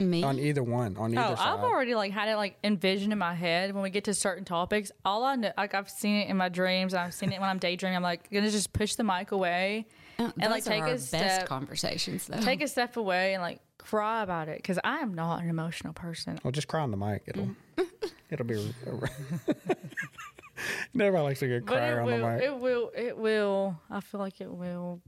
Me, 0.00 0.22
on 0.22 0.38
either 0.38 0.62
one, 0.62 0.96
on 0.96 1.12
either 1.12 1.32
Oh, 1.32 1.34
side? 1.34 1.58
I've 1.58 1.64
already 1.64 1.94
like 1.94 2.12
had 2.12 2.30
it 2.30 2.36
like 2.36 2.56
envisioned 2.64 3.12
in 3.12 3.18
my 3.18 3.34
head 3.34 3.74
when 3.74 3.82
we 3.82 3.90
get 3.90 4.04
to 4.04 4.14
certain 4.14 4.46
topics. 4.46 4.90
All 5.04 5.22
I 5.22 5.34
know, 5.36 5.52
like 5.58 5.74
I've 5.74 5.90
seen 5.90 6.16
it 6.22 6.30
in 6.30 6.38
my 6.38 6.48
dreams, 6.48 6.94
I've 6.94 7.12
seen 7.12 7.30
it 7.30 7.38
when 7.38 7.50
I'm 7.50 7.58
daydreaming. 7.58 7.94
I'm 7.96 8.02
like 8.02 8.30
gonna 8.30 8.50
just 8.50 8.72
push 8.72 8.94
the 8.94 9.04
mic 9.04 9.32
away 9.32 9.86
Uh, 10.18 10.30
and 10.40 10.50
like 10.50 10.64
take 10.64 10.80
our 10.80 10.88
a 10.88 10.92
best 10.92 11.08
step, 11.08 11.46
conversations 11.46 12.26
though. 12.26 12.40
take 12.40 12.62
a 12.62 12.68
step 12.68 12.96
away 12.96 13.34
and 13.34 13.42
like 13.42 13.60
cry 13.76 14.22
about 14.22 14.48
it 14.48 14.56
because 14.62 14.78
I 14.82 15.00
am 15.00 15.12
not 15.12 15.42
an 15.42 15.50
emotional 15.50 15.92
person. 15.92 16.38
Well, 16.42 16.52
just 16.52 16.68
cry 16.68 16.80
on 16.80 16.90
the 16.90 16.96
mic. 16.96 17.24
It'll 17.26 17.42
Mm. 17.44 17.56
it'll 18.30 18.46
be. 18.46 18.74
Nobody 20.94 21.22
likes 21.22 21.42
a 21.42 21.46
good 21.46 21.66
crier 21.66 22.00
on 22.00 22.06
will, 22.06 22.18
the 22.18 22.26
mic. 22.32 22.42
it 22.42 22.58
will, 22.58 22.90
it 22.96 23.16
will. 23.16 23.80
I 23.90 24.00
feel 24.00 24.20
like 24.20 24.40
it 24.40 24.50
will. 24.50 25.00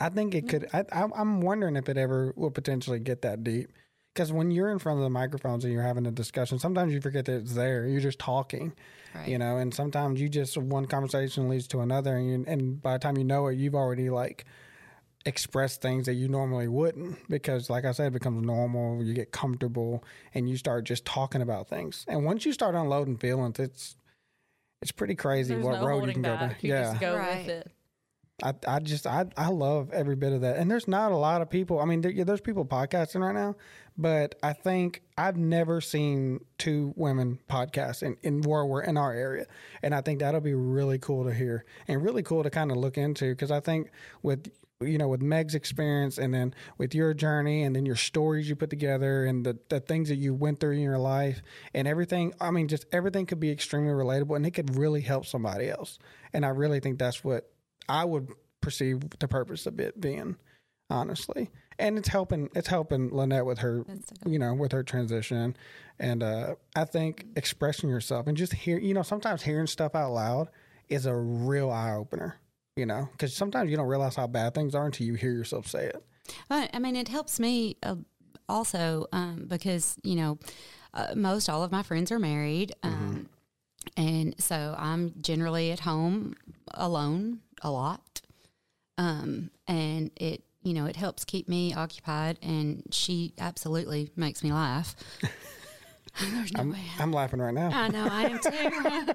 I 0.00 0.08
think 0.08 0.34
it 0.34 0.48
could. 0.48 0.66
I, 0.72 0.84
I, 0.90 1.06
I'm 1.14 1.40
wondering 1.40 1.76
if 1.76 1.88
it 1.88 1.96
ever 1.96 2.32
will 2.36 2.50
potentially 2.50 2.98
get 2.98 3.22
that 3.22 3.44
deep. 3.44 3.70
Because 4.12 4.32
when 4.32 4.50
you're 4.50 4.70
in 4.70 4.78
front 4.78 4.98
of 4.98 5.02
the 5.04 5.10
microphones 5.10 5.64
and 5.64 5.72
you're 5.72 5.82
having 5.82 6.06
a 6.06 6.10
discussion, 6.10 6.58
sometimes 6.58 6.92
you 6.92 7.00
forget 7.00 7.24
that 7.26 7.36
it's 7.42 7.54
there. 7.54 7.86
You're 7.86 8.00
just 8.00 8.18
talking, 8.18 8.72
Right. 9.14 9.28
you 9.28 9.38
know. 9.38 9.58
And 9.58 9.72
sometimes 9.74 10.20
you 10.20 10.28
just 10.28 10.56
one 10.56 10.86
conversation 10.86 11.48
leads 11.48 11.66
to 11.68 11.80
another, 11.80 12.16
and 12.16 12.28
you, 12.28 12.44
and 12.46 12.80
by 12.80 12.92
the 12.94 12.98
time 13.00 13.16
you 13.16 13.24
know 13.24 13.46
it, 13.48 13.56
you've 13.56 13.74
already 13.74 14.10
like 14.10 14.44
expressed 15.26 15.80
things 15.80 16.06
that 16.06 16.14
you 16.14 16.28
normally 16.28 16.68
wouldn't. 16.68 17.28
Because, 17.28 17.70
like 17.70 17.84
I 17.84 17.92
said, 17.92 18.08
it 18.08 18.12
becomes 18.12 18.44
normal. 18.44 19.02
You 19.02 19.14
get 19.14 19.32
comfortable, 19.32 20.04
and 20.34 20.48
you 20.48 20.56
start 20.56 20.84
just 20.84 21.04
talking 21.04 21.42
about 21.42 21.68
things. 21.68 22.04
And 22.08 22.24
once 22.24 22.44
you 22.44 22.52
start 22.52 22.74
unloading 22.74 23.16
feelings, 23.16 23.58
it's 23.58 23.96
it's 24.82 24.92
pretty 24.92 25.14
crazy 25.14 25.54
There's 25.54 25.64
what 25.64 25.80
no 25.80 25.86
road 25.86 25.94
you 25.94 26.00
holding 26.00 26.14
can 26.14 26.22
go 26.22 26.36
back. 26.36 26.60
to. 26.60 26.66
You 26.66 26.72
yeah, 26.74 26.82
just 26.90 27.00
go 27.00 27.16
Right. 27.16 27.38
with 27.38 27.48
it. 27.48 27.72
I, 28.42 28.52
I 28.66 28.80
just 28.80 29.06
I, 29.06 29.26
I 29.36 29.48
love 29.48 29.90
every 29.92 30.16
bit 30.16 30.32
of 30.32 30.40
that. 30.40 30.56
And 30.56 30.68
there's 30.68 30.88
not 30.88 31.12
a 31.12 31.16
lot 31.16 31.40
of 31.40 31.48
people 31.48 31.78
i 31.78 31.84
mean 31.84 32.00
there, 32.00 32.10
yeah, 32.10 32.24
there's 32.24 32.40
people 32.40 32.64
podcasting 32.64 33.20
right 33.20 33.34
now 33.34 33.54
but 33.96 34.34
i 34.42 34.52
think 34.52 35.02
i've 35.16 35.36
never 35.36 35.80
seen 35.80 36.40
two 36.58 36.92
women 36.96 37.38
podcast 37.48 38.02
in, 38.02 38.16
in 38.22 38.42
where 38.42 38.64
we're 38.66 38.82
in 38.82 38.96
our 38.96 39.12
area. 39.12 39.46
And 39.82 39.94
i 39.94 40.00
think 40.00 40.18
that'll 40.18 40.40
be 40.40 40.54
really 40.54 40.98
cool 40.98 41.24
to 41.24 41.32
hear 41.32 41.64
and 41.86 42.02
really 42.02 42.22
cool 42.22 42.42
to 42.42 42.50
kind 42.50 42.72
of 42.72 42.76
look 42.76 42.98
into 42.98 43.30
because 43.30 43.52
i 43.52 43.60
think 43.60 43.90
with 44.22 44.50
you 44.80 44.98
know 44.98 45.06
with 45.06 45.22
meg's 45.22 45.54
experience 45.54 46.18
and 46.18 46.34
then 46.34 46.52
with 46.76 46.92
your 46.92 47.14
journey 47.14 47.62
and 47.62 47.76
then 47.76 47.86
your 47.86 47.96
stories 47.96 48.48
you 48.48 48.56
put 48.56 48.70
together 48.70 49.24
and 49.24 49.46
the, 49.46 49.56
the 49.68 49.78
things 49.78 50.08
that 50.08 50.16
you 50.16 50.34
went 50.34 50.58
through 50.58 50.72
in 50.72 50.80
your 50.80 50.98
life 50.98 51.40
and 51.72 51.86
everything 51.86 52.34
i 52.40 52.50
mean 52.50 52.66
just 52.66 52.84
everything 52.90 53.24
could 53.26 53.38
be 53.38 53.50
extremely 53.50 53.92
relatable 53.92 54.34
and 54.34 54.44
it 54.44 54.50
could 54.50 54.76
really 54.76 55.00
help 55.00 55.24
somebody 55.24 55.70
else. 55.70 55.98
And 56.32 56.44
i 56.44 56.48
really 56.48 56.80
think 56.80 56.98
that's 56.98 57.22
what 57.22 57.53
I 57.88 58.04
would 58.04 58.28
perceive 58.60 59.00
the 59.18 59.28
purpose 59.28 59.66
of 59.66 59.78
it 59.80 60.00
being, 60.00 60.36
honestly. 60.90 61.50
And 61.78 61.98
it's 61.98 62.08
helping 62.08 62.50
it's 62.54 62.68
helping 62.68 63.10
Lynnette 63.10 63.46
with 63.46 63.58
her 63.58 63.84
That's 63.86 64.06
the 64.06 64.14
goal. 64.24 64.32
you 64.32 64.38
know, 64.38 64.54
with 64.54 64.72
her 64.72 64.82
transition. 64.82 65.56
And 65.98 66.22
uh 66.22 66.54
I 66.76 66.84
think 66.84 67.26
expressing 67.36 67.90
yourself 67.90 68.26
and 68.26 68.36
just 68.36 68.52
hear 68.52 68.78
you 68.78 68.94
know, 68.94 69.02
sometimes 69.02 69.42
hearing 69.42 69.66
stuff 69.66 69.94
out 69.94 70.12
loud 70.12 70.48
is 70.88 71.06
a 71.06 71.14
real 71.14 71.70
eye 71.70 71.94
opener, 71.94 72.36
you 72.76 72.86
know, 72.86 73.08
because 73.12 73.34
sometimes 73.34 73.70
you 73.70 73.76
don't 73.76 73.88
realize 73.88 74.14
how 74.14 74.26
bad 74.26 74.54
things 74.54 74.74
are 74.74 74.86
until 74.86 75.06
you 75.06 75.14
hear 75.14 75.32
yourself 75.32 75.66
say 75.66 75.86
it. 75.86 76.04
But 76.48 76.70
I 76.72 76.78
mean, 76.78 76.94
it 76.96 77.08
helps 77.08 77.40
me 77.40 77.76
uh, 77.82 77.96
also 78.48 79.06
um, 79.12 79.46
because 79.48 79.96
you 80.04 80.14
know 80.14 80.38
uh, 80.94 81.14
most 81.16 81.48
all 81.48 81.64
of 81.64 81.72
my 81.72 81.82
friends 81.82 82.12
are 82.12 82.20
married, 82.20 82.72
um, 82.84 83.28
and 83.96 84.34
so 84.38 84.74
I'm 84.78 85.14
generally 85.20 85.70
at 85.72 85.80
home 85.80 86.34
alone 86.72 87.40
a 87.62 87.70
lot, 87.70 88.20
um, 88.98 89.50
and 89.66 90.10
it 90.16 90.42
you 90.62 90.74
know 90.74 90.86
it 90.86 90.96
helps 90.96 91.24
keep 91.24 91.48
me 91.48 91.74
occupied, 91.74 92.38
and 92.42 92.82
she 92.90 93.34
absolutely 93.38 94.10
makes 94.16 94.42
me 94.42 94.52
laugh. 94.52 94.94
There's 96.20 96.52
no 96.52 96.60
I'm, 96.60 96.72
way. 96.72 96.78
I'm 96.98 97.12
laughing 97.12 97.40
right 97.40 97.54
now. 97.54 97.70
I 97.72 97.88
know 97.88 98.08
I 98.10 98.22
am 98.24 98.38
too. 98.38 99.14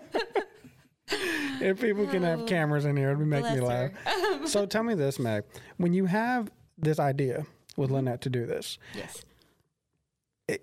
if 1.65 1.79
people 1.79 2.07
can 2.07 2.23
have 2.23 2.45
cameras 2.45 2.85
in 2.85 2.97
here, 2.97 3.11
it 3.11 3.17
would 3.17 3.27
make 3.27 3.43
me 3.45 3.59
Bless 3.59 3.91
laugh. 4.05 4.45
so 4.47 4.65
tell 4.65 4.83
me 4.83 4.95
this, 4.95 5.17
Meg. 5.17 5.43
When 5.77 5.93
you 5.93 6.05
have 6.05 6.51
this 6.77 6.99
idea 6.99 7.45
with 7.77 7.89
Lynnette 7.89 8.19
to 8.21 8.29
do 8.29 8.45
this, 8.45 8.77
yes. 8.95 9.23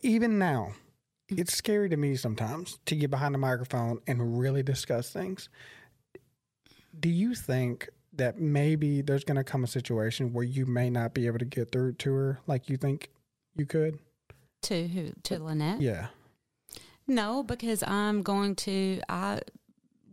even 0.03 0.39
now, 0.39 0.73
Mm-hmm. 1.31 1.41
it's 1.41 1.55
scary 1.55 1.89
to 1.89 1.97
me 1.97 2.15
sometimes 2.15 2.79
to 2.87 2.95
get 2.95 3.11
behind 3.11 3.35
a 3.35 3.39
microphone 3.39 4.01
and 4.07 4.39
really 4.39 4.63
discuss 4.63 5.11
things. 5.11 5.49
Do 6.99 7.09
you 7.09 7.35
think 7.35 7.89
that 8.13 8.39
maybe 8.39 9.03
there's 9.03 9.25
going 9.25 9.37
to 9.37 9.45
come 9.45 9.65
a 9.65 9.67
situation 9.67 10.33
where 10.33 10.45
you 10.45 10.67
may 10.67 10.89
not 10.89 11.15
be 11.15 11.27
able 11.27 11.39
to 11.41 11.45
get 11.45 11.73
through 11.73 11.95
to 11.95 12.13
her 12.13 12.39
like 12.47 12.71
you 12.71 12.77
think 12.77 13.11
you 13.57 13.67
could? 13.67 13.99
To 14.63 14.87
who? 14.87 15.13
To 15.25 15.39
Lynnette? 15.41 15.81
Yeah. 15.81 16.09
No, 17.09 17.43
because 17.43 17.83
I'm 17.83 18.23
going 18.23 18.55
to, 18.57 19.01
I 19.09 19.41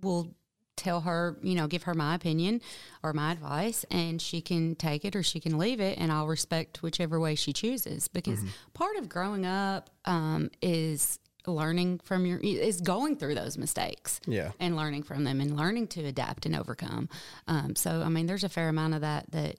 will 0.01 0.33
tell 0.75 1.01
her, 1.01 1.37
you 1.41 1.55
know, 1.55 1.67
give 1.67 1.83
her 1.83 1.93
my 1.93 2.15
opinion 2.15 2.61
or 3.03 3.13
my 3.13 3.31
advice, 3.31 3.85
and 3.91 4.21
she 4.21 4.41
can 4.41 4.75
take 4.75 5.05
it 5.05 5.15
or 5.15 5.23
she 5.23 5.39
can 5.39 5.57
leave 5.57 5.79
it, 5.79 5.97
and 5.97 6.11
I'll 6.11 6.27
respect 6.27 6.81
whichever 6.81 7.19
way 7.19 7.35
she 7.35 7.53
chooses. 7.53 8.07
Because 8.07 8.39
part 8.73 8.95
of 8.97 9.09
growing 9.09 9.45
up 9.45 9.89
um, 10.05 10.49
is 10.61 11.19
learning 11.45 11.99
from 12.03 12.25
your, 12.25 12.39
is 12.39 12.79
going 12.81 13.17
through 13.17 13.35
those 13.35 13.57
mistakes 13.57 14.19
Yeah. 14.25 14.51
and 14.59 14.75
learning 14.77 15.03
from 15.03 15.25
them 15.25 15.41
and 15.41 15.57
learning 15.57 15.87
to 15.87 16.05
adapt 16.05 16.45
and 16.45 16.55
overcome. 16.55 17.09
Um, 17.47 17.75
so, 17.75 18.01
I 18.01 18.09
mean, 18.09 18.27
there's 18.27 18.45
a 18.45 18.49
fair 18.49 18.69
amount 18.69 18.93
of 18.93 19.01
that 19.01 19.29
that, 19.31 19.57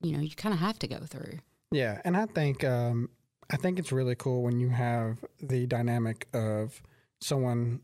you 0.00 0.12
know, 0.16 0.20
you 0.22 0.30
kind 0.34 0.54
of 0.54 0.60
have 0.60 0.78
to 0.80 0.88
go 0.88 0.98
through. 1.00 1.38
Yeah, 1.70 2.00
and 2.04 2.16
I 2.16 2.26
think 2.26 2.64
um, 2.64 3.10
I 3.50 3.56
think 3.56 3.78
it's 3.78 3.92
really 3.92 4.14
cool 4.14 4.42
when 4.42 4.60
you 4.60 4.68
have 4.70 5.18
the 5.42 5.66
dynamic 5.66 6.26
of 6.32 6.80
someone 7.20 7.80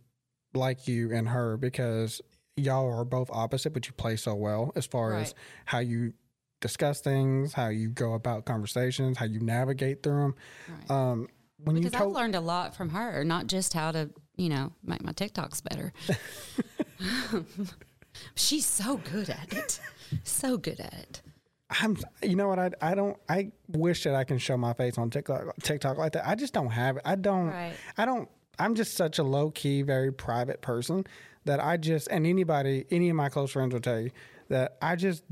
like 0.54 0.88
you 0.88 1.12
and 1.12 1.28
her 1.28 1.56
because 1.56 2.20
y'all 2.60 2.98
are 2.98 3.04
both 3.04 3.30
opposite, 3.32 3.72
but 3.72 3.86
you 3.86 3.92
play 3.92 4.16
so 4.16 4.34
well 4.34 4.72
as 4.76 4.86
far 4.86 5.14
as 5.14 5.34
how 5.64 5.78
you 5.78 6.12
discuss 6.60 7.00
things, 7.00 7.52
how 7.52 7.68
you 7.68 7.88
go 7.88 8.14
about 8.14 8.44
conversations, 8.44 9.18
how 9.18 9.24
you 9.24 9.40
navigate 9.40 10.02
through 10.02 10.22
them. 10.22 10.34
Right. 10.68 10.90
Um, 10.90 11.28
when 11.64 11.76
Because 11.76 11.92
you 11.92 12.06
I've 12.06 12.12
learned 12.12 12.34
a 12.34 12.40
lot 12.40 12.74
from 12.74 12.90
her, 12.90 13.24
not 13.24 13.46
just 13.46 13.74
how 13.74 13.92
to, 13.92 14.10
you 14.36 14.48
know, 14.48 14.72
make 14.82 15.02
my 15.02 15.12
TikToks 15.12 15.62
better. 15.62 15.92
She's 18.34 18.66
so 18.66 18.96
good 18.98 19.30
at 19.30 19.52
it. 19.52 19.80
So 20.24 20.56
good 20.56 20.80
at 20.80 20.92
it. 20.92 21.22
I'm, 21.82 21.96
you 22.22 22.34
know 22.34 22.48
what? 22.48 22.58
I, 22.58 22.70
I 22.82 22.94
don't. 22.94 23.16
I 23.28 23.52
wish 23.68 24.02
that 24.04 24.14
I 24.14 24.24
can 24.24 24.38
show 24.38 24.56
my 24.56 24.72
face 24.72 24.98
on 24.98 25.08
TikTok, 25.08 25.54
TikTok 25.62 25.98
like 25.98 26.12
that. 26.12 26.28
I 26.28 26.34
just 26.34 26.52
don't 26.52 26.70
have 26.70 26.96
it. 26.96 27.02
I 27.04 27.14
don't. 27.14 27.48
Right. 27.48 27.74
I 27.96 28.04
don't. 28.06 28.28
I'm 28.58 28.74
just 28.74 28.96
such 28.96 29.18
a 29.18 29.22
low 29.22 29.50
key, 29.50 29.82
very 29.82 30.12
private 30.12 30.60
person 30.62 31.06
that 31.44 31.60
I 31.60 31.76
just 31.76 32.08
and 32.10 32.26
anybody, 32.26 32.84
any 32.90 33.08
of 33.10 33.16
my 33.16 33.28
close 33.28 33.52
friends 33.52 33.72
will 33.72 33.80
tell 33.80 34.00
you 34.00 34.10
that 34.48 34.76
I 34.82 34.96
just 34.96 35.22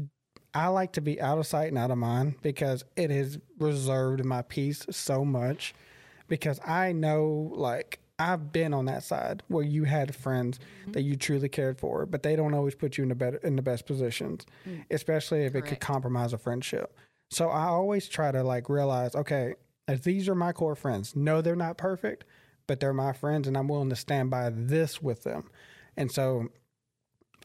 I 0.54 0.68
like 0.68 0.92
to 0.92 1.00
be 1.00 1.20
out 1.20 1.38
of 1.38 1.46
sight 1.46 1.68
and 1.68 1.78
out 1.78 1.90
of 1.90 1.98
mind 1.98 2.36
because 2.42 2.84
it 2.96 3.10
has 3.10 3.38
reserved 3.58 4.24
my 4.24 4.42
peace 4.42 4.86
so 4.90 5.24
much 5.24 5.74
because 6.28 6.60
I 6.66 6.92
know 6.92 7.52
like 7.54 8.00
I've 8.18 8.52
been 8.52 8.74
on 8.74 8.86
that 8.86 9.04
side 9.04 9.42
where 9.48 9.64
you 9.64 9.84
had 9.84 10.14
friends 10.14 10.58
mm-hmm. 10.58 10.92
that 10.92 11.02
you 11.02 11.14
truly 11.14 11.48
cared 11.48 11.78
for, 11.78 12.04
but 12.04 12.22
they 12.22 12.34
don't 12.34 12.54
always 12.54 12.74
put 12.74 12.98
you 12.98 13.02
in 13.02 13.10
the 13.10 13.14
better 13.14 13.38
in 13.38 13.56
the 13.56 13.62
best 13.62 13.86
positions, 13.86 14.44
mm. 14.68 14.84
especially 14.90 15.44
if 15.44 15.54
it 15.54 15.62
could 15.62 15.80
compromise 15.80 16.32
a 16.32 16.38
friendship. 16.38 16.96
So 17.30 17.48
I 17.50 17.66
always 17.66 18.08
try 18.08 18.32
to 18.32 18.42
like 18.42 18.68
realize, 18.68 19.14
okay, 19.14 19.54
if 19.86 20.02
these 20.02 20.28
are 20.28 20.34
my 20.34 20.52
core 20.52 20.74
friends, 20.74 21.14
no, 21.14 21.40
they're 21.40 21.54
not 21.56 21.78
perfect, 21.78 22.24
but 22.66 22.80
they're 22.80 22.92
my 22.92 23.12
friends, 23.12 23.46
and 23.46 23.56
I'm 23.56 23.68
willing 23.68 23.90
to 23.90 23.96
stand 23.96 24.30
by 24.30 24.50
this 24.50 25.00
with 25.00 25.22
them. 25.22 25.50
And 25.98 26.12
so 26.12 26.48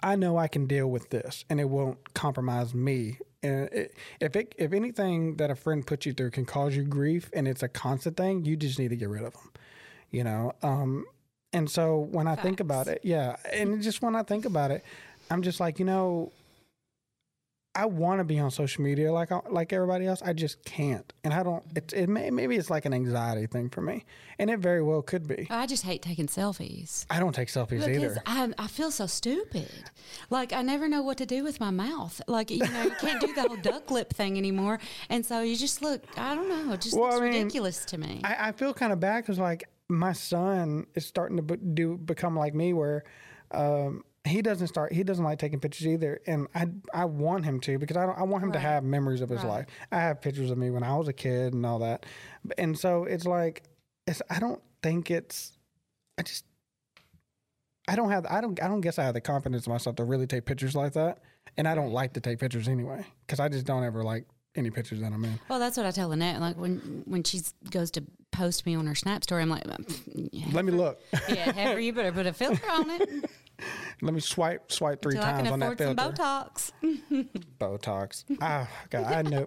I 0.04 0.16
know 0.16 0.38
I 0.38 0.48
can 0.48 0.68
deal 0.68 0.88
with 0.88 1.10
this, 1.10 1.44
and 1.50 1.60
it 1.60 1.70
won't 1.70 2.14
compromise 2.14 2.74
me. 2.74 3.18
And 3.42 3.68
it, 3.74 3.96
if 4.22 4.36
it, 4.36 4.54
if 4.58 4.72
anything 4.72 5.38
that 5.38 5.50
a 5.50 5.56
friend 5.56 5.86
puts 5.86 6.06
you 6.06 6.14
through 6.14 6.32
can 6.32 6.46
cause 6.46 6.76
you 6.76 6.84
grief, 6.84 7.32
and 7.34 7.48
it's 7.48 7.64
a 7.64 7.68
constant 7.68 8.16
thing, 8.16 8.46
you 8.46 8.56
just 8.56 8.78
need 8.78 8.90
to 8.90 8.96
get 8.96 9.10
rid 9.10 9.24
of 9.24 9.34
them. 9.34 9.52
You 10.12 10.24
know. 10.24 10.54
Um, 10.62 11.06
and 11.52 11.70
so 11.70 11.98
when 12.12 12.28
I 12.28 12.36
think 12.36 12.60
about 12.60 12.88
it, 12.88 13.02
yeah, 13.04 13.38
and 13.52 13.82
just 13.82 14.02
when 14.04 14.16
I 14.16 14.22
think 14.22 14.46
about 14.46 14.70
it, 14.70 14.84
I'm 15.32 15.42
just 15.42 15.60
like, 15.60 15.80
you 15.80 15.86
know, 15.86 16.32
I 17.76 17.86
want 17.88 18.20
to 18.20 18.24
be 18.24 18.38
on 18.38 18.52
social 18.52 18.84
media 18.84 19.12
like 19.12 19.32
like 19.50 19.74
everybody 19.74 20.06
else. 20.06 20.22
I 20.22 20.34
just 20.34 20.64
can't, 20.64 21.12
and 21.24 21.34
I 21.34 21.42
don't. 21.42 21.64
It, 21.76 21.92
it 21.94 22.08
may 22.08 22.30
maybe 22.30 22.56
it's 22.56 22.70
like 22.70 22.86
an 22.86 22.94
anxiety 22.94 23.48
thing 23.48 23.70
for 23.70 23.82
me, 23.82 24.06
and 24.38 24.52
it 24.52 24.60
very 24.60 24.84
well 24.84 25.02
could 25.02 25.28
be. 25.28 25.48
I 25.50 25.66
just 25.66 25.84
hate 25.84 26.04
taking 26.04 26.28
selfies. 26.28 27.08
I 27.10 27.20
don't 27.20 27.34
take 27.34 27.48
selfies 27.48 27.86
Because 27.86 27.88
either. 27.88 28.22
I, 28.28 28.52
I 28.60 28.68
feel 28.68 28.92
so 28.92 29.08
stupid. 29.08 29.72
Like 30.30 30.54
I 30.54 30.62
never 30.62 30.88
know 30.88 31.02
what 31.02 31.18
to 31.18 31.26
do 31.26 31.44
with 31.44 31.60
my 31.60 31.72
mouth. 31.72 32.22
Like 32.28 32.52
you 32.52 32.60
know, 32.60 32.84
you 32.84 32.92
can't 33.02 33.20
do 33.20 33.34
the 33.34 33.42
whole 33.42 33.58
duck 33.58 33.90
lip 33.90 34.14
thing 34.14 34.38
anymore, 34.38 34.80
and 35.10 35.26
so 35.26 35.42
you 35.42 35.56
just 35.56 35.82
look. 35.82 36.04
I 36.16 36.36
don't 36.36 36.50
know. 36.50 36.74
It 36.74 36.82
just 36.82 36.96
Well, 36.96 37.06
looks 37.10 37.22
I 37.22 37.24
mean, 37.24 37.34
ridiculous 37.34 37.86
to 37.86 37.98
me. 37.98 38.22
I, 38.24 38.50
I 38.50 38.52
feel 38.52 38.74
kind 38.76 38.94
of 38.94 39.00
bad 39.00 39.24
because 39.24 39.40
like 39.40 39.64
my 39.90 40.14
son 40.14 40.86
is 40.94 41.08
starting 41.08 41.38
to 41.38 41.58
do 41.58 41.98
become 41.98 42.36
like 42.38 42.54
me 42.54 42.74
where 42.74 43.04
um, 43.52 44.04
he 44.26 44.42
doesn't 44.42 44.68
start 44.68 44.94
he 44.94 45.04
doesn't 45.04 45.26
like 45.26 45.38
taking 45.38 45.60
pictures 45.60 45.86
either 45.86 46.22
and 46.26 46.48
I 46.56 46.68
I 46.94 47.06
want 47.06 47.44
him 47.46 47.60
to 47.62 47.78
because 47.78 47.98
I 47.98 48.06
don't, 48.06 48.18
I 48.18 48.24
want 48.24 48.44
him 48.44 48.52
to 48.54 48.60
have 48.60 48.84
memories 48.84 49.20
of 49.22 49.30
his 49.30 49.44
Right. 49.44 49.50
life. 49.50 49.66
I 49.92 49.98
have 50.00 50.22
pictures 50.22 50.50
of 50.50 50.58
me 50.58 50.70
when 50.70 50.82
I 50.84 50.96
was 50.96 51.08
a 51.10 51.14
kid 51.14 51.54
and 51.54 51.66
all 51.66 51.80
that, 51.80 52.06
and 52.58 52.78
so 52.80 53.04
it's 53.04 53.26
like 53.26 53.64
it's 54.08 54.22
I 54.30 54.40
don't 54.40 54.62
think 54.82 55.12
it's 55.12 55.58
I 56.18 56.22
just 56.22 56.46
I 57.88 57.96
don't 57.98 58.12
have 58.12 58.26
I 58.28 58.40
don't 58.40 58.62
I 58.64 58.68
don't 58.68 58.82
guess 58.82 58.98
I 58.98 59.04
have 59.04 59.14
the 59.14 59.22
confidence 59.22 59.68
in 59.68 59.74
myself 59.74 59.98
to 59.98 60.04
really 60.06 60.28
take 60.28 60.46
pictures 60.46 60.76
like 60.76 60.94
that. 60.94 61.20
and 61.58 61.68
I 61.68 61.76
don't 61.76 61.92
like 61.92 62.14
to 62.14 62.22
take 62.22 62.40
pictures 62.40 62.68
anyway 62.70 63.06
because 63.28 63.40
I 63.42 63.50
just 63.50 63.66
don't 63.66 63.84
ever 63.84 64.04
like 64.04 64.26
any 64.56 64.70
pictures 64.70 65.02
that 65.02 65.12
I'm 65.12 65.26
in. 65.26 65.38
Well, 65.50 65.60
that's 65.60 65.76
what 65.78 65.86
I 65.86 65.92
tell 65.92 66.12
Annette. 66.14 66.40
Like 66.40 66.56
when 66.58 67.04
when 67.06 67.24
she 67.24 67.42
goes 67.72 67.92
to 67.92 68.04
post 68.32 68.66
me 68.66 68.76
on 68.76 68.88
her 68.88 68.96
Snap 68.96 69.24
story, 69.24 69.42
I'm 69.42 69.50
like, 69.50 69.64
yeah, 70.32 70.46
Let 70.54 70.64
me 70.66 70.72
look. 70.72 71.02
yeah, 71.30 71.52
Heifer, 71.52 71.80
you 71.80 71.92
better 71.92 72.12
put 72.12 72.26
a 72.26 72.34
filter 72.34 72.70
on 72.72 72.90
it 72.90 73.30
Let 74.02 74.14
me 74.14 74.20
swipe 74.20 74.72
swipe 74.72 75.02
three 75.02 75.16
until 75.16 75.28
I 75.30 75.32
times 75.34 75.44
can 75.44 75.54
on 75.54 75.60
that 75.60 75.74
afford 75.74 75.98
some 75.98 75.98
filter. 75.98 76.24
Botox. 76.24 76.72
Botox. 77.60 78.24
Ah, 78.42 78.68
God, 78.90 79.04
I 79.06 79.22
know 79.22 79.46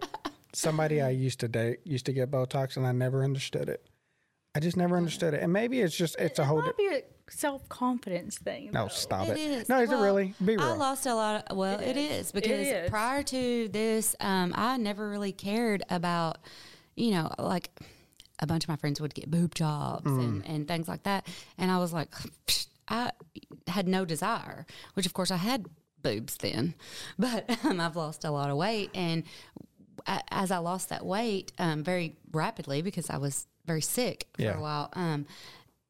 somebody 0.53 1.01
I 1.03 1.11
used 1.11 1.41
to 1.41 1.49
date 1.49 1.81
used 1.85 2.07
to 2.07 2.13
get 2.13 2.31
Botox, 2.31 2.77
and 2.77 2.87
I 2.87 2.93
never 2.93 3.25
understood 3.25 3.69
it. 3.69 3.87
I 4.55 4.61
just 4.61 4.77
never 4.77 4.97
understood 4.97 5.35
it, 5.35 5.43
and 5.43 5.53
maybe 5.53 5.81
it's 5.83 5.95
just 5.97 6.17
it's 6.19 6.39
a 6.39 6.45
whole. 6.45 6.61
It 6.61 6.63
whole. 6.63 6.73
might 6.73 6.77
Di- 6.79 6.89
be 7.01 7.05
a 7.29 7.31
self 7.31 7.69
confidence 7.69 8.39
thing. 8.39 8.71
no, 8.73 8.85
though. 8.85 8.89
stop 8.89 9.29
It 9.29 9.33
it. 9.37 9.39
is. 9.39 9.69
No, 9.69 9.81
is 9.81 9.91
Well, 9.91 10.03
it 10.03 10.07
really? 10.07 10.35
Be 10.43 10.57
real. 10.57 10.63
I 10.67 10.73
lost 10.77 11.05
a 11.05 11.15
lot. 11.15 11.45
Of, 11.51 11.57
well, 11.57 11.79
it 11.81 11.97
is 11.99 12.33
because 12.33 12.67
is. 12.67 12.89
prior 12.89 13.23
to 13.25 13.69
this, 13.69 14.17
um, 14.21 14.53
I 14.57 14.79
never 14.79 15.11
really 15.11 15.33
cared 15.33 15.83
about, 15.91 16.39
you 16.95 17.11
know, 17.11 17.31
like 17.39 17.69
a 18.39 18.47
bunch 18.47 18.65
of 18.65 18.69
my 18.71 18.77
friends 18.77 18.99
would 19.01 19.15
get 19.15 19.31
boob 19.31 19.55
jobs 19.55 20.07
and, 20.07 20.45
and 20.47 20.67
things 20.69 20.89
like 20.89 21.03
that, 21.03 21.27
and 21.59 21.71
I 21.71 21.79
was 21.79 21.93
like, 21.93 22.11
psh, 22.47 22.67
I 22.89 23.13
had 23.69 23.87
no 23.89 24.05
desire. 24.05 24.67
Which, 24.95 25.07
of 25.07 25.13
course, 25.15 25.31
I 25.31 25.37
had 25.37 25.67
boobs 26.03 26.37
then, 26.37 26.75
but 27.19 27.49
um, 27.65 27.81
I've 27.81 27.97
lost 27.97 28.25
a 28.25 28.31
lot 28.31 28.51
of 28.51 28.57
weight, 28.57 28.91
and 28.95 29.25
a- 30.07 30.23
as 30.33 30.51
I 30.51 30.59
lost 30.59 30.89
that 30.91 31.05
weight 31.05 31.53
um, 31.59 31.83
very 31.83 32.17
rapidly 32.33 32.83
because 32.83 33.11
I 33.11 33.17
was 33.19 33.47
very 33.67 33.83
sick 33.83 34.29
for 34.35 34.43
Yeah. 34.43 34.59
a 34.59 34.61
while. 34.61 34.91
Um, 34.93 35.27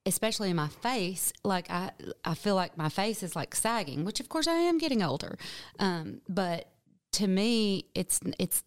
especially 0.06 0.50
in 0.50 0.56
my 0.56 0.68
face, 0.68 1.32
like 1.44 1.68
I, 1.70 1.90
I 2.24 2.34
feel 2.34 2.54
like 2.54 2.78
my 2.78 2.88
face 2.88 3.22
is 3.22 3.34
like 3.36 3.54
sagging, 3.54 4.04
which 4.04 4.20
of 4.20 4.28
course 4.28 4.46
I 4.46 4.54
am 4.54 4.78
getting 4.78 5.02
older. 5.02 5.36
Um, 5.80 6.20
but 6.28 6.68
to 7.12 7.26
me, 7.26 7.86
it's 7.94 8.20
it's 8.38 8.62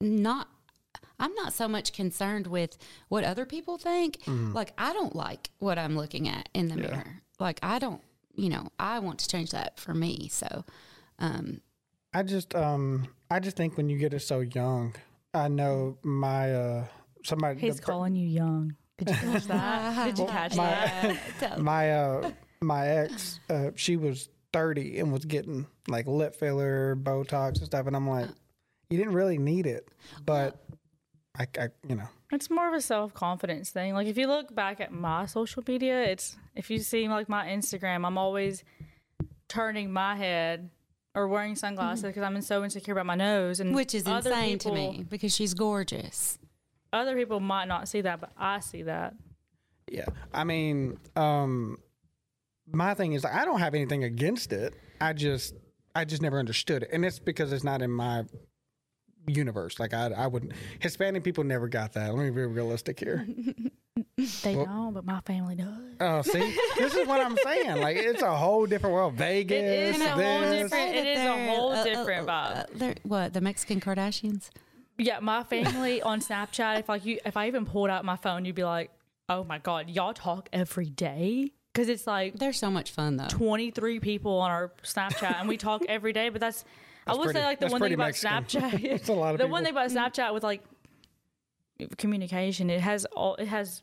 not. 0.00 0.48
I'm 1.18 1.34
not 1.34 1.52
so 1.52 1.68
much 1.68 1.92
concerned 1.92 2.46
with 2.46 2.78
what 3.08 3.24
other 3.24 3.44
people 3.44 3.76
think. 3.76 4.18
Like 4.26 4.72
I 4.78 4.94
don't 4.94 5.14
like 5.14 5.50
what 5.58 5.78
I'm 5.78 5.94
looking 5.96 6.26
at 6.28 6.48
in 6.54 6.68
the 6.68 6.76
mirror. 6.76 7.20
Like 7.40 7.58
I 7.62 7.78
don't, 7.78 8.02
you 8.34 8.48
know, 8.48 8.68
I 8.78 8.98
want 8.98 9.18
to 9.20 9.28
change 9.28 9.50
that 9.50 9.78
for 9.78 9.94
me. 9.94 10.28
So, 10.30 10.64
um, 11.18 11.60
I 12.12 12.22
just 12.22 12.54
um 12.54 13.08
I 13.30 13.40
just 13.40 13.56
think 13.56 13.76
when 13.76 13.88
you 13.88 13.98
get 13.98 14.12
it 14.14 14.20
so 14.20 14.40
young, 14.40 14.94
I 15.32 15.48
know 15.48 15.98
my 16.02 16.54
uh 16.54 16.84
somebody 17.24 17.60
He's 17.60 17.76
the 17.76 17.82
calling 17.82 18.14
you 18.14 18.28
young. 18.28 18.76
Did 18.98 19.08
you 19.08 19.14
catch 19.14 19.44
that? 19.44 20.04
Did 20.06 20.18
you 20.18 20.26
catch 20.26 20.56
my- 20.56 21.18
that? 21.40 21.58
my 21.60 21.92
uh 21.92 22.30
my 22.60 22.86
ex 22.88 23.40
uh 23.48 23.70
she 23.74 23.96
was 23.96 24.28
30 24.52 24.98
and 24.98 25.12
was 25.12 25.24
getting 25.24 25.66
like 25.88 26.06
lip 26.06 26.34
filler, 26.34 26.96
Botox 26.96 27.58
and 27.58 27.66
stuff 27.66 27.86
and 27.86 27.96
I'm 27.96 28.08
like 28.08 28.28
you 28.90 28.98
didn't 28.98 29.14
really 29.14 29.38
need 29.38 29.66
it, 29.66 29.88
but 30.26 30.60
I, 31.38 31.46
I 31.58 31.68
you 31.88 31.94
know, 31.94 32.08
It's 32.32 32.48
more 32.48 32.68
of 32.68 32.74
a 32.74 32.80
self 32.80 33.12
confidence 33.12 33.70
thing. 33.70 33.94
Like 33.94 34.06
if 34.06 34.16
you 34.16 34.26
look 34.26 34.54
back 34.54 34.80
at 34.80 34.92
my 34.92 35.26
social 35.26 35.62
media, 35.66 36.02
it's 36.02 36.36
if 36.54 36.70
you 36.70 36.78
see 36.78 37.08
like 37.08 37.28
my 37.28 37.46
Instagram, 37.46 38.06
I'm 38.06 38.18
always 38.18 38.62
turning 39.48 39.92
my 39.92 40.14
head 40.16 40.70
or 41.14 41.26
wearing 41.26 41.56
sunglasses 41.56 42.04
because 42.04 42.22
I'm 42.22 42.40
so 42.40 42.62
insecure 42.62 42.92
about 42.92 43.06
my 43.06 43.16
nose. 43.16 43.58
And 43.58 43.74
which 43.74 43.94
is 43.94 44.06
other 44.06 44.30
insane 44.30 44.58
people, 44.58 44.74
to 44.74 44.76
me 44.76 45.04
because 45.08 45.34
she's 45.34 45.54
gorgeous. 45.54 46.38
Other 46.92 47.16
people 47.16 47.40
might 47.40 47.66
not 47.66 47.88
see 47.88 48.00
that, 48.02 48.20
but 48.20 48.30
I 48.36 48.60
see 48.60 48.82
that. 48.82 49.14
yeah. 49.90 50.06
I 50.32 50.44
mean, 50.44 50.98
um 51.16 51.78
my 52.72 52.94
thing 52.94 53.14
is 53.14 53.24
I 53.24 53.44
don't 53.44 53.58
have 53.58 53.74
anything 53.74 54.04
against 54.04 54.52
it. 54.52 54.74
I 55.00 55.12
just 55.14 55.54
I 55.96 56.04
just 56.04 56.22
never 56.22 56.38
understood 56.38 56.84
it. 56.84 56.90
And 56.92 57.04
it's 57.04 57.18
because 57.18 57.52
it's 57.52 57.64
not 57.64 57.82
in 57.82 57.90
my 57.90 58.24
universe. 59.26 59.78
Like 59.78 59.94
I 59.94 60.06
I 60.16 60.26
wouldn't 60.26 60.52
Hispanic 60.80 61.24
people 61.24 61.44
never 61.44 61.68
got 61.68 61.92
that. 61.94 62.14
Let 62.14 62.22
me 62.24 62.30
be 62.30 62.42
realistic 62.44 62.98
here. 63.00 63.26
They 64.42 64.54
don't, 64.54 64.94
but 64.94 65.04
my 65.04 65.20
family 65.20 65.56
does. 65.56 65.66
Oh, 66.00 66.22
see, 66.22 66.56
this 66.78 66.94
is 66.94 67.06
what 67.06 67.20
I'm 67.20 67.36
saying. 67.38 67.80
Like, 67.80 67.96
it's 67.96 68.22
a 68.22 68.34
whole 68.34 68.64
different 68.66 68.94
world. 68.94 69.14
Vegas, 69.16 69.96
is 69.96 70.02
a 70.02 70.08
whole 70.10 70.40
this. 70.40 70.62
different- 70.62 70.94
It 70.94 71.06
is 71.06 71.18
a 71.18 71.46
whole 71.48 71.72
uh, 71.72 71.84
different 71.84 72.28
uh, 72.28 72.32
vibe. 72.32 72.56
uh, 72.56 72.64
they're- 72.74 72.94
what 73.02 73.32
the 73.34 73.40
Mexican 73.40 73.80
Kardashians? 73.80 74.50
Yeah, 74.96 75.20
my 75.20 75.42
family 75.54 76.00
on 76.02 76.20
Snapchat. 76.20 76.80
If 76.80 76.88
like 76.88 77.04
you, 77.04 77.18
if 77.26 77.36
I 77.36 77.46
even 77.48 77.66
pulled 77.66 77.90
out 77.90 78.04
my 78.04 78.16
phone, 78.16 78.44
you'd 78.44 78.54
be 78.54 78.64
like, 78.64 78.90
"Oh 79.28 79.44
my 79.44 79.58
god, 79.58 79.90
y'all 79.90 80.14
talk 80.14 80.48
every 80.52 80.88
day." 80.88 81.52
Because 81.72 81.88
it's 81.88 82.06
like 82.06 82.38
They're 82.38 82.52
so 82.52 82.70
much 82.70 82.92
fun 82.92 83.16
though. 83.16 83.28
23 83.28 84.00
people 84.00 84.38
on 84.38 84.50
our 84.50 84.72
Snapchat 84.82 85.40
and 85.40 85.48
we 85.48 85.56
talk 85.56 85.82
every 85.88 86.12
day, 86.12 86.28
but 86.30 86.40
that's, 86.40 86.64
I 87.10 87.14
would 87.14 87.24
pretty- 87.24 87.38
say 87.40 87.44
like 87.44 87.60
the 87.60 87.66
one 87.66 87.72
thing 87.72 87.78
pretty 87.80 87.94
about 87.94 88.06
Mexican. 88.08 88.44
Snapchat. 88.44 88.82
That's 88.90 89.08
a 89.08 89.12
lot 89.12 89.34
of 89.34 89.38
the 89.40 89.46
one 89.46 89.64
thing 89.64 89.74
people. 89.74 89.86
about 89.86 90.12
Snapchat 90.12 90.34
with 90.34 90.42
like 90.42 90.62
communication, 91.98 92.70
it 92.70 92.80
has 92.80 93.04
all 93.06 93.36
it 93.36 93.46
has 93.48 93.82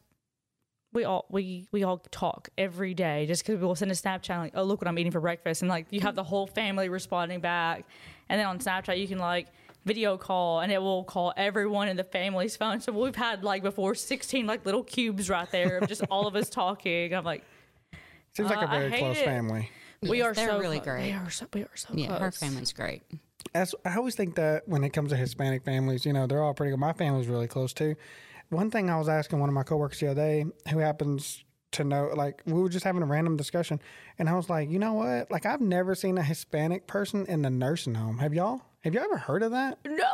we 0.93 1.03
all 1.03 1.25
we 1.30 1.67
we 1.71 1.84
all 1.84 1.97
talk 2.11 2.49
every 2.57 2.93
day 2.93 3.25
just 3.28 3.45
because 3.45 3.59
we'll 3.61 3.75
send 3.75 3.91
a 3.91 3.93
Snapchat 3.95 4.38
like, 4.38 4.53
oh 4.55 4.63
look 4.63 4.82
what 4.82 4.88
I'm 4.88 4.97
eating 4.99 5.11
for 5.11 5.19
breakfast, 5.21 5.61
and 5.61 5.69
like 5.69 5.88
you 5.91 6.01
have 6.01 6.15
the 6.15 6.23
whole 6.23 6.47
family 6.47 6.89
responding 6.89 7.39
back, 7.39 7.86
and 8.30 8.39
then 8.39 8.45
on 8.47 8.59
Snapchat 8.59 8.99
you 8.99 9.07
can 9.07 9.17
like 9.19 9.47
video 9.86 10.17
call 10.17 10.59
and 10.59 10.69
it 10.71 10.82
will 10.82 11.03
call 11.05 11.34
everyone 11.38 11.88
in 11.88 11.95
the 11.95 12.03
family's 12.03 12.57
phone. 12.57 12.82
So 12.82 12.91
we've 12.91 13.15
had 13.15 13.43
like 13.45 13.63
before 13.63 13.95
16 13.95 14.45
like 14.45 14.65
little 14.65 14.84
cubes 14.84 15.30
right 15.30 15.49
there 15.49 15.78
of 15.78 15.88
just 15.88 16.03
all 16.11 16.28
of 16.28 16.36
us 16.36 16.49
talking. 16.51 17.13
I'm 17.13 17.23
like. 17.23 17.43
Seems 18.36 18.49
like 18.51 18.59
Uh, 18.59 18.65
a 18.65 18.69
I 18.69 18.80
very 18.80 18.91
hate 18.91 18.99
close 18.99 19.17
it. 19.17 19.25
family. 19.25 19.71
We 20.02 20.20
Yes, 20.20 20.28
are 20.28 20.34
they're 20.34 20.50
so 20.50 20.60
really 20.60 20.80
clo- 20.80 20.93
great. 20.93 21.04
They 21.08 21.14
are 21.14 21.30
so 21.30 21.48
we 21.54 21.62
are 21.64 21.70
so 21.76 21.89
Yeah, 21.93 22.20
her 22.20 22.32
family's 22.32 22.74
great. 22.74 23.04
As, 23.54 23.74
I 23.86 23.95
always 23.95 24.16
think 24.16 24.36
that 24.36 24.68
when 24.68 24.84
it 24.84 24.89
comes 24.91 25.10
to 25.12 25.16
Hispanic 25.18 25.64
families, 25.64 26.06
you 26.06 26.14
know, 26.14 26.28
they're 26.28 26.43
all 26.43 26.54
pretty 26.54 26.72
good. 26.72 26.80
My 26.80 26.93
family's 26.93 27.28
really 27.28 27.48
close 27.48 27.74
too. 27.74 27.95
One 28.50 28.70
thing 28.72 28.89
I 28.89 28.98
was 28.98 29.10
asking 29.10 29.39
one 29.39 29.50
of 29.50 29.56
my 29.56 29.64
coworkers 29.64 30.00
the 30.00 30.08
other 30.12 30.22
day, 30.22 30.45
who 30.70 30.80
happens 30.80 31.43
to 31.72 31.84
know, 31.84 32.12
like, 32.16 32.41
we 32.45 32.54
were 32.54 32.70
just 32.70 32.86
having 32.86 33.02
a 33.02 33.06
random 33.06 33.36
discussion, 33.36 33.82
and 34.20 34.30
I 34.30 34.36
was 34.36 34.50
like, 34.50 34.70
you 34.70 34.80
know 34.80 34.93
what? 34.93 35.30
Like, 35.32 35.45
I've 35.45 35.60
never 35.62 35.95
seen 35.95 36.18
a 36.18 36.24
Hispanic 36.24 36.88
person 36.88 37.26
in 37.26 37.41
the 37.41 37.50
nursing 37.50 37.95
home. 37.95 38.20
Have 38.20 38.34
y'all? 38.34 38.62
Have 38.86 38.93
you 38.93 39.02
ever 39.02 39.18
heard 39.18 39.43
of 39.43 39.52
that? 39.52 39.80
No, 39.86 40.06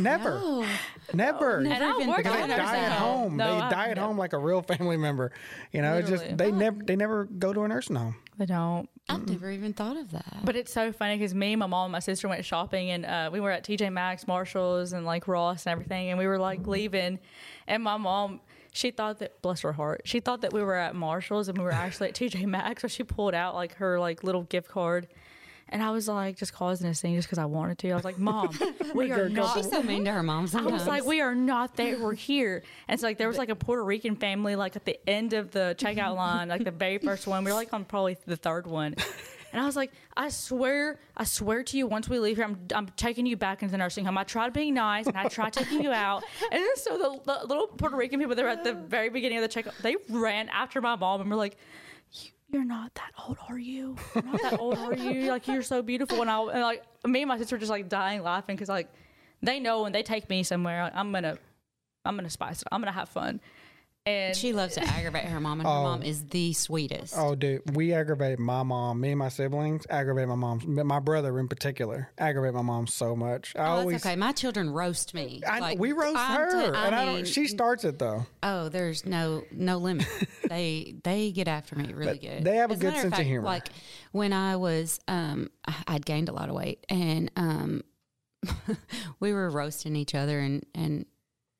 Never. 0.00 0.40
Oh, 0.42 0.66
Never. 1.14 1.58
and 1.58 1.68
I 1.72 1.90
even 1.90 1.98
They 1.98 2.02
in 2.04 2.10
of 2.10 2.18
a 2.18 2.56
die 2.56 2.76
at 2.78 2.92
home. 2.92 3.36
No, 3.36 3.44
they 3.54 3.60
I've 3.60 3.70
die 3.70 3.84
at 3.90 3.96
never- 3.96 4.06
home 4.08 4.18
like 4.18 4.32
a 4.32 4.38
real 4.38 4.62
family 4.62 4.96
member. 4.96 5.30
You 5.70 5.82
know, 5.82 5.96
it's 5.98 6.08
just 6.08 6.36
they 6.36 6.50
oh. 6.50 6.54
never 6.56 6.82
they 6.82 6.96
never 6.96 7.24
go 7.26 7.52
to 7.52 7.62
a 7.62 7.68
nursing 7.68 7.94
home. 7.96 8.16
They 8.36 8.46
don't. 8.46 8.88
I've 9.08 9.28
never 9.28 9.50
even 9.50 9.72
thought 9.72 9.96
of 9.96 10.10
that. 10.10 10.40
But 10.44 10.56
it's 10.56 10.72
so 10.72 10.92
funny 10.92 11.16
because 11.16 11.34
me, 11.34 11.54
my 11.54 11.66
mom, 11.66 11.86
and 11.86 11.92
my 11.92 12.00
sister 12.00 12.28
went 12.28 12.44
shopping, 12.44 12.90
and 12.90 13.06
uh, 13.06 13.30
we 13.32 13.40
were 13.40 13.50
at 13.50 13.64
TJ 13.64 13.92
Maxx, 13.92 14.26
Marshalls, 14.26 14.92
and 14.92 15.06
like 15.06 15.28
Ross 15.28 15.66
and 15.66 15.72
everything, 15.72 16.10
and 16.10 16.18
we 16.18 16.26
were 16.26 16.38
like 16.38 16.66
leaving, 16.66 17.18
and 17.66 17.82
my 17.82 17.96
mom. 17.96 18.40
She 18.72 18.90
thought 18.90 19.20
that, 19.20 19.40
bless 19.40 19.62
her 19.62 19.72
heart, 19.72 20.02
she 20.04 20.20
thought 20.20 20.42
that 20.42 20.52
we 20.52 20.62
were 20.62 20.74
at 20.74 20.94
Marshalls 20.94 21.48
and 21.48 21.56
we 21.56 21.64
were 21.64 21.72
actually 21.72 22.08
at 22.08 22.14
TJ 22.14 22.44
Maxx. 22.44 22.82
So 22.82 22.88
she 22.88 23.04
pulled 23.04 23.32
out 23.32 23.54
like 23.54 23.76
her 23.76 23.98
like 23.98 24.22
little 24.22 24.42
gift 24.42 24.68
card, 24.68 25.08
and 25.68 25.82
I 25.82 25.90
was 25.90 26.08
like 26.08 26.36
just 26.36 26.52
causing 26.52 26.88
a 26.88 26.94
scene 26.94 27.16
just 27.16 27.26
because 27.28 27.38
I 27.38 27.44
wanted 27.44 27.78
to. 27.78 27.90
I 27.90 27.94
was 27.94 28.04
like, 28.04 28.18
Mom, 28.18 28.50
we 28.94 29.10
are 29.10 29.28
not. 29.28 29.56
She's 29.56 29.68
so 29.70 29.82
mean 29.82 30.04
to 30.04 30.12
her 30.12 30.22
mom 30.22 30.48
I 30.54 30.60
was 30.62 30.86
like, 30.86 31.04
we 31.04 31.20
are 31.20 31.34
not 31.34 31.76
there. 31.76 31.98
We're 31.98 32.14
here. 32.14 32.62
And 32.88 33.00
so 33.00 33.06
like 33.06 33.18
there 33.18 33.28
was 33.28 33.38
like 33.38 33.48
a 33.48 33.56
Puerto 33.56 33.84
Rican 33.84 34.16
family 34.16 34.54
like 34.56 34.76
at 34.76 34.84
the 34.84 34.98
end 35.08 35.32
of 35.32 35.50
the 35.50 35.74
checkout 35.78 36.14
line, 36.16 36.48
like 36.48 36.64
the 36.64 36.70
very 36.70 36.98
first 36.98 37.26
one. 37.26 37.44
We 37.44 37.50
were 37.50 37.56
like 37.56 37.72
on 37.72 37.84
probably 37.84 38.16
the 38.26 38.36
third 38.36 38.66
one. 38.66 38.94
And 39.52 39.62
I 39.62 39.66
was 39.66 39.76
like, 39.76 39.90
I 40.16 40.28
swear, 40.28 40.98
I 41.16 41.24
swear 41.24 41.62
to 41.62 41.78
you, 41.78 41.86
once 41.86 42.08
we 42.10 42.18
leave 42.18 42.36
here, 42.36 42.44
I'm, 42.44 42.58
I'm 42.74 42.88
taking 42.96 43.24
you 43.24 43.36
back 43.38 43.62
into 43.62 43.72
the 43.72 43.78
nursing 43.78 44.04
home. 44.04 44.18
I 44.18 44.24
tried 44.24 44.52
being 44.52 44.74
nice 44.74 45.06
and 45.06 45.16
I 45.16 45.28
tried 45.28 45.54
taking 45.54 45.82
you 45.82 45.92
out. 45.92 46.24
And 46.52 46.62
then 46.62 46.76
so 46.76 46.98
the, 46.98 47.20
the 47.40 47.46
little 47.46 47.66
Puerto 47.68 47.96
Rican 47.96 48.20
people 48.20 48.34
that 48.34 48.42
were 48.42 48.50
at 48.50 48.64
the 48.64 48.74
very 48.74 49.08
beginning 49.08 49.38
of 49.38 49.48
the 49.50 49.62
checkout, 49.62 49.72
they 49.82 49.96
ran 50.10 50.48
after 50.50 50.80
my 50.82 50.94
mom 50.96 51.22
and 51.22 51.30
were 51.30 51.36
like, 51.36 51.52
"You- 51.54 51.58
you're 52.56 52.64
not 52.64 52.94
that 52.94 53.12
old, 53.28 53.36
are 53.50 53.58
you? 53.58 53.96
You're 54.14 54.24
not 54.24 54.40
that 54.40 54.58
old, 54.58 54.78
are 54.78 54.94
you? 54.94 55.28
Like 55.30 55.46
you're 55.46 55.62
so 55.62 55.82
beautiful. 55.82 56.22
And 56.22 56.30
I 56.30 56.40
and 56.40 56.62
like 56.62 56.82
me 57.06 57.20
and 57.20 57.28
my 57.28 57.36
sister 57.36 57.56
were 57.56 57.60
just 57.60 57.70
like 57.70 57.90
dying 57.90 58.22
laughing 58.22 58.56
because 58.56 58.70
like 58.70 58.88
they 59.42 59.60
know 59.60 59.82
when 59.82 59.92
they 59.92 60.02
take 60.02 60.30
me 60.30 60.42
somewhere, 60.42 60.90
I'm 60.94 61.12
gonna 61.12 61.36
I'm 62.06 62.16
gonna 62.16 62.30
spice 62.30 62.62
it. 62.62 62.68
I'm 62.72 62.80
gonna 62.80 62.92
have 62.92 63.10
fun. 63.10 63.40
And 64.06 64.36
she 64.36 64.52
loves 64.52 64.74
to 64.74 64.84
aggravate 64.84 65.24
her 65.24 65.40
mom, 65.40 65.58
and 65.60 65.68
her 65.68 65.74
mom 65.82 66.02
is 66.04 66.26
the 66.26 66.52
sweetest. 66.52 67.14
Oh, 67.16 67.34
dude, 67.34 67.74
we 67.74 67.92
aggravate 67.92 68.38
my 68.38 68.62
mom. 68.62 69.00
Me 69.00 69.10
and 69.10 69.18
my 69.18 69.28
siblings 69.28 69.84
aggravate 69.90 70.28
my 70.28 70.36
mom. 70.36 70.60
My 70.86 71.00
brother 71.00 71.38
in 71.40 71.48
particular 71.48 72.10
aggravate 72.16 72.54
my 72.54 72.62
mom 72.62 72.86
so 72.86 73.16
much. 73.16 73.54
I 73.56 73.60
Oh, 73.60 73.64
always 73.80 73.94
that's 73.96 74.06
okay. 74.06 74.14
My 74.16 74.30
children 74.30 74.70
roast 74.70 75.12
me. 75.12 75.42
I, 75.44 75.58
Like, 75.58 75.78
we 75.80 75.90
roast 75.90 76.16
I'm 76.18 76.36
her, 76.40 76.50
t- 76.52 76.66
and 76.68 76.76
I 76.94 77.04
mean, 77.06 77.14
don't. 77.16 77.26
She 77.26 77.48
starts 77.48 77.82
it 77.84 77.98
though. 77.98 78.26
Oh, 78.44 78.68
there's 78.68 79.04
no 79.04 79.42
no 79.50 79.78
limit. 79.78 80.06
they 80.48 80.94
they 81.02 81.32
get 81.32 81.48
after 81.48 81.74
me 81.74 81.92
really 81.92 82.18
good. 82.18 82.44
they 82.44 82.56
have 82.56 82.70
a 82.70 82.74
As 82.74 82.78
good 82.78 82.86
matter 82.88 83.00
sense 83.00 83.12
of 83.12 83.16
fact, 83.18 83.26
humor. 83.26 83.44
Like 83.44 83.68
when 84.12 84.32
I 84.32 84.54
was 84.54 85.00
um 85.08 85.50
I- 85.66 85.82
I'd 85.88 86.06
gained 86.06 86.28
a 86.28 86.32
lot 86.32 86.48
of 86.48 86.54
weight 86.54 86.84
and 86.88 87.28
um 87.34 87.82
we 89.20 89.32
were 89.32 89.50
roasting 89.50 89.96
each 89.96 90.14
other 90.14 90.38
and 90.38 90.64
and 90.74 91.06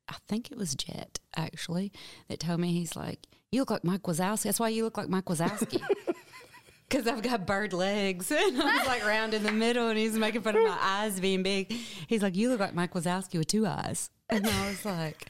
I 0.09 0.17
think 0.29 0.51
it 0.51 0.57
was 0.59 0.75
Jet 0.75 1.19
actually 1.37 1.93
that 2.29 2.41
told 2.41 2.61
me 2.61 2.73
he's 2.73 2.95
like 2.97 3.27
you 3.53 3.61
look 3.61 3.71
like 3.71 3.85
Mike 3.85 4.03
Wazowski. 4.03 4.45
That's 4.45 4.61
why 4.61 4.69
you 4.71 4.85
look 4.85 4.97
like 4.99 5.09
Mike 5.09 5.25
Wazowski. 5.27 5.81
because 6.89 7.07
I've 7.07 7.23
got 7.23 7.47
bird 7.47 7.73
legs. 7.73 8.31
And 8.37 8.61
I 8.63 8.77
was 8.79 8.87
like 8.87 9.07
round 9.07 9.35
in 9.35 9.43
the 9.43 9.53
middle, 9.53 9.89
and 9.89 9.99
he's 9.99 10.17
making 10.19 10.43
fun 10.43 10.57
of 10.57 10.63
my 10.63 10.77
eyes 10.81 11.19
being 11.21 11.43
big. 11.43 11.73
He's 12.07 12.23
like, 12.23 12.37
You 12.37 12.49
look 12.49 12.61
like 12.61 12.75
Mike 12.75 12.93
Wazowski 12.95 13.39
with 13.39 13.49
two 13.49 13.67
eyes. 13.67 14.11
And 14.29 14.47
I 14.47 14.69
was 14.69 14.85
like, 14.85 15.27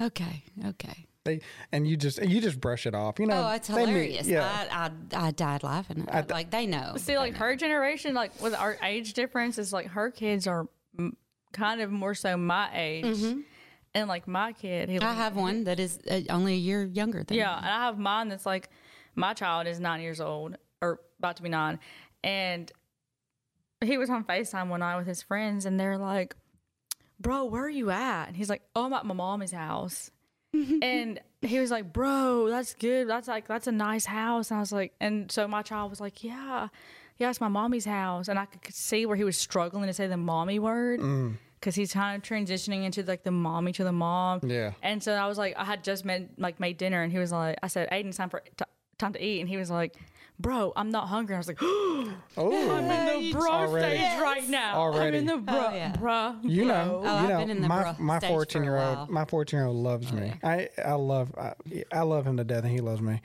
Okay, 0.00 0.44
okay. 0.66 1.06
They, 1.24 1.40
and 1.70 1.86
you 1.86 1.96
just 1.96 2.20
you 2.22 2.40
just 2.40 2.60
brush 2.60 2.84
it 2.86 2.94
off. 2.94 3.18
You 3.20 3.26
know, 3.26 3.48
Oh, 3.48 3.54
it's 3.54 3.68
they 3.68 3.74
mean- 3.76 3.88
hilarious. 3.88 4.26
yeah. 4.26 4.66
I, 4.72 4.86
I, 5.16 5.26
I 5.28 5.30
died 5.30 5.62
laughing. 5.62 6.06
like, 6.28 6.50
they 6.50 6.66
know. 6.66 6.94
See, 6.96 7.16
like 7.16 7.36
her 7.36 7.54
generation, 7.54 8.14
like 8.14 8.40
with 8.42 8.54
our 8.54 8.76
age 8.82 9.12
difference, 9.12 9.56
is 9.58 9.72
like 9.72 9.86
her 9.88 10.10
kids 10.10 10.46
are 10.46 10.66
m- 10.98 11.16
kind 11.52 11.80
of 11.80 11.90
more 11.92 12.14
so 12.14 12.36
my 12.36 12.68
age, 12.74 13.04
mm-hmm. 13.04 13.40
And 13.94 14.08
like 14.08 14.26
my 14.26 14.52
kid, 14.52 14.88
he, 14.88 14.98
I 14.98 15.12
have 15.14 15.36
one 15.36 15.64
that 15.64 15.78
is 15.78 15.98
uh, 16.10 16.20
only 16.30 16.54
a 16.54 16.58
year 16.58 16.84
younger 16.84 17.22
than 17.24 17.36
yeah, 17.36 17.56
and 17.56 17.66
I 17.66 17.86
have 17.86 17.98
mine 17.98 18.28
that's 18.28 18.46
like 18.46 18.70
my 19.14 19.34
child 19.34 19.66
is 19.66 19.80
nine 19.80 20.00
years 20.00 20.20
old 20.20 20.56
or 20.80 21.00
about 21.18 21.36
to 21.36 21.42
be 21.42 21.48
nine, 21.48 21.78
and 22.24 22.70
he 23.84 23.98
was 23.98 24.10
on 24.10 24.24
Facetime 24.24 24.68
one 24.68 24.80
night 24.80 24.96
with 24.96 25.06
his 25.06 25.22
friends, 25.22 25.66
and 25.66 25.78
they're 25.78 25.98
like, 25.98 26.34
"Bro, 27.20 27.46
where 27.46 27.64
are 27.64 27.70
you 27.70 27.90
at?" 27.90 28.28
And 28.28 28.36
he's 28.36 28.48
like, 28.50 28.62
"Oh, 28.74 28.86
I'm 28.86 28.92
at 28.92 29.04
my 29.04 29.14
mommy's 29.14 29.52
house." 29.52 30.10
and 30.52 31.18
he 31.40 31.58
was 31.58 31.70
like, 31.70 31.92
"Bro, 31.92 32.48
that's 32.48 32.74
good. 32.74 33.08
That's 33.08 33.28
like 33.28 33.46
that's 33.46 33.66
a 33.66 33.72
nice 33.72 34.06
house." 34.06 34.50
And 34.50 34.58
I 34.58 34.60
was 34.60 34.72
like, 34.72 34.94
and 35.00 35.30
so 35.30 35.46
my 35.48 35.62
child 35.62 35.90
was 35.90 36.00
like, 36.00 36.22
"Yeah, 36.24 36.68
yeah, 37.18 37.30
it's 37.30 37.40
my 37.40 37.48
mommy's 37.48 37.84
house." 37.84 38.28
And 38.28 38.38
I 38.38 38.46
could 38.46 38.74
see 38.74 39.04
where 39.06 39.16
he 39.16 39.24
was 39.24 39.36
struggling 39.36 39.86
to 39.86 39.92
say 39.92 40.06
the 40.06 40.16
mommy 40.16 40.58
word 40.58 41.00
because 41.62 41.76
he's 41.76 41.92
kind 41.92 42.16
of 42.20 42.28
transitioning 42.28 42.82
into 42.84 43.04
like 43.04 43.22
the 43.22 43.30
mommy 43.30 43.70
to 43.72 43.84
the 43.84 43.92
mom. 43.92 44.40
Yeah. 44.42 44.72
And 44.82 45.00
so 45.00 45.12
I 45.14 45.28
was 45.28 45.38
like, 45.38 45.54
I 45.56 45.64
had 45.64 45.84
just 45.84 46.04
made 46.04 46.28
like 46.36 46.58
made 46.58 46.76
dinner, 46.76 47.02
and 47.02 47.12
he 47.12 47.18
was 47.20 47.30
like, 47.30 47.56
I 47.62 47.68
said, 47.68 47.88
"Aiden, 47.90 48.06
it's 48.06 48.16
time 48.16 48.30
for 48.30 48.40
t- 48.40 48.64
time 48.98 49.12
to 49.12 49.24
eat," 49.24 49.40
and 49.40 49.48
he 49.48 49.56
was 49.56 49.70
like. 49.70 49.94
Bro, 50.40 50.72
I'm 50.74 50.90
not 50.90 51.06
hungry. 51.08 51.36
I 51.36 51.38
was 51.38 51.46
like, 51.46 51.58
Oh, 51.62 52.10
I'm 52.38 52.90
in 52.90 53.22
the 53.22 53.32
bro 53.32 53.48
Already. 53.48 53.96
stage 53.98 54.20
right 54.20 54.48
now. 54.48 54.74
Already. 54.76 55.18
I'm 55.18 55.22
in 55.22 55.26
the 55.26 55.36
bro, 55.36 55.66
Oh, 55.70 55.74
yeah. 55.74 55.94
bro. 55.96 56.34
you 56.42 56.64
know, 56.64 57.02
Oh, 57.04 57.04
you 57.04 57.08
I've 57.10 57.28
know, 57.28 57.38
been 57.38 57.50
in 57.50 57.62
the 57.62 57.68
my 57.68 57.82
bruh 57.84 57.98
my 58.00 58.18
stage 58.18 58.28
for 58.28 58.32
a 58.32 58.36
fourteen 58.38 58.64
year 58.64 58.78
old, 58.78 59.10
my 59.10 59.24
fourteen 59.26 59.58
year 59.60 59.66
old 59.68 59.76
loves 59.76 60.10
me. 60.12 60.32
I 60.42 60.68
I 60.84 60.94
love 60.94 61.32
I, 61.38 61.52
I 61.92 62.00
love 62.00 62.26
him 62.26 62.38
to 62.38 62.44
death, 62.44 62.64
and 62.64 62.72
he 62.72 62.80
loves 62.80 63.02
me. 63.02 63.20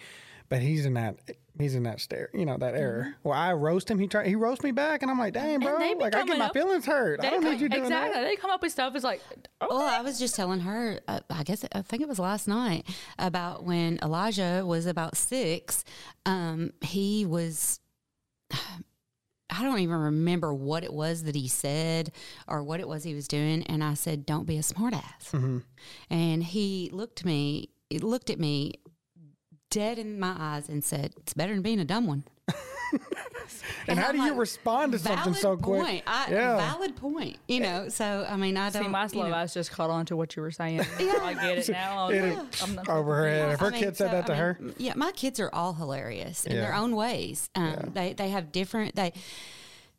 But 0.49 0.61
he's 0.61 0.85
in 0.85 0.93
that 0.93 1.17
he's 1.59 1.75
in 1.75 1.83
that 1.83 1.99
stare, 1.99 2.29
you 2.33 2.45
know, 2.45 2.55
that 2.57 2.73
error. 2.73 3.15
Well, 3.23 3.33
I 3.33 3.51
roast 3.53 3.91
him. 3.91 3.99
He 3.99 4.07
try 4.07 4.25
he 4.27 4.35
roast 4.35 4.63
me 4.63 4.71
back, 4.71 5.01
and 5.01 5.11
I'm 5.11 5.19
like, 5.19 5.33
dang, 5.33 5.59
bro, 5.59 5.77
like 5.99 6.15
I 6.15 6.23
get 6.23 6.37
my 6.37 6.45
up- 6.45 6.53
feelings 6.53 6.85
hurt. 6.85 7.19
I 7.21 7.29
don't 7.31 7.41
come- 7.41 7.51
need 7.51 7.59
you 7.61 7.67
doing 7.67 7.83
exactly. 7.83 8.13
that. 8.21 8.25
They 8.27 8.35
come 8.37 8.51
up 8.51 8.61
with 8.61 8.71
stuff. 8.71 8.95
It's 8.95 9.03
like, 9.03 9.21
oh, 9.59 9.67
Well, 9.69 9.81
I 9.81 10.01
was 10.01 10.17
just 10.19 10.35
telling 10.35 10.61
her, 10.61 11.01
uh, 11.07 11.19
I 11.29 11.43
guess, 11.43 11.65
I 11.73 11.81
think 11.81 12.01
it 12.01 12.07
was 12.07 12.19
last 12.19 12.47
night, 12.47 12.85
about 13.19 13.65
when 13.65 13.99
Elijah 14.01 14.63
was 14.65 14.85
about 14.85 15.17
six. 15.17 15.83
Um, 16.25 16.71
he 16.81 17.25
was, 17.25 17.81
I 19.49 19.63
don't 19.63 19.79
even 19.79 19.95
remember 19.95 20.53
what 20.53 20.83
it 20.83 20.93
was 20.93 21.23
that 21.23 21.35
he 21.35 21.47
said 21.47 22.11
or 22.47 22.63
what 22.63 22.79
it 22.79 22.87
was 22.87 23.03
he 23.03 23.13
was 23.15 23.27
doing. 23.27 23.63
And 23.63 23.83
I 23.83 23.95
said, 23.95 24.25
Don't 24.25 24.45
be 24.45 24.57
a 24.57 24.61
smartass. 24.61 25.63
And 26.09 26.43
he 26.43 26.89
looked 26.93 27.25
me, 27.25 27.69
he 27.89 27.99
looked 27.99 28.29
at 28.29 28.39
me 28.39 28.75
dead 29.69 29.97
in 29.99 30.19
my 30.19 30.35
eyes 30.37 30.69
and 30.69 30.83
said, 30.83 31.13
It's 31.17 31.33
better 31.33 31.53
than 31.53 31.61
being 31.61 31.79
a 31.79 31.85
dumb 31.85 32.07
one. 32.07 32.23
And 33.89 33.97
how 33.97 34.09
I'm 34.09 34.17
do 34.17 34.21
you 34.23 34.33
respond 34.33 34.91
to 34.91 34.99
something 34.99 35.33
Valid 35.33 35.37
so 35.41 35.55
quick? 35.55 35.81
point. 35.81 36.03
I, 36.05 36.29
Yeah. 36.29 36.57
Valid 36.57 36.95
point. 36.97 37.37
You 37.47 37.61
know, 37.61 37.87
so 37.87 38.25
I 38.27 38.35
mean, 38.35 38.57
I 38.57 38.69
don't. 38.69 38.83
see, 38.83 38.89
my 38.89 39.03
you 39.03 39.09
slow 39.09 39.29
know. 39.29 39.35
eyes 39.35 39.53
just 39.53 39.71
caught 39.71 39.89
on 39.89 40.05
to 40.07 40.17
what 40.17 40.35
you 40.35 40.41
were 40.41 40.51
saying. 40.51 40.83
So 40.99 41.21
I 41.23 41.33
get 41.33 41.57
it 41.59 41.69
now. 41.69 42.05
I 42.05 42.07
was 42.07 42.15
It- 42.17 42.37
like, 42.37 42.63
I'm 42.63 42.75
not 42.75 42.89
over 42.89 43.15
her 43.15 43.27
head. 43.29 43.51
If 43.53 43.59
her 43.61 43.67
I 43.67 43.69
mean, 43.71 43.79
kid 43.83 43.95
said 43.97 44.09
so, 44.09 44.15
that 44.17 44.25
to 44.27 44.33
I 44.33 44.35
her, 44.35 44.57
mean, 44.59 44.73
yeah, 44.77 44.93
my 44.95 45.11
kids 45.13 45.39
are 45.39 45.49
all 45.53 45.73
hilarious 45.73 46.45
in 46.45 46.55
their 46.57 46.73
own 46.75 46.95
ways. 46.97 47.49
Um, 47.55 47.91
They 47.93 48.11
they 48.13 48.29
have 48.29 48.51
different 48.51 48.95
they 48.95 49.13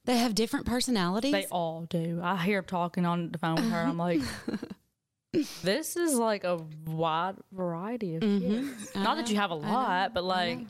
they 0.05 0.19
have 0.19 0.35
different 0.35 0.67
personalities. 0.67 1.33
They 1.33 1.47
all 1.47 1.87
do. 1.89 2.21
I 2.23 2.37
hear 2.45 2.59
'em 2.59 2.65
talking 2.65 3.07
on 3.07 3.31
the 3.33 3.39
phone 3.39 3.55
with 3.57 3.71
her. 3.71 3.79
I'm 3.81 3.97
like, 3.99 4.21
this 5.63 5.97
is 5.97 6.15
like 6.15 6.45
a 6.45 6.59
wide 6.87 7.37
variety 7.53 8.17
of 8.17 8.23
kids. 8.23 8.95
Not 8.95 9.17
that 9.17 9.31
you 9.31 9.37
have 9.37 9.51
a 9.51 9.55
lot, 9.55 10.15
but 10.15 10.25
like, 10.25 10.61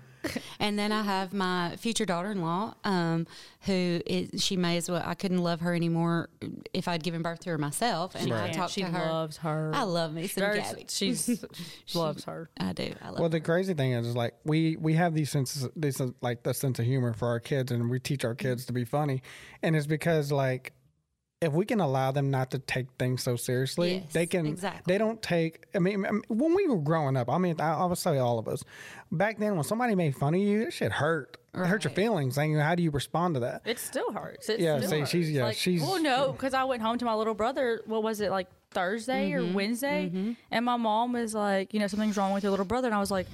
and 0.59 0.76
then 0.76 0.90
I 0.90 1.02
have 1.02 1.32
my 1.32 1.76
future 1.76 2.04
daughter 2.04 2.32
in 2.32 2.42
law, 2.42 2.74
um, 2.82 3.26
who 3.62 4.00
is 4.04 4.42
she 4.42 4.56
may 4.56 4.76
as 4.76 4.90
well. 4.90 5.00
I 5.04 5.14
couldn't 5.14 5.38
love 5.38 5.61
her 5.61 5.74
anymore 5.74 6.28
if 6.74 6.88
I'd 6.88 7.04
given 7.04 7.22
birth 7.22 7.38
to 7.40 7.50
her 7.50 7.59
myself. 7.59 8.16
And 8.16 8.32
I 8.32 8.46
man, 8.46 8.52
talked 8.54 8.72
she 8.72 8.82
to 8.82 8.88
her. 8.88 9.06
loves 9.06 9.36
her. 9.38 9.70
I 9.72 9.84
love 9.84 10.12
me 10.12 10.26
some 10.26 10.40
Very- 10.42 10.59
Gabby. 10.59 10.86
She's 10.88 11.44
loves 11.94 12.24
her. 12.24 12.50
I 12.59 12.72
do. 12.72 12.92
I 13.00 13.11
love. 13.11 13.20
Well, 13.20 13.28
the 13.28 13.40
crazy 13.40 13.74
thing 13.74 13.92
is, 13.92 14.09
is 14.09 14.16
like 14.16 14.34
we 14.44 14.76
we 14.76 14.94
have 14.94 15.14
these 15.14 15.30
senses, 15.30 15.68
this 15.76 16.00
is 16.00 16.11
like 16.20 16.42
the 16.42 16.52
sense 16.52 16.80
of 16.80 16.84
humor 16.84 17.12
for 17.12 17.28
our 17.28 17.40
kids, 17.40 17.70
and 17.70 17.88
we 17.88 18.00
teach 18.00 18.24
our 18.24 18.34
kids 18.34 18.66
to 18.66 18.72
be 18.72 18.84
funny, 18.84 19.22
and 19.62 19.76
it's 19.76 19.86
because 19.86 20.32
like 20.32 20.72
if 21.41 21.53
we 21.53 21.64
can 21.64 21.80
allow 21.80 22.11
them 22.11 22.30
not 22.30 22.51
to 22.51 22.59
take 22.59 22.86
things 22.99 23.22
so 23.22 23.36
seriously, 23.36 23.95
Yes, 23.97 24.12
they 24.12 24.26
can. 24.26 24.47
exactly. 24.47 24.93
They 24.93 24.99
don't 24.99 25.22
take. 25.22 25.64
I 25.74 25.78
mean, 25.78 26.05
I 26.05 26.11
mean, 26.11 26.22
when 26.28 26.55
we 26.55 26.66
were 26.66 26.78
growing 26.78 27.16
up, 27.16 27.28
I 27.30 27.39
mean, 27.39 27.61
I, 27.61 27.74
I 27.74 27.84
would 27.84 27.99
say 27.99 28.18
all 28.18 28.39
of 28.39 28.49
us 28.49 28.64
back 29.12 29.39
then, 29.39 29.55
when 29.55 29.64
somebody 29.64 29.95
made 29.95 30.16
fun 30.16 30.34
of 30.34 30.41
you, 30.41 30.70
shit 30.70 30.93
hurt. 30.93 31.36
It 31.55 31.66
hurt 31.66 31.84
your 31.84 31.93
feelings. 31.93 32.36
And 32.39 32.61
how 32.61 32.74
do 32.74 32.82
you 32.82 32.91
respond 32.91 33.34
to 33.34 33.41
that? 33.41 33.62
It 33.64 33.78
still 33.78 34.12
hurts. 34.12 34.49
It 34.49 34.61
Yeah, 34.61 34.78
still 34.78 34.91
see, 34.91 34.99
hurts. 35.01 35.11
she's- 35.11 35.30
yeah, 35.30 35.45
like, 35.45 35.57
she's- 35.57 35.80
Well, 35.82 36.01
no, 36.03 36.32
because 36.32 36.55
I 36.55 36.64
went 36.64 36.82
home 36.82 36.99
to 36.99 37.05
my 37.05 37.14
little 37.14 37.34
brother. 37.34 37.82
What 37.86 38.03
was 38.03 38.20
it 38.20 38.30
like 38.30 38.49
Thursday 38.70 39.32
or 39.32 39.41
mm-hmm. 39.41 39.55
Wednesday? 39.55 40.11
Mm-hmm. 40.12 40.32
And 40.51 40.64
my 40.64 40.76
mom 40.76 41.12
was 41.14 41.34
like, 41.34 41.72
you 41.72 41.80
know, 41.80 41.86
something's 41.86 42.16
wrong 42.16 42.32
with 42.32 42.43
your 42.43 42.51
little 42.51 42.66
brother, 42.66 42.86
and 42.89 42.95
I 42.95 43.01
was 43.01 43.11
like, 43.11 43.26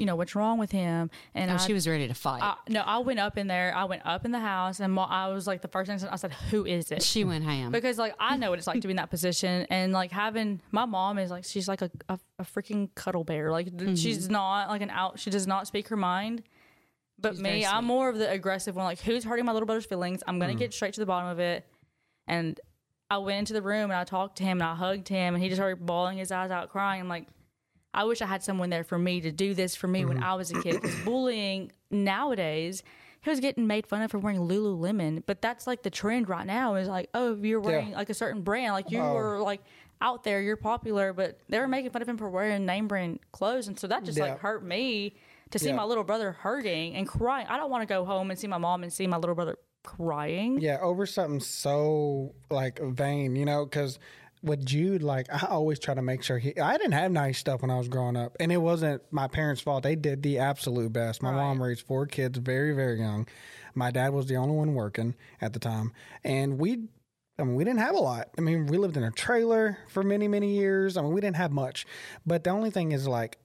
you 0.00 0.06
know, 0.06 0.16
what's 0.16 0.34
wrong 0.34 0.58
with 0.58 0.72
him? 0.72 1.10
And 1.34 1.50
oh, 1.50 1.54
I, 1.54 1.56
she 1.58 1.72
was 1.72 1.86
ready 1.86 2.08
to 2.08 2.14
fight. 2.14 2.42
I, 2.42 2.56
no, 2.68 2.80
I 2.80 2.98
went 2.98 3.20
up 3.20 3.38
in 3.38 3.46
there. 3.46 3.72
I 3.76 3.84
went 3.84 4.02
up 4.04 4.24
in 4.24 4.32
the 4.32 4.40
house, 4.40 4.80
and 4.80 4.98
I 4.98 5.28
was 5.28 5.46
like, 5.46 5.60
the 5.62 5.68
first 5.68 5.88
thing 5.90 6.08
I 6.10 6.16
said, 6.16 6.32
"Who 6.50 6.64
is 6.66 6.90
it?" 6.90 7.02
she 7.02 7.22
went 7.24 7.44
ham. 7.44 7.70
because 7.70 7.98
like 7.98 8.14
I 8.18 8.36
know 8.36 8.50
what 8.50 8.58
it's 8.58 8.66
like 8.66 8.80
to 8.80 8.88
be 8.88 8.92
in 8.92 8.96
that 8.96 9.10
position, 9.10 9.66
and 9.70 9.92
like 9.92 10.10
having 10.10 10.60
my 10.72 10.86
mom 10.86 11.18
is 11.18 11.30
like 11.30 11.44
she's 11.44 11.68
like 11.68 11.82
a 11.82 11.90
a, 12.08 12.18
a 12.40 12.42
freaking 12.44 12.88
cuddle 12.96 13.22
bear. 13.24 13.50
Like 13.52 13.66
Mm-hmm. 13.70 13.94
she's 13.94 14.28
not 14.30 14.68
like 14.70 14.82
an 14.82 14.90
out. 14.90 15.18
She 15.20 15.30
does 15.30 15.46
not 15.46 15.66
speak 15.68 15.86
her 15.88 15.96
mind. 15.96 16.42
But 17.22 17.32
She's 17.34 17.40
me, 17.42 17.66
I'm 17.66 17.84
more 17.84 18.08
of 18.08 18.16
the 18.16 18.30
aggressive 18.30 18.74
one. 18.76 18.86
Like 18.86 19.00
who's 19.00 19.24
hurting 19.24 19.44
my 19.44 19.52
little 19.52 19.66
brother's 19.66 19.84
feelings? 19.84 20.22
I'm 20.26 20.36
Mm. 20.36 20.40
gonna 20.40 20.54
get 20.54 20.72
straight 20.72 20.94
to 20.94 21.00
the 21.00 21.06
bottom 21.06 21.28
of 21.28 21.38
it. 21.38 21.66
And 22.26 22.58
I 23.10 23.18
went 23.18 23.40
into 23.40 23.52
the 23.52 23.60
room 23.60 23.90
and 23.90 23.92
I 23.92 24.04
talked 24.04 24.36
to 24.38 24.42
him 24.44 24.58
and 24.60 24.62
I 24.62 24.74
hugged 24.74 25.08
him 25.08 25.34
and 25.34 25.42
he 25.42 25.48
just 25.50 25.58
started 25.58 25.84
bawling 25.84 26.16
his 26.16 26.32
eyes 26.32 26.50
out, 26.50 26.70
crying. 26.70 27.00
I'm 27.02 27.08
like, 27.08 27.26
I 27.92 28.04
wish 28.04 28.22
I 28.22 28.26
had 28.26 28.42
someone 28.42 28.70
there 28.70 28.84
for 28.84 28.98
me 28.98 29.20
to 29.22 29.32
do 29.32 29.54
this 29.54 29.74
for 29.74 29.88
me 29.88 30.04
when 30.04 30.18
mm-hmm. 30.18 30.26
I 30.26 30.34
was 30.34 30.50
a 30.50 30.60
kid. 30.62 30.80
Because 30.80 30.94
bullying 31.04 31.72
nowadays, 31.90 32.82
he 33.22 33.30
was 33.30 33.40
getting 33.40 33.66
made 33.66 33.86
fun 33.86 34.02
of 34.02 34.10
for 34.10 34.18
wearing 34.18 34.40
Lululemon, 34.40 35.22
but 35.26 35.42
that's 35.42 35.66
like 35.66 35.82
the 35.82 35.90
trend 35.90 36.28
right 36.28 36.46
now. 36.46 36.76
Is 36.76 36.88
like, 36.88 37.10
oh, 37.14 37.34
if 37.34 37.44
you're 37.44 37.60
wearing 37.60 37.92
like 37.92 38.10
a 38.10 38.14
certain 38.14 38.42
brand, 38.42 38.72
like 38.72 38.90
you 38.90 39.00
um. 39.00 39.14
were 39.14 39.40
like 39.40 39.60
out 40.00 40.24
there, 40.24 40.40
you're 40.40 40.56
popular, 40.56 41.12
but 41.12 41.38
they 41.48 41.58
were 41.58 41.68
making 41.68 41.90
fun 41.90 42.00
of 42.00 42.08
him 42.08 42.16
for 42.16 42.30
wearing 42.30 42.64
name 42.64 42.88
brand 42.88 43.18
clothes, 43.32 43.68
and 43.68 43.78
so 43.78 43.86
that 43.86 44.04
just 44.04 44.16
Yeah. 44.16 44.24
like 44.24 44.38
hurt 44.38 44.64
me 44.64 45.14
to 45.50 45.58
see 45.58 45.68
Yeah. 45.68 45.74
my 45.76 45.84
little 45.84 46.04
brother 46.04 46.32
hurting 46.32 46.94
and 46.94 47.06
crying. 47.06 47.46
I 47.48 47.56
don't 47.56 47.70
want 47.70 47.82
to 47.82 47.86
go 47.86 48.04
home 48.04 48.30
and 48.30 48.38
see 48.38 48.46
my 48.46 48.58
mom 48.58 48.82
and 48.82 48.92
see 48.92 49.06
my 49.06 49.16
little 49.18 49.34
brother 49.34 49.56
crying. 49.82 50.60
Yeah, 50.60 50.78
over 50.80 51.06
something 51.06 51.40
so 51.40 52.34
like 52.50 52.80
vain, 52.80 53.36
you 53.36 53.44
know, 53.44 53.64
because 53.64 53.98
with 54.42 54.64
Jude, 54.64 55.02
like 55.02 55.32
I 55.32 55.46
always 55.48 55.78
try 55.78 55.94
to 55.94 56.02
make 56.02 56.22
sure 56.22 56.38
he. 56.38 56.58
I 56.58 56.76
didn't 56.76 56.92
have 56.92 57.12
nice 57.12 57.38
stuff 57.38 57.62
when 57.62 57.70
I 57.70 57.78
was 57.78 57.88
growing 57.88 58.16
up, 58.16 58.36
and 58.40 58.50
it 58.50 58.58
wasn't 58.58 59.02
my 59.10 59.28
parents' 59.28 59.60
fault. 59.60 59.82
They 59.82 59.96
did 59.96 60.22
the 60.22 60.38
absolute 60.38 60.92
best. 60.92 61.22
My 61.22 61.32
mom 61.32 61.62
raised 61.62 61.86
four 61.86 62.06
kids 62.06 62.38
very, 62.38 62.74
very 62.74 62.98
young. 63.00 63.26
My 63.74 63.90
dad 63.90 64.12
was 64.12 64.26
the 64.26 64.36
only 64.36 64.54
one 64.54 64.74
working 64.74 65.14
at 65.40 65.52
the 65.52 65.58
time, 65.58 65.92
and 66.24 66.58
we. 66.58 66.88
I 67.38 67.42
mean, 67.42 67.54
we 67.54 67.64
didn't 67.64 67.80
have 67.80 67.94
a 67.94 68.00
lot. 68.00 68.28
I 68.36 68.42
mean, 68.42 68.66
we 68.66 68.76
lived 68.76 68.98
in 68.98 69.02
a 69.02 69.10
trailer 69.10 69.78
for 69.88 70.02
many, 70.02 70.28
many 70.28 70.56
years. 70.56 70.98
I 70.98 71.02
mean, 71.02 71.12
we 71.14 71.22
didn't 71.22 71.36
have 71.36 71.52
much. 71.52 71.86
But 72.26 72.44
the 72.44 72.50
only 72.50 72.70
thing 72.70 72.92
is, 72.92 73.08
like, 73.08 73.38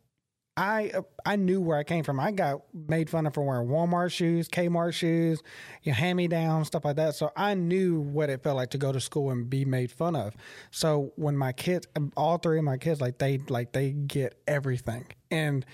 I 0.58 0.91
uh, 0.95 1.01
I 1.26 1.36
knew 1.36 1.60
where 1.60 1.78
I 1.78 1.84
came 1.84 2.03
from. 2.03 2.20
I 2.20 2.32
got 2.32 2.62
made 2.74 3.10
fun 3.10 3.26
of 3.28 3.34
for 3.34 3.43
wearing 3.43 3.68
Walmart 3.68 4.12
shoes, 4.12 4.47
Kmart 4.47 4.93
shoes, 4.93 5.41
you 5.84 5.91
hand 5.91 6.16
me 6.16 6.28
down 6.28 6.64
stuff 6.64 6.86
like 6.86 6.95
that. 6.95 7.16
So 7.16 7.32
I 7.36 7.56
knew 7.56 7.99
what 7.99 8.30
it 8.30 8.41
felt 8.41 8.56
like 8.56 8.70
to 8.70 8.78
go 8.78 8.91
to 8.93 9.01
school 9.01 9.32
and 9.32 9.49
be 9.49 9.66
made 9.66 9.91
fun 9.91 10.16
of. 10.16 10.34
So 10.72 11.12
when 11.18 11.36
my 11.36 11.51
kids, 11.51 11.88
um, 11.97 12.14
all 12.16 12.38
three 12.38 12.58
of 12.58 12.64
my 12.64 12.78
kids, 12.78 13.01
like 13.01 13.18
they 13.18 13.39
like 13.49 13.74
they 13.74 13.91
get 13.91 14.39
everything. 14.47 15.08
And 15.30 15.66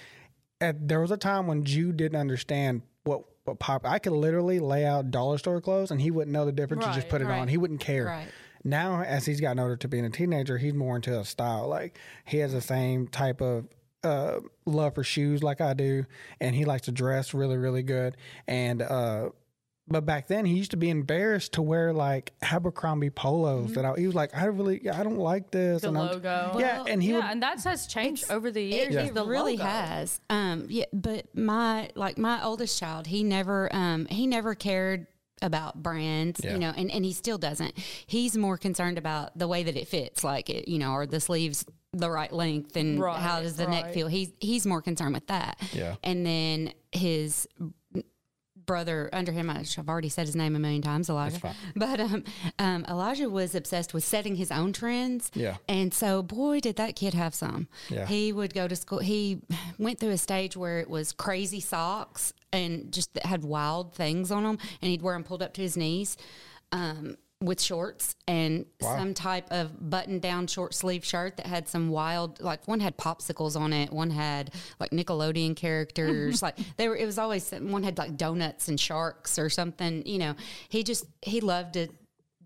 at, 0.59 0.87
there 0.87 0.99
was 0.99 1.11
a 1.11 1.17
time 1.17 1.45
when 1.45 1.63
Jude 1.63 1.97
didn't 1.97 2.19
understand 2.19 2.81
what 3.03 3.21
what 3.43 3.59
pop. 3.59 3.85
I 3.85 3.99
could 3.99 4.13
literally 4.13 4.59
lay 4.59 4.85
out 4.85 5.11
dollar 5.11 5.37
store 5.37 5.61
clothes 5.61 5.91
and 5.91 6.01
he 6.01 6.09
wouldn't 6.09 6.33
know 6.33 6.45
the 6.45 6.51
difference. 6.51 6.85
and 6.85 6.93
just 6.95 7.09
put 7.09 7.21
it 7.21 7.27
on. 7.27 7.47
He 7.47 7.57
wouldn't 7.57 7.79
care 7.81 8.05
Right. 8.05 8.27
now 8.63 9.01
as 9.03 9.25
he's 9.27 9.41
gotten 9.41 9.59
older 9.59 9.75
to 9.77 9.87
being 9.87 10.05
a 10.05 10.09
teenager 10.11 10.57
he's 10.59 10.73
more 10.75 10.95
into 10.95 11.19
a 11.19 11.25
style 11.25 11.67
like 11.67 11.97
he 12.25 12.37
has 12.37 12.53
the 12.53 12.61
same 12.61 13.07
type 13.07 13.41
of 13.41 13.65
uh, 14.03 14.39
love 14.65 14.95
for 14.95 15.03
shoes 15.03 15.43
like 15.43 15.61
i 15.61 15.73
do 15.73 16.05
and 16.39 16.55
he 16.55 16.65
likes 16.65 16.85
to 16.85 16.91
dress 16.91 17.33
really 17.33 17.57
really 17.57 17.83
good 17.83 18.17
and 18.47 18.81
uh, 18.81 19.29
But 19.87 20.05
back 20.05 20.27
then, 20.27 20.45
he 20.45 20.53
used 20.53 20.71
to 20.71 20.77
be 20.77 20.89
embarrassed 20.89 21.53
to 21.53 21.61
wear 21.61 21.91
like 21.91 22.31
Abercrombie 22.41 23.09
polos. 23.09 23.73
That 23.73 23.83
I, 23.83 23.93
he 23.97 24.05
was 24.05 24.15
like, 24.15 24.31
I 24.33 24.45
really, 24.45 24.87
I 24.89 25.03
don't 25.03 25.17
like 25.17 25.51
this. 25.51 25.81
The 25.81 25.89
and 25.89 25.97
I'm- 25.97 26.07
logo. 26.07 26.55
yeah, 26.59 26.83
and 26.87 27.03
he 27.03 27.09
yeah, 27.09 27.15
would. 27.17 27.25
and 27.25 27.43
that 27.43 27.61
has 27.63 27.87
changed 27.87 28.31
over 28.31 28.51
the 28.51 28.61
years. 28.63 28.95
It, 28.95 29.13
The 29.13 29.25
it 29.25 29.27
really 29.27 29.57
logo. 29.57 29.69
has. 29.69 30.21
Um, 30.29 30.67
yeah, 30.69 30.85
but 30.93 31.35
my 31.35 31.89
like 31.95 32.17
my 32.17 32.41
oldest 32.43 32.79
child, 32.79 33.07
he 33.07 33.23
never 33.23 33.67
um 33.75 34.05
he 34.05 34.27
never 34.27 34.55
cared 34.55 35.07
about 35.41 35.81
brands, 35.81 36.41
Yeah. 36.43 36.53
you 36.53 36.59
know, 36.59 36.73
and, 36.75 36.91
and 36.91 37.03
he 37.05 37.13
still 37.13 37.37
doesn't. 37.37 37.73
He's 38.05 38.37
more 38.37 38.57
concerned 38.57 38.97
about 38.97 39.37
the 39.37 39.47
way 39.47 39.63
that 39.63 39.75
it 39.75 39.87
fits, 39.87 40.23
like 40.23 40.49
it, 40.49 40.67
you 40.67 40.79
know, 40.79 40.91
are 40.91 41.05
the 41.05 41.19
sleeves 41.19 41.65
the 41.93 42.09
right 42.09 42.31
length 42.31 42.77
and 42.77 42.97
how 43.03 43.41
does 43.41 43.57
the 43.57 43.67
neck 43.67 43.93
feel. 43.93 44.07
He's 44.07 44.29
he's 44.39 44.65
more 44.65 44.81
concerned 44.81 45.13
with 45.13 45.27
that. 45.27 45.57
Yeah. 45.73 45.95
And 46.03 46.25
then 46.25 46.71
his 46.93 47.47
brother 48.65 49.09
under 49.11 49.31
him, 49.31 49.49
I've 49.49 49.89
already 49.89 50.07
said 50.07 50.27
his 50.27 50.35
name 50.35 50.55
a 50.55 50.59
million 50.59 50.81
times, 50.81 51.09
Elijah. 51.09 51.39
fine. 51.39 51.55
But 51.75 51.99
um, 51.99 52.23
um, 52.59 52.85
Elijah 52.87 53.29
was 53.29 53.55
obsessed 53.55 53.93
with 53.93 54.03
setting 54.05 54.35
his 54.35 54.51
own 54.51 54.71
trends. 54.71 55.31
Yeah. 55.33 55.57
And 55.67 55.93
so, 55.93 56.21
boy, 56.23 56.59
did 56.59 56.75
that 56.77 56.95
kid 56.95 57.13
have 57.13 57.33
some. 57.33 57.67
Yeah. 57.89 58.05
He 58.05 58.31
would 58.31 58.53
go 58.53 58.67
to 58.67 58.75
school. 58.75 58.99
He 58.99 59.41
went 59.77 59.99
through 59.99 60.11
a 60.11 60.17
stage 60.17 60.55
where 60.55 60.79
it 60.79 60.89
was 60.89 61.11
crazy 61.11 61.59
socks 61.59 62.33
and 62.53 62.91
just 62.91 63.13
that 63.15 63.25
had 63.25 63.43
wild 63.43 63.93
things 63.95 64.31
on 64.31 64.43
them, 64.43 64.57
and 64.81 64.91
he'd 64.91 65.01
wear 65.01 65.15
them 65.15 65.23
pulled 65.23 65.41
up 65.43 65.53
to 65.55 65.61
his 65.61 65.75
knees. 65.77 66.17
Um, 66.71 67.17
with 67.43 67.59
shorts 67.59 68.15
and 68.27 68.67
Wow. 68.81 68.97
some 68.97 69.13
type 69.15 69.47
of 69.49 69.89
button 69.89 70.19
down 70.19 70.45
short 70.45 70.75
sleeve 70.75 71.03
shirt 71.03 71.37
that 71.37 71.47
had 71.47 71.67
some 71.67 71.89
wild 71.89 72.39
like 72.39 72.67
one 72.67 72.79
had 72.79 72.97
popsicles 72.99 73.59
on 73.59 73.73
it 73.73 73.91
one 73.91 74.11
had 74.11 74.51
like 74.79 74.91
nickelodeon 74.91 75.55
characters 75.55 76.43
like 76.43 76.55
they 76.77 76.87
were 76.87 76.95
it 76.95 77.07
was 77.07 77.17
always 77.17 77.49
one 77.49 77.81
had 77.81 77.97
like 77.97 78.15
donuts 78.15 78.67
and 78.67 78.79
sharks 78.79 79.39
or 79.39 79.49
something 79.49 80.05
you 80.05 80.19
know 80.19 80.35
he 80.69 80.83
just 80.83 81.05
he 81.23 81.41
loved 81.41 81.73
to 81.73 81.87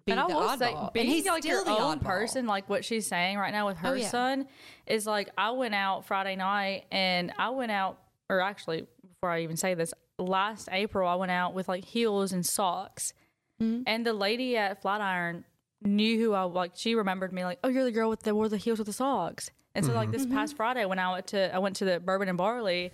be 0.05 0.13
And 0.13 0.19
I 0.21 0.27
the 0.29 0.33
will 0.33 0.41
oddball 0.43 0.59
say, 0.59 0.73
and 0.73 0.93
being 0.93 1.07
he's 1.07 1.25
like 1.25 1.43
still 1.43 1.55
your 1.55 1.65
the 1.65 1.71
own 1.77 1.99
oddball. 1.99 2.03
person, 2.05 2.47
like 2.47 2.69
what 2.69 2.85
she's 2.85 3.05
saying 3.05 3.37
right 3.37 3.51
now 3.51 3.67
with 3.67 3.75
her 3.79 3.89
Oh, 3.89 3.93
yeah. 3.95 4.07
son, 4.07 4.47
is 4.87 5.05
like 5.05 5.27
I 5.37 5.51
went 5.51 5.75
out 5.75 6.05
Friday 6.05 6.37
night 6.37 6.85
and 6.89 7.33
I 7.37 7.49
went 7.49 7.73
out, 7.73 7.97
or 8.29 8.39
actually 8.39 8.87
before 9.25 9.31
I 9.35 9.41
even 9.41 9.57
say 9.57 9.73
this, 9.73 9.91
last 10.19 10.69
April 10.71 11.09
I 11.09 11.15
went 11.15 11.31
out 11.31 11.55
with 11.55 11.67
like 11.67 11.83
heels 11.83 12.31
and 12.31 12.45
socks, 12.45 13.13
Mm-hmm. 13.61 13.83
and 13.87 14.05
the 14.05 14.11
lady 14.13 14.57
at 14.57 14.81
Flatiron 14.81 15.45
knew 15.81 16.19
who 16.19 16.33
I 16.33 16.41
like. 16.43 16.73
She 16.75 16.93
remembered 16.93 17.31
me 17.31 17.43
like, 17.45 17.57
oh, 17.63 17.69
you're 17.69 17.85
the 17.85 17.91
girl 17.91 18.09
with 18.09 18.21
the 18.23 18.35
wore 18.35 18.49
the 18.49 18.57
heels 18.57 18.79
with 18.79 18.87
the 18.87 18.93
socks. 18.93 19.49
And 19.73 19.83
so 19.85 19.93
like 19.93 20.11
this 20.11 20.25
Mm-hmm. 20.25 20.33
past 20.35 20.57
Friday 20.57 20.83
when 20.85 20.99
I 20.99 21.11
went 21.13 21.27
to 21.27 21.55
I 21.55 21.59
went 21.59 21.77
to 21.77 21.85
the 21.85 21.99
Bourbon 22.01 22.27
and 22.29 22.37
Barley. 22.37 22.91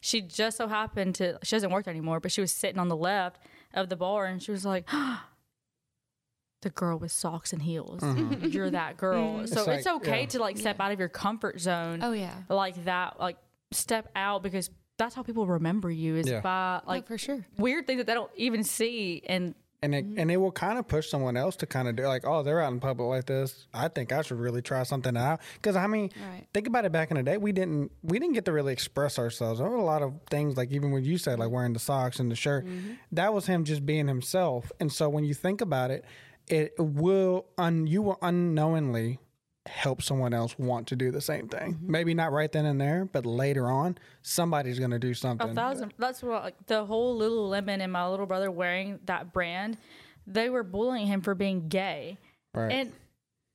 She 0.00 0.20
just 0.22 0.56
so 0.56 0.68
happened 0.68 1.16
to 1.16 1.38
she 1.42 1.56
doesn't 1.56 1.70
work 1.70 1.84
there 1.84 1.92
anymore, 1.92 2.20
but 2.20 2.30
she 2.32 2.40
was 2.40 2.52
sitting 2.52 2.78
on 2.78 2.88
the 2.88 2.96
left 2.96 3.42
of 3.74 3.88
the 3.88 3.96
bar 3.96 4.24
and 4.26 4.40
she 4.42 4.52
was 4.52 4.64
like, 4.64 4.88
the 6.62 6.70
girl 6.70 6.96
with 6.96 7.10
socks 7.12 7.52
and 7.52 7.60
heels. 7.62 8.00
You're 8.40 8.70
that 8.70 8.96
girl. 8.96 9.46
So 9.48 9.62
It's 9.62 9.78
it's, 9.80 9.86
okay 9.98 10.20
yeah. 10.20 10.26
to 10.28 10.38
like 10.38 10.56
step 10.58 10.78
out 10.80 10.92
of 10.92 10.98
your 11.00 11.08
comfort 11.10 11.60
zone. 11.60 12.00
Oh, 12.02 12.12
yeah. 12.12 12.32
Like 12.48 12.84
that, 12.84 13.18
like 13.20 13.36
step 13.72 14.08
out 14.14 14.42
because 14.44 14.70
that's 14.96 15.14
how 15.14 15.22
people 15.22 15.46
remember 15.46 15.90
you 15.90 16.16
is 16.16 16.28
Yeah. 16.28 16.40
by 16.40 16.74
like 16.76 16.86
like 16.86 17.06
for 17.06 17.18
sure 17.18 17.44
weird 17.58 17.86
things 17.86 17.98
that 17.98 18.06
they 18.06 18.14
don't 18.14 18.30
even 18.36 18.62
see 18.64 19.22
and 19.26 19.54
and 19.82 19.94
it, 19.94 20.06
and 20.16 20.30
it 20.30 20.38
will 20.38 20.50
kind 20.50 20.78
of 20.78 20.88
push 20.88 21.10
someone 21.10 21.36
else 21.36 21.56
to 21.56 21.66
kind 21.66 21.88
of 21.88 21.96
do 21.96 22.06
like, 22.06 22.26
oh, 22.26 22.42
they're 22.42 22.58
out 22.62 22.72
in 22.72 22.80
public 22.80 23.06
like 23.06 23.26
this. 23.26 23.66
I 23.74 23.88
think 23.88 24.12
I 24.12 24.22
should 24.22 24.38
really 24.38 24.62
try 24.62 24.82
something 24.82 25.14
out. 25.14 25.40
Because 25.56 25.76
I 25.76 25.86
mean, 25.88 26.08
Right. 26.18 26.46
think 26.54 26.66
about 26.66 26.86
it. 26.86 26.92
Back 26.92 27.10
in 27.10 27.18
the 27.18 27.22
day, 27.22 27.36
we 27.36 27.52
didn't 27.52 27.92
we 28.02 28.18
didn't 28.18 28.32
get 28.32 28.46
to 28.46 28.52
really 28.52 28.72
express 28.72 29.18
ourselves. 29.18 29.60
There 29.60 29.68
were 29.68 29.76
a 29.76 29.84
lot 29.84 30.00
of 30.00 30.14
things 30.30 30.56
like 30.56 30.70
even 30.72 30.90
when 30.90 31.04
you 31.04 31.18
said 31.18 31.38
like 31.38 31.48
mm-hmm. 31.48 31.54
wearing 31.54 31.72
the 31.74 31.80
socks 31.80 32.18
and 32.18 32.30
the 32.30 32.34
shirt, 32.34 32.64
mm-hmm. 32.64 32.92
that 33.12 33.34
was 33.34 33.44
him 33.44 33.64
just 33.64 33.84
being 33.84 34.08
himself. 34.08 34.72
And 34.80 34.90
so 34.90 35.10
when 35.10 35.24
you 35.24 35.34
think 35.34 35.60
about 35.60 35.90
it, 35.90 36.06
it 36.48 36.72
will 36.78 37.44
un 37.58 37.86
you 37.86 38.00
will 38.00 38.18
unknowingly 38.22 39.18
help 39.66 40.02
someone 40.02 40.34
else 40.34 40.58
want 40.58 40.86
to 40.88 40.96
do 40.96 41.10
the 41.10 41.20
same 41.20 41.48
thing. 41.48 41.78
Maybe 41.80 42.12
not 42.14 42.32
right 42.32 42.50
then 42.52 42.66
and 42.66 42.80
there, 42.80 43.06
but 43.10 43.24
later 43.24 43.66
on, 43.68 43.96
somebody's 44.22 44.78
going 44.78 44.90
to 44.90 44.98
do 44.98 45.14
something. 45.14 45.50
a 45.50 45.54
thousand. 45.54 45.94
That's 45.98 46.22
what 46.22 46.42
like 46.44 46.66
the 46.66 46.84
whole 46.84 47.18
Lululemon 47.18 47.80
and 47.80 47.90
my 47.92 48.06
little 48.08 48.26
brother 48.26 48.50
wearing 48.50 49.00
that 49.06 49.32
brand. 49.32 49.78
They 50.26 50.50
were 50.50 50.62
bullying 50.62 51.06
him 51.06 51.20
for 51.22 51.34
being 51.34 51.68
gay, 51.68 52.18
Right. 52.54 52.72
and 52.72 52.92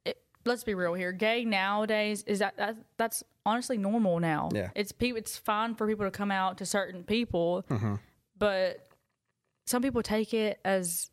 it, 0.06 0.18
let's 0.46 0.64
be 0.64 0.74
real 0.76 0.94
here. 0.94 1.12
Gay 1.12 1.44
nowadays 1.46 2.24
is 2.28 2.40
that, 2.40 2.58
that 2.58 2.76
that's 2.98 3.24
honestly 3.46 3.78
normal 3.78 4.20
now. 4.20 4.50
Yeah. 4.54 4.70
it's. 4.76 4.94
It's 5.00 5.38
fine 5.38 5.74
for 5.76 5.88
people 5.88 6.06
to 6.06 6.12
come 6.12 6.32
out 6.32 6.58
to 6.60 6.66
certain 6.66 7.04
people, 7.04 7.66
Mm-hmm. 7.70 7.96
but 8.38 8.88
some 9.68 9.82
people 9.84 10.02
take 10.04 10.34
it 10.34 10.60
as 10.66 11.12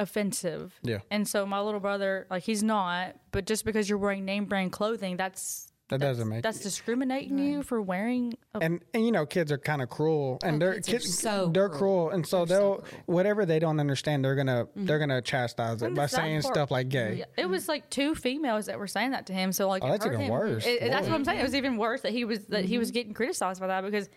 offensive. 0.00 0.78
Yeah. 0.82 0.98
And 1.10 1.26
so 1.26 1.44
my 1.46 1.60
little 1.60 1.80
brother, 1.80 2.26
like 2.30 2.42
he's 2.42 2.62
not, 2.62 3.16
but 3.32 3.46
just 3.46 3.64
because 3.64 3.88
you're 3.88 3.98
wearing 3.98 4.24
name 4.24 4.44
brand 4.46 4.72
clothing, 4.72 5.16
that's 5.16 5.72
That 5.88 6.00
that's, 6.00 6.10
doesn't 6.18 6.28
make 6.28 6.42
that's 6.42 6.60
discriminating 6.60 7.38
you 7.38 7.62
for 7.62 7.80
wearing. 7.80 8.34
A, 8.54 8.58
and 8.60 8.84
and 8.94 9.04
you 9.06 9.12
know 9.12 9.24
kids 9.26 9.50
are 9.50 9.58
kind 9.58 9.80
of 9.82 9.88
cruel 9.88 10.38
and 10.44 10.60
they're 10.60 10.72
Oh, 10.72 10.74
kids 10.74 10.88
are 10.88 10.92
kids 10.92 11.18
so 11.18 11.50
they're 11.52 11.68
cruel. 11.68 11.78
cruel 11.78 12.10
and 12.10 12.26
so 12.26 12.44
they're 12.44 12.58
they'll 12.58 12.74
cruel. 12.76 13.02
whatever 13.06 13.46
they 13.46 13.58
don't 13.58 13.80
understand 13.80 14.24
they're 14.24 14.34
gonna 14.36 14.66
Mm-hmm. 14.66 14.84
they're 14.86 14.98
gonna 14.98 15.22
chastise 15.22 15.80
it 15.82 15.94
by 15.94 16.06
saying 16.06 16.42
part- 16.42 16.54
stuff 16.54 16.70
like 16.70 16.88
gay 16.90 17.16
Yeah, 17.20 17.24
it 17.36 17.46
was 17.48 17.68
like 17.68 17.88
two 17.90 18.14
females 18.14 18.66
that 18.66 18.78
were 18.78 18.86
saying 18.86 19.12
that 19.12 19.26
to 19.26 19.32
him. 19.32 19.50
So 19.52 19.66
like, 19.68 19.82
Oh, 19.82 19.88
that's 19.90 20.04
even 20.06 20.20
him. 20.20 20.30
worse. 20.30 20.66
It- 20.66 20.82
it- 20.82 20.90
that's 20.90 21.06
what 21.08 21.14
I'm 21.14 21.24
saying. 21.24 21.40
It 21.40 21.44
was 21.44 21.54
even 21.54 21.76
worse 21.78 22.02
that 22.02 22.12
he 22.12 22.24
was 22.24 22.44
that 22.46 22.64
he 22.64 22.74
Mm-hmm. 22.74 22.78
was 22.80 22.90
getting 22.90 23.14
criticized 23.14 23.58
by 23.60 23.66
that 23.68 23.82
because 23.84 24.08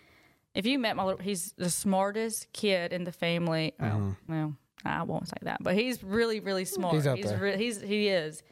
if 0.54 0.66
you 0.66 0.78
met 0.78 0.94
my 0.96 1.04
little, 1.04 1.22
he's 1.22 1.54
the 1.56 1.70
smartest 1.70 2.52
kid 2.52 2.92
in 2.92 3.04
the 3.04 3.12
family. 3.12 3.72
Well, 3.80 4.54
well, 4.84 4.94
I 5.00 5.02
won't 5.02 5.28
say 5.28 5.36
that, 5.42 5.62
but 5.62 5.74
he's 5.74 6.02
really 6.02 6.40
really 6.40 6.64
smart. 6.64 6.94
He's 6.94 7.06
up 7.06 7.16
he's 7.16 7.26
there. 7.26 7.38
re- 7.38 7.56
he's 7.56 7.80
he 7.80 8.08
is. 8.08 8.42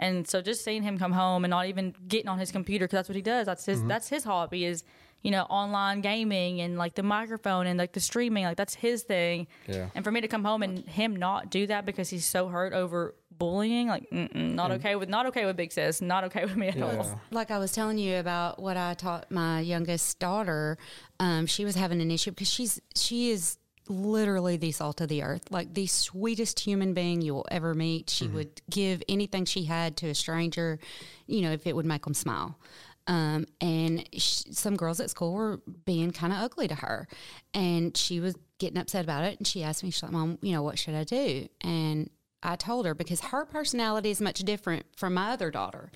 And 0.00 0.28
so 0.28 0.40
just 0.40 0.62
seeing 0.62 0.84
him 0.84 0.96
come 0.96 1.10
home 1.10 1.44
and 1.44 1.50
not 1.50 1.66
even 1.66 1.92
getting 2.06 2.28
on 2.28 2.38
his 2.38 2.52
computer 2.52 2.84
because 2.86 2.98
that's 2.98 3.08
what 3.08 3.16
he 3.16 3.22
does. 3.22 3.46
That's 3.46 3.66
his 3.66 3.78
Mm-hmm. 3.80 3.88
that's 3.88 4.08
his 4.08 4.24
hobby 4.24 4.64
is 4.64 4.84
you 5.22 5.32
know 5.32 5.42
online 5.50 6.00
gaming 6.00 6.60
and 6.60 6.78
like 6.78 6.94
the 6.94 7.02
microphone 7.02 7.66
and 7.66 7.76
like 7.76 7.92
the 7.92 7.98
streaming 8.00 8.44
like 8.44 8.56
that's 8.56 8.74
his 8.74 9.02
thing. 9.02 9.48
Yeah. 9.66 9.88
And 9.96 10.04
for 10.04 10.12
me 10.12 10.20
to 10.20 10.28
come 10.28 10.44
home 10.44 10.62
and 10.62 10.86
him 10.88 11.16
not 11.16 11.50
do 11.50 11.66
that 11.66 11.84
because 11.84 12.08
he's 12.10 12.24
so 12.24 12.46
hurt 12.46 12.72
over 12.72 13.16
bullying, 13.36 13.88
like 13.88 14.06
not 14.12 14.70
okay 14.72 14.94
with 14.94 15.08
not 15.08 15.26
okay 15.26 15.44
with 15.46 15.56
Big 15.56 15.72
Sis, 15.72 16.00
not 16.00 16.22
okay 16.24 16.44
with 16.44 16.56
me 16.56 16.68
at 16.68 16.80
all. 16.80 17.20
Like 17.32 17.50
I 17.50 17.58
was 17.58 17.72
telling 17.72 17.98
you 17.98 18.18
about 18.18 18.62
what 18.62 18.76
I 18.76 18.94
taught 18.94 19.30
my 19.32 19.60
youngest 19.60 20.20
daughter, 20.20 20.78
um, 21.18 21.46
she 21.46 21.64
was 21.64 21.74
having 21.74 22.00
an 22.00 22.10
issue 22.12 22.30
because 22.30 22.48
she's 22.50 22.80
she 22.94 23.30
is 23.30 23.58
literally 23.88 24.56
the 24.56 24.72
salt 24.72 25.00
of 25.00 25.08
the 25.08 25.22
earth, 25.22 25.50
like 25.50 25.74
the 25.74 25.86
sweetest 25.86 26.60
human 26.60 26.94
being 26.94 27.20
you 27.22 27.34
will 27.34 27.46
ever 27.50 27.74
meet. 27.74 28.10
She 28.10 28.26
would 28.26 28.62
give 28.70 29.02
anything 29.08 29.44
she 29.44 29.64
had 29.64 29.96
to 29.98 30.08
a 30.08 30.14
stranger, 30.14 30.78
you 31.26 31.42
know, 31.42 31.52
if 31.52 31.66
it 31.66 31.74
would 31.74 31.86
make 31.86 32.04
them 32.04 32.14
smile. 32.14 32.58
Um, 33.06 33.46
and 33.60 34.06
sh- 34.12 34.42
some 34.50 34.76
girls 34.76 35.00
at 35.00 35.08
school 35.08 35.32
were 35.32 35.60
being 35.86 36.10
kind 36.10 36.32
of 36.32 36.40
ugly 36.40 36.68
to 36.68 36.74
her, 36.74 37.08
and 37.54 37.96
she 37.96 38.20
was 38.20 38.36
getting 38.58 38.78
upset 38.78 39.02
about 39.02 39.24
it. 39.24 39.38
And 39.38 39.46
she 39.46 39.62
asked 39.62 39.82
me, 39.82 39.90
she's 39.90 40.02
like, 40.02 40.12
"Mom, 40.12 40.38
you 40.42 40.52
know, 40.52 40.62
what 40.62 40.78
should 40.78 40.94
I 40.94 41.04
do?" 41.04 41.48
And 41.62 42.10
I 42.42 42.56
told 42.56 42.84
her 42.84 42.94
because 42.94 43.20
her 43.20 43.46
personality 43.46 44.10
is 44.10 44.20
much 44.20 44.40
different 44.40 44.84
from 44.94 45.14
my 45.14 45.30
other 45.30 45.50
daughter. 45.50 45.90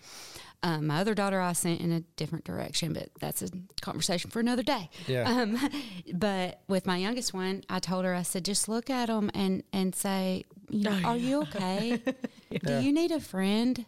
Um, 0.64 0.86
my 0.86 1.00
other 1.00 1.14
daughter, 1.14 1.40
I 1.40 1.54
sent 1.54 1.80
in 1.80 1.90
a 1.90 2.00
different 2.16 2.44
direction, 2.44 2.92
but 2.92 3.08
that's 3.18 3.42
a 3.42 3.48
conversation 3.80 4.30
for 4.30 4.38
another 4.38 4.62
day. 4.62 4.90
Yeah. 5.08 5.28
Um, 5.28 5.58
but 6.14 6.60
with 6.68 6.86
my 6.86 6.96
youngest 6.98 7.34
one, 7.34 7.64
I 7.68 7.80
told 7.80 8.04
her, 8.04 8.14
I 8.14 8.22
said, 8.22 8.44
just 8.44 8.68
look 8.68 8.88
at 8.88 9.06
them 9.06 9.30
and 9.34 9.64
and 9.72 9.94
say, 9.94 10.44
you 10.70 10.84
know, 10.84 11.00
are 11.04 11.16
you 11.16 11.42
okay? 11.42 12.00
Do 12.64 12.80
you 12.80 12.92
need 12.92 13.10
a 13.10 13.20
friend? 13.20 13.84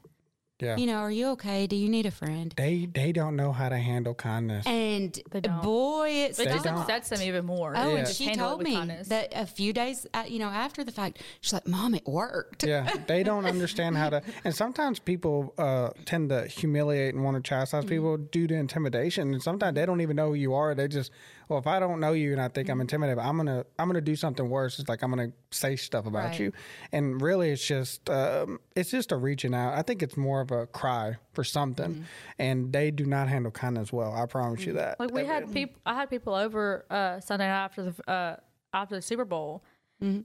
Yeah 0.61 0.77
You 0.77 0.87
know, 0.87 0.99
are 0.99 1.11
you 1.11 1.29
okay? 1.31 1.67
Do 1.67 1.75
you 1.77 1.89
need 1.89 2.07
a 2.07 2.11
friend? 2.11 2.53
they 2.57 2.87
they 2.87 3.11
don't 3.13 3.35
know 3.37 3.53
how 3.53 3.69
to 3.69 3.77
handle 3.79 4.15
kindness 4.15 4.67
And 4.67 5.19
They 5.31 5.41
don't. 5.41 5.63
boy, 5.63 6.09
it's 6.11 6.39
It 6.39 6.49
just 6.49 6.65
don't. 6.65 6.79
upsets 6.79 7.09
them 7.09 7.23
even 7.23 7.45
more. 7.45 7.75
Oh, 7.77 7.93
Yeah. 7.93 7.99
and 7.99 8.09
she 8.09 8.35
told 8.35 8.63
me 8.63 8.75
kindness. 8.75 9.09
that 9.09 9.33
a 9.35 9.47
few 9.47 9.73
days, 9.73 10.07
uh, 10.15 10.25
you 10.29 10.39
know, 10.39 10.49
after 10.49 10.85
the 10.85 10.93
fact, 10.93 11.21
she's 11.41 11.53
like, 11.53 11.67
"Mom, 11.67 11.95
it 11.95 12.07
worked." 12.07 12.63
yeah 12.65 12.89
they 13.09 13.23
don't 13.23 13.47
understand 13.55 13.97
how 13.97 14.11
to 14.11 14.23
and 14.45 14.55
sometimes 14.55 14.99
people 15.01 15.55
uh 15.59 15.91
tend 16.05 16.29
to 16.31 16.47
humiliate 16.47 17.15
and 17.15 17.25
want 17.25 17.37
to 17.37 17.43
chastise 17.43 17.85
people 17.85 18.17
due 18.17 18.47
to 18.47 18.55
intimidation 18.55 19.33
and 19.35 19.43
sometimes 19.43 19.75
they 19.75 19.85
don't 19.87 20.01
even 20.01 20.17
know 20.17 20.29
who 20.29 20.35
you 20.35 20.55
are 20.55 20.75
they 20.75 20.87
just 20.89 21.11
well 21.49 21.59
if 21.59 21.67
i 21.67 21.79
don't 21.79 22.01
know 22.01 22.13
you 22.13 22.33
and 22.33 22.41
i 22.41 22.49
think 22.49 22.69
i'm 22.69 22.81
intimidated 22.81 23.19
i'm 23.19 23.37
gonna 23.37 23.65
i'm 23.79 23.89
gonna 23.89 24.01
do 24.01 24.17
something 24.17 24.49
worse. 24.49 24.79
It's 24.79 24.89
like 24.89 25.03
i'm 25.03 25.11
gonna 25.11 25.33
say 25.51 25.77
stuff 25.77 26.07
about 26.07 26.25
Right. 26.31 26.41
you. 26.41 26.53
And 26.93 27.21
really 27.21 27.51
it's 27.51 27.67
just 27.67 28.09
um 28.11 28.59
it's 28.77 28.91
just 28.91 29.13
a 29.13 29.17
reaching 29.17 29.55
out. 29.55 29.75
I 29.75 29.83
think 29.83 30.03
it's 30.03 30.17
more 30.17 30.41
of 30.41 30.51
a 30.51 30.67
cry 30.67 31.17
for 31.33 31.45
something. 31.45 32.05
And 32.39 32.73
they 32.73 32.91
do 32.91 33.05
not 33.07 33.29
handle 33.29 33.51
kindness 33.53 33.93
well. 33.93 34.13
I 34.13 34.27
promise 34.27 34.65
you 34.67 34.73
that. 34.75 34.99
Like 34.99 35.13
we 35.13 35.25
had 35.25 35.53
people, 35.53 35.81
I 35.87 35.95
had 35.95 36.11
people 36.11 36.35
over 36.35 36.85
uh, 36.91 37.21
Sunday 37.21 37.47
night 37.47 37.65
after 37.65 37.83
the 37.91 38.11
uh, 38.11 38.37
after 38.73 38.97
the 38.97 39.03
Super 39.03 39.25
Bowl, 39.25 39.63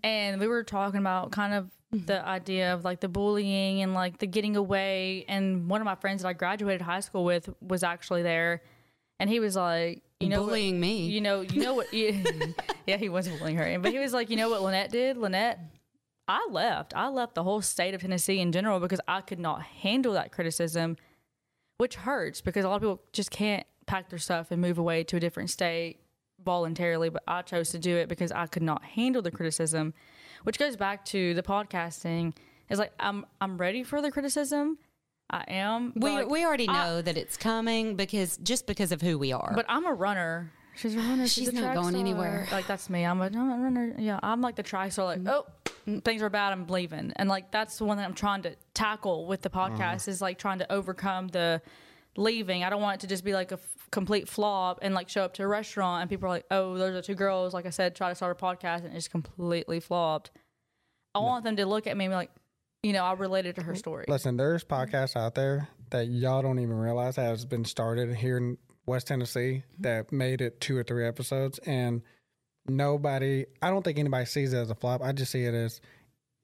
and 0.04 0.40
we 0.42 0.48
were 0.48 0.64
talking 0.64 1.00
about 1.00 1.32
kind 1.32 1.54
of 1.54 1.70
the 1.92 2.26
idea 2.28 2.74
of 2.74 2.84
like 2.84 3.00
the 3.00 3.08
bullying 3.10 3.82
and 3.82 3.94
like 3.94 4.18
the 4.20 4.28
getting 4.28 4.56
away. 4.56 5.26
And 5.28 5.70
one 5.70 5.82
of 5.82 5.86
my 5.86 5.96
friends 5.96 6.22
that 6.24 6.28
I 6.30 6.34
graduated 6.34 6.82
high 6.82 7.00
school 7.00 7.24
with 7.24 7.50
was 7.62 7.84
actually 7.84 8.24
there, 8.24 8.62
and 9.20 9.30
he 9.30 9.40
was 9.40 9.56
like, 9.56 10.02
you 10.20 10.28
know, 10.28 10.42
what- 10.42 10.48
Bullying 10.50 10.80
me. 10.80 11.06
you 11.08 11.22
know, 11.22 11.42
you 11.42 11.62
know 11.62 11.74
what, 11.76 11.88
yeah, 11.94 12.98
he 12.98 13.08
was 13.10 13.28
bullying 13.28 13.56
her. 13.58 13.80
But 13.80 13.92
he 13.94 14.00
was 14.00 14.14
like, 14.14 14.30
you 14.30 14.36
know 14.36 14.50
what 14.50 14.62
Lynnette 14.62 14.90
did? 14.92 15.18
Lynnette, 15.18 15.58
I 16.28 16.48
left. 16.52 16.94
I 16.96 17.08
left 17.08 17.36
the 17.36 17.44
whole 17.44 17.62
state 17.62 17.94
of 17.94 18.02
Tennessee 18.02 18.40
in 18.40 18.52
general 18.52 18.80
because 18.80 19.00
I 19.08 19.22
could 19.22 19.40
not 19.40 19.62
handle 19.64 20.14
that 20.14 20.32
criticism, 20.32 20.98
which 21.78 21.96
hurts 21.96 22.42
because 22.42 22.66
a 22.66 22.70
lot 22.70 22.76
of 22.76 22.82
people 22.82 23.02
just 23.14 23.32
can't 23.32 23.66
pack 23.86 24.10
their 24.10 24.20
stuff 24.20 24.52
and 24.52 24.62
move 24.62 24.78
away 24.78 25.04
to 25.06 25.16
a 25.16 25.20
different 25.20 25.50
state 25.50 26.02
voluntarily. 26.44 27.10
But 27.10 27.24
I 27.28 27.42
chose 27.42 27.70
to 27.72 27.80
do 27.80 27.96
it 27.96 28.10
because 28.10 28.32
I 28.34 28.46
could 28.48 28.62
not 28.62 28.84
handle 28.84 29.22
the 29.22 29.32
criticism, 29.32 29.94
which 30.44 30.60
goes 30.60 30.76
back 30.76 31.06
to 31.06 31.34
the 31.34 31.44
podcasting. 31.44 32.36
Is 32.70 32.78
like 32.78 32.92
I'm 33.00 33.26
I'm 33.42 33.58
ready 33.58 33.84
for 33.84 34.02
the 34.02 34.12
criticism. 34.12 34.78
I 35.30 35.44
am. 35.48 35.94
We 35.96 36.12
like, 36.12 36.30
we 36.30 36.46
already 36.46 36.68
I- 36.68 36.74
know 36.74 37.02
that 37.02 37.18
it's 37.18 37.38
coming 37.38 37.96
because 37.96 38.38
just 38.38 38.68
because 38.68 38.92
of 38.92 39.02
who 39.02 39.18
we 39.18 39.32
are. 39.32 39.52
But 39.56 39.66
I'm 39.70 39.86
a 39.86 39.94
runner. 39.94 40.52
She's 40.76 40.96
a 40.96 41.00
runner. 41.00 41.28
She's, 41.28 41.46
She's 41.46 41.54
not 41.54 41.74
going 41.74 41.90
star. 41.90 42.00
anywhere. 42.00 42.48
Like 42.52 42.66
that's 42.66 42.90
me. 42.90 43.04
I'm 43.04 43.20
a, 43.20 43.26
I'm 43.26 43.52
a 43.52 43.58
runner. 43.58 43.96
Yeah, 43.98 44.20
I'm 44.24 44.42
like 44.42 44.56
the 44.56 44.64
tri 44.64 44.90
star. 44.90 45.06
Like, 45.06 45.20
mm. 45.20 45.30
oh, 45.30 45.46
mm, 45.86 46.04
things 46.04 46.22
are 46.22 46.30
bad. 46.30 46.54
I'm 46.54 46.68
leaving. 46.68 47.12
And 47.18 47.28
like 47.28 47.52
that's 47.52 47.78
the 47.78 47.86
one 47.86 47.98
that 47.98 48.06
I'm 48.06 48.14
trying 48.14 48.44
to 48.44 48.56
tackle 48.74 49.28
with 49.28 49.42
the 49.42 49.50
mm-hmm. 49.50 49.76
podcast 49.76 50.08
is 50.08 50.22
like 50.22 50.38
trying 50.38 50.60
to 50.60 50.72
overcome 50.72 51.28
the 51.28 51.62
leaving. 52.16 52.64
I 52.64 52.70
don't 52.70 52.82
want 52.82 52.96
it 52.96 53.02
to 53.02 53.08
just 53.08 53.26
be 53.26 53.34
like 53.34 53.52
a 53.52 53.56
f- 53.56 53.88
complete 53.92 54.30
flop 54.30 54.80
and 54.82 54.94
like 54.94 55.10
show 55.10 55.24
up 55.24 55.34
to 55.36 55.44
a 55.44 55.48
restaurant 55.48 56.02
and 56.02 56.10
people 56.10 56.28
are 56.28 56.32
like, 56.32 56.46
oh, 56.50 56.78
those 56.78 56.96
are 56.96 57.02
two 57.02 57.16
girls. 57.16 57.54
Like 57.54 57.66
I 57.66 57.72
said, 57.72 57.96
try 57.96 58.10
to 58.10 58.16
start 58.16 58.40
a 58.40 58.44
podcast 58.44 58.86
and 58.86 58.88
it 58.88 58.96
just 58.96 59.12
completely 59.12 59.80
flopped. 59.80 60.32
I 61.14 61.20
want 61.20 61.44
them 61.44 61.56
to 61.58 61.66
look 61.66 61.88
at 61.88 61.98
me 61.98 62.06
and 62.06 62.12
be 62.12 62.16
like, 62.16 62.32
you 62.84 62.94
know, 62.94 63.04
I 63.04 63.14
related 63.14 63.56
to 63.56 63.64
her 63.64 63.76
story. 63.76 64.06
Listen, 64.08 64.38
there's 64.38 64.64
podcasts 64.64 65.16
out 65.16 65.36
there 65.36 65.68
that 65.90 66.08
y'all 66.08 66.42
don't 66.42 66.60
even 66.60 66.78
realize 66.78 67.16
has 67.18 67.46
been 67.46 67.66
started 67.66 68.16
here 68.16 68.38
in 68.38 68.58
West 68.86 69.08
Tennessee 69.08 69.64
mm-hmm. 69.64 69.82
that 69.84 70.12
made 70.12 70.42
it 70.42 70.62
two 70.62 70.78
or 70.78 70.84
three 70.84 71.06
episodes, 71.06 71.60
and 71.60 72.02
nobody. 72.68 73.46
I 73.62 73.70
don't 73.70 73.84
think 73.84 74.00
anybody 74.00 74.26
sees 74.26 74.54
it 74.54 74.58
as 74.58 74.70
a 74.70 74.76
flop. 74.76 75.02
I 75.04 75.12
just 75.12 75.32
see 75.32 75.44
it 75.44 75.54
as 75.54 75.82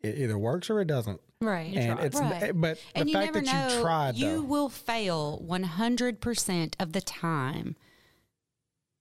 it 0.01 0.17
either 0.17 0.37
works 0.37 0.69
or 0.69 0.81
it 0.81 0.85
doesn't. 0.85 1.19
right. 1.41 1.73
and 1.75 1.99
it's 1.99 2.19
Right. 2.19 2.51
but 2.53 2.77
the 2.93 2.99
and 2.99 3.09
you 3.09 3.15
fact 3.15 3.33
that 3.33 3.45
know. 3.45 3.67
you 3.75 3.81
tried 3.81 4.15
you 4.15 4.35
though. 4.35 4.41
will 4.43 4.69
fail 4.69 5.43
100% 5.47 6.75
of 6.79 6.93
the 6.93 7.01
time 7.01 7.75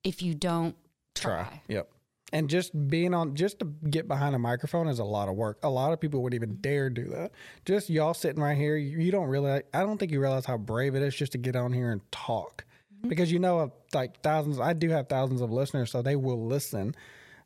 if 0.02 0.22
you 0.22 0.34
don't 0.34 0.76
try. 1.14 1.62
Yep. 1.68 1.90
And 2.34 2.50
just 2.50 2.88
being 2.88 3.14
on, 3.14 3.36
just 3.36 3.60
to 3.60 3.66
get 3.88 4.08
behind 4.08 4.34
a 4.34 4.40
microphone 4.40 4.88
is 4.88 4.98
a 4.98 5.04
lot 5.04 5.28
of 5.28 5.36
work. 5.36 5.60
A 5.62 5.70
lot 5.70 5.92
of 5.92 6.00
people 6.00 6.20
wouldn't 6.20 6.42
even 6.42 6.56
dare 6.56 6.90
do 6.90 7.04
that. 7.10 7.30
Just 7.64 7.88
y'all 7.88 8.12
sitting 8.12 8.42
right 8.42 8.56
here, 8.56 8.76
you, 8.76 8.98
you 8.98 9.12
don't 9.12 9.28
realize, 9.28 9.62
I 9.72 9.82
don't 9.82 9.98
think 9.98 10.10
you 10.10 10.20
realize 10.20 10.44
how 10.44 10.56
brave 10.56 10.96
it 10.96 11.02
is 11.02 11.14
just 11.14 11.30
to 11.32 11.38
get 11.38 11.54
on 11.54 11.72
here 11.72 11.92
and 11.92 12.00
talk. 12.10 12.64
Mm-hmm. 12.92 13.08
Because 13.08 13.30
you 13.30 13.38
know, 13.38 13.72
like 13.94 14.20
thousands, 14.22 14.58
I 14.58 14.72
do 14.72 14.90
have 14.90 15.08
thousands 15.08 15.42
of 15.42 15.52
listeners, 15.52 15.92
so 15.92 16.02
they 16.02 16.16
will 16.16 16.44
listen. 16.44 16.96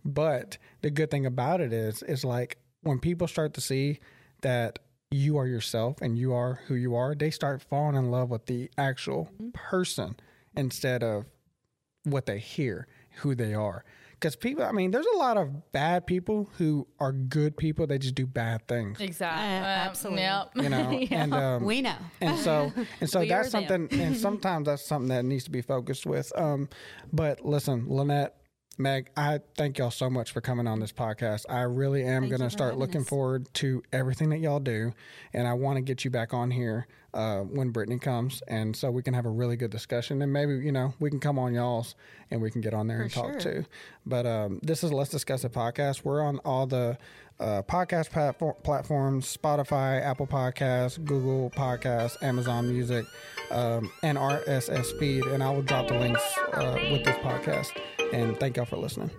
But 0.07 0.57
the 0.81 0.89
good 0.89 1.11
thing 1.11 1.27
about 1.27 1.61
it 1.61 1.75
is, 1.75 2.03
is 2.05 2.25
like 2.25 2.57
when 2.81 2.99
people 2.99 3.29
start 3.29 3.53
to 3.55 3.61
see 3.61 4.01
that 4.41 4.79
you 5.11 5.37
are 5.37 5.47
yourself 5.47 6.01
and 6.01 6.19
you 6.19 6.33
are 6.33 6.61
who 6.67 6.75
you 6.75 6.95
are, 6.95 7.15
they 7.15 7.31
start 7.31 7.61
falling 7.61 7.95
in 7.95 8.11
love 8.11 8.31
with 8.31 8.47
the 8.47 8.71
actual 8.79 9.27
mm-hmm. 9.35 9.51
person 9.51 10.17
instead 10.57 11.03
of 11.03 11.27
what 12.05 12.25
they 12.25 12.39
hear, 12.39 12.87
who 13.17 13.35
they 13.35 13.53
are. 13.53 13.85
Because 14.21 14.35
people, 14.35 14.65
I 14.65 14.73
mean, 14.73 14.91
there's 14.91 15.07
a 15.15 15.19
lot 15.19 15.37
of 15.37 15.71
bad 15.71 16.05
people 16.07 16.51
who 16.59 16.89
are 16.99 17.13
good 17.13 17.57
people. 17.57 17.87
They 17.87 17.99
just 17.99 18.17
do 18.17 18.27
bad 18.27 18.67
things, 18.67 19.01
Exactly. 19.01 19.45
Uh, 19.47 19.59
Um, 19.59 19.65
absolutely. 19.65 20.23
Yep. 20.23 20.51
you 20.57 20.69
know. 20.69 20.91
Yeah. 21.11 21.23
And 21.23 21.35
um, 21.35 21.65
We 21.71 21.83
know. 21.83 21.95
and 22.21 22.37
so 22.39 22.73
and 23.01 23.09
so 23.09 23.21
We 23.21 23.29
that's 23.29 23.51
something. 23.51 23.89
And 23.93 24.17
sometimes 24.17 24.67
that's 24.67 24.85
something 24.85 25.09
that 25.11 25.25
needs 25.25 25.45
to 25.45 25.51
be 25.51 25.63
focused 25.63 26.05
with. 26.07 26.33
Um, 26.37 26.69
but 27.13 27.45
listen, 27.45 27.87
Lynnette. 27.87 28.31
Meg, 28.81 29.11
I 29.17 29.41
thank 29.57 29.77
y'all 29.79 29.91
so 29.91 30.09
much 30.09 30.31
for 30.31 30.41
coming 30.41 30.69
on 30.69 30.79
this 30.79 30.93
podcast. 30.93 31.47
I 31.49 31.63
really 31.63 32.05
am 32.05 32.29
going 32.29 32.41
to 32.41 32.49
start 32.49 32.79
looking 32.79 33.01
us. 33.01 33.09
forward 33.09 33.53
to 33.55 33.83
everything 33.93 34.29
that 34.29 34.39
y'all 34.39 34.61
do. 34.61 34.93
And 35.33 35.49
I 35.49 35.55
want 35.55 35.79
to 35.79 35.83
get 35.83 36.05
you 36.05 36.13
back 36.13 36.33
on 36.33 36.53
here 36.53 36.87
uh, 37.13 37.41
when 37.41 37.71
Brittany 37.71 37.99
comes. 37.99 38.41
And 38.47 38.77
so 38.77 38.93
we 38.93 39.03
can 39.03 39.15
have 39.15 39.27
a 39.27 39.31
really 39.31 39.57
good 39.57 39.73
discussion. 39.73 40.23
And 40.23 40.33
maybe, 40.33 40.55
you 40.55 40.71
know, 40.71 40.95
we 41.01 41.11
can 41.11 41.19
come 41.19 41.41
on 41.41 41.55
y'all's 41.55 41.97
and 42.31 42.41
we 42.41 42.53
can 42.53 42.61
get 42.61 42.73
on 42.73 42.87
there 42.87 43.03
and 43.03 43.11
talk 43.11 43.41
sure. 43.41 43.41
too. 43.41 43.65
But 44.07 44.27
um, 44.27 44.61
this 44.63 44.85
is 44.85 44.93
Let's 44.93 45.11
Discuss 45.11 45.43
It 45.43 45.53
podcast. 45.53 46.05
We're 46.05 46.23
on 46.23 46.39
all 46.45 46.69
the 46.69 46.99
uh, 47.41 47.63
podcast 47.63 48.11
platform, 48.11 48.55
platforms 48.63 49.37
Spotify, 49.37 50.03
Apple 50.03 50.27
Podcasts, 50.27 51.03
Google 51.05 51.51
Podcasts, 51.51 52.21
Amazon 52.23 52.69
Music, 52.73 53.05
um, 53.51 53.91
and 54.03 54.19
RSS 54.19 54.99
feed. 54.99 55.25
And 55.25 55.43
I 55.43 55.51
will 55.51 55.63
drop 55.63 55.89
the 55.89 55.99
links 55.99 56.23
uh, 56.53 56.79
with 56.91 57.05
this 57.05 57.17
podcast. 57.19 57.69
And 58.13 58.39
thank 58.39 58.57
y'all 58.57 58.67
for 58.67 58.77
listening. 58.77 59.11